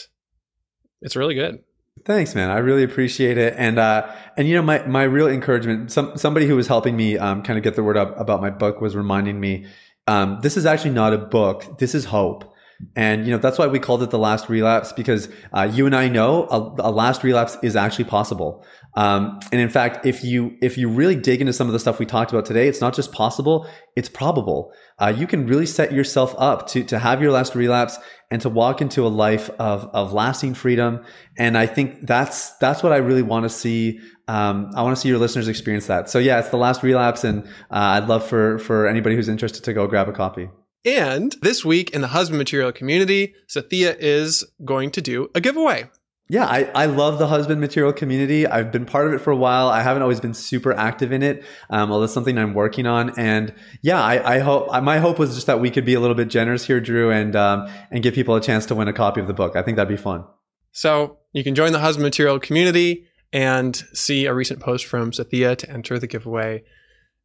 it's 1.01 1.17
really 1.17 1.35
good. 1.35 1.59
Thanks, 2.05 2.35
man. 2.35 2.51
I 2.51 2.59
really 2.59 2.85
appreciate 2.85 3.39
it. 3.39 3.55
And 3.57 3.79
uh, 3.79 4.15
and 4.37 4.47
you 4.47 4.55
know, 4.55 4.63
my 4.63 4.87
my 4.87 5.03
real 5.03 5.29
encouragement. 5.29 5.91
Some 5.91 6.17
somebody 6.17 6.47
who 6.47 6.57
was 6.57 6.69
helping 6.69 6.97
me 6.97 7.19
um, 7.19 7.43
kind 7.43 7.59
of 7.59 7.65
get 7.65 7.75
the 7.75 7.83
word 7.83 7.97
up 7.97 8.19
about 8.19 8.41
my 8.41 8.51
book 8.51 8.81
was 8.81 8.95
reminding 8.95 9.41
me, 9.41 9.67
um, 10.07 10.39
this 10.43 10.57
is 10.57 10.65
actually 10.65 10.93
not 10.93 11.13
a 11.13 11.19
book. 11.19 11.79
This 11.79 11.95
is 11.95 12.07
hope. 12.07 12.55
And 12.95 13.27
you 13.27 13.33
know 13.33 13.39
that's 13.39 13.59
why 13.59 13.67
we 13.67 13.81
called 13.81 14.05
it 14.05 14.11
the 14.11 14.19
last 14.19 14.49
relapse 14.49 14.93
because 14.93 15.29
uh, 15.53 15.69
you 15.73 15.87
and 15.87 15.97
I 15.97 16.09
know 16.09 16.47
a, 16.49 16.89
a, 16.89 16.91
last 16.93 17.25
relapse 17.25 17.59
is 17.61 17.75
actually 17.75 18.05
possible. 18.05 18.65
Um, 18.95 19.41
and 19.51 19.61
in 19.61 19.69
fact, 19.69 20.07
if 20.07 20.23
you 20.23 20.57
if 20.63 20.79
you 20.79 20.89
really 20.89 21.17
dig 21.17 21.41
into 21.41 21.53
some 21.53 21.67
of 21.67 21.73
the 21.73 21.81
stuff 21.81 21.99
we 21.99 22.07
talked 22.07 22.31
about 22.31 22.47
today, 22.47 22.69
it's 22.69 22.81
not 22.81 22.95
just 22.95 23.13
possible; 23.13 23.69
it's 23.97 24.09
probable. 24.09 24.73
Uh, 25.01 25.13
you 25.17 25.27
can 25.27 25.49
really 25.49 25.67
set 25.67 25.91
yourself 25.91 26.37
up 26.39 26.69
to 26.69 26.85
to 26.85 27.01
have 27.01 27.21
your 27.21 27.33
last 27.33 27.57
relapse 27.57 27.99
and 28.31 28.41
to 28.43 28.49
walk 28.49 28.81
into 28.81 29.05
a 29.05 29.09
life 29.09 29.51
of 29.59 29.91
of 29.93 30.13
lasting 30.13 30.55
freedom. 30.55 31.05
And 31.37 31.59
I 31.59 31.67
think 31.67 32.07
that's 32.07 32.57
that's 32.59 32.85
what 32.85 32.93
I 32.93 32.99
really 32.99 33.23
want 33.23 33.43
to 33.43 33.51
see. 33.51 33.99
Um, 34.29 34.71
I 34.77 34.83
want 34.83 34.95
to 34.95 35.01
see 35.01 35.09
your 35.09 35.19
listeners 35.19 35.49
experience 35.49 35.89
that. 35.89 36.11
So 36.11 36.21
yeah, 36.21 36.39
it's 36.39 36.51
the 36.51 36.59
last 36.59 36.85
relapse, 36.85 37.25
and 37.25 37.43
uh, 37.73 37.99
I'd 37.99 38.07
love 38.07 38.25
for 38.25 38.61
for 38.61 38.87
anybody 38.87 39.17
who's 39.17 39.29
interested 39.29 39.65
to 39.65 39.73
go 39.73 39.89
grab 39.89 40.09
a 40.09 40.13
copy. 40.13 40.49
And 40.97 41.37
this 41.43 41.67
week 41.67 41.91
in 41.91 42.01
the 42.01 42.09
husband 42.09 42.39
material 42.39 42.73
community, 42.73 43.35
Sathya 43.47 43.95
is 43.99 44.43
going 44.65 44.91
to 44.93 45.03
do 45.03 45.31
a 45.35 45.41
giveaway. 45.41 45.91
Yeah, 46.31 46.47
I, 46.47 46.71
I 46.75 46.87
love 46.87 47.19
the 47.19 47.27
husband 47.27 47.61
material 47.61 47.93
community. 47.93 48.47
I've 48.47 48.73
been 48.73 48.87
part 48.87 49.07
of 49.07 49.13
it 49.13 49.19
for 49.19 49.31
a 49.31 49.37
while. 49.37 49.69
I 49.69 49.83
haven't 49.83 50.01
always 50.01 50.19
been 50.19 50.33
super 50.33 50.73
active 50.73 51.13
in 51.13 51.23
it, 51.23 51.45
um, 51.69 51.93
although 51.93 52.05
it's 52.05 52.15
something 52.15 52.39
I'm 52.39 52.55
working 52.55 52.87
on. 52.87 53.19
And 53.19 53.53
yeah, 53.83 54.03
I, 54.03 54.37
I 54.37 54.39
hope 54.39 54.71
my 54.83 54.99
hope 54.99 55.19
was 55.19 55.35
just 55.35 55.47
that 55.47 55.61
we 55.61 55.71
could 55.71 55.85
be 55.85 55.93
a 55.93 56.01
little 56.01 56.17
bit 56.17 56.29
generous 56.29 56.67
here, 56.67 56.81
Drew, 56.81 57.11
and 57.11 57.37
um, 57.37 57.71
and 57.91 58.03
give 58.03 58.15
people 58.15 58.35
a 58.35 58.41
chance 58.41 58.65
to 58.67 58.75
win 58.75 58.89
a 58.89 58.95
copy 58.95 59.21
of 59.21 59.27
the 59.27 59.35
book. 59.35 59.57
I 59.57 59.63
think 59.63 59.77
that'd 59.77 59.95
be 59.95 60.03
fun. 60.03 60.25
So 60.73 61.19
you 61.33 61.45
can 61.45 61.55
join 61.55 61.73
the 61.73 61.81
husband 61.81 62.05
material 62.05 62.39
community 62.41 63.07
and 63.31 63.77
see 63.93 64.25
a 64.25 64.33
recent 64.33 64.61
post 64.61 64.87
from 64.87 65.11
Sathya 65.11 65.55
to 65.59 65.71
enter 65.71 65.99
the 65.99 66.07
giveaway. 66.07 66.65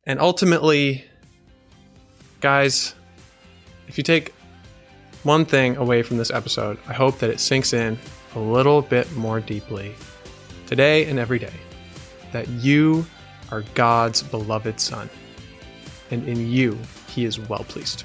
And 0.06 0.20
ultimately, 0.20 1.06
guys, 2.42 2.94
if 3.88 3.98
you 3.98 4.04
take 4.04 4.34
one 5.24 5.46
thing 5.46 5.78
away 5.78 6.04
from 6.04 6.18
this 6.18 6.32
episode, 6.32 6.78
I 6.88 6.94
hope 6.94 7.20
that 7.20 7.30
it 7.30 7.40
sinks 7.40 7.74
in 7.74 7.98
a 8.36 8.40
little 8.40 8.82
bit 8.82 9.12
more 9.14 9.40
deeply 9.40 9.96
today 10.68 11.06
and 11.06 11.20
every 11.20 11.40
day 11.40 11.54
that 12.32 12.48
you 12.48 13.06
are 13.52 13.64
God's 13.76 14.24
beloved 14.24 14.80
Son, 14.80 15.10
and 16.12 16.28
in 16.28 16.50
you 16.50 16.78
he 17.08 17.26
is 17.26 17.40
well 17.40 17.64
pleased. 17.64 18.04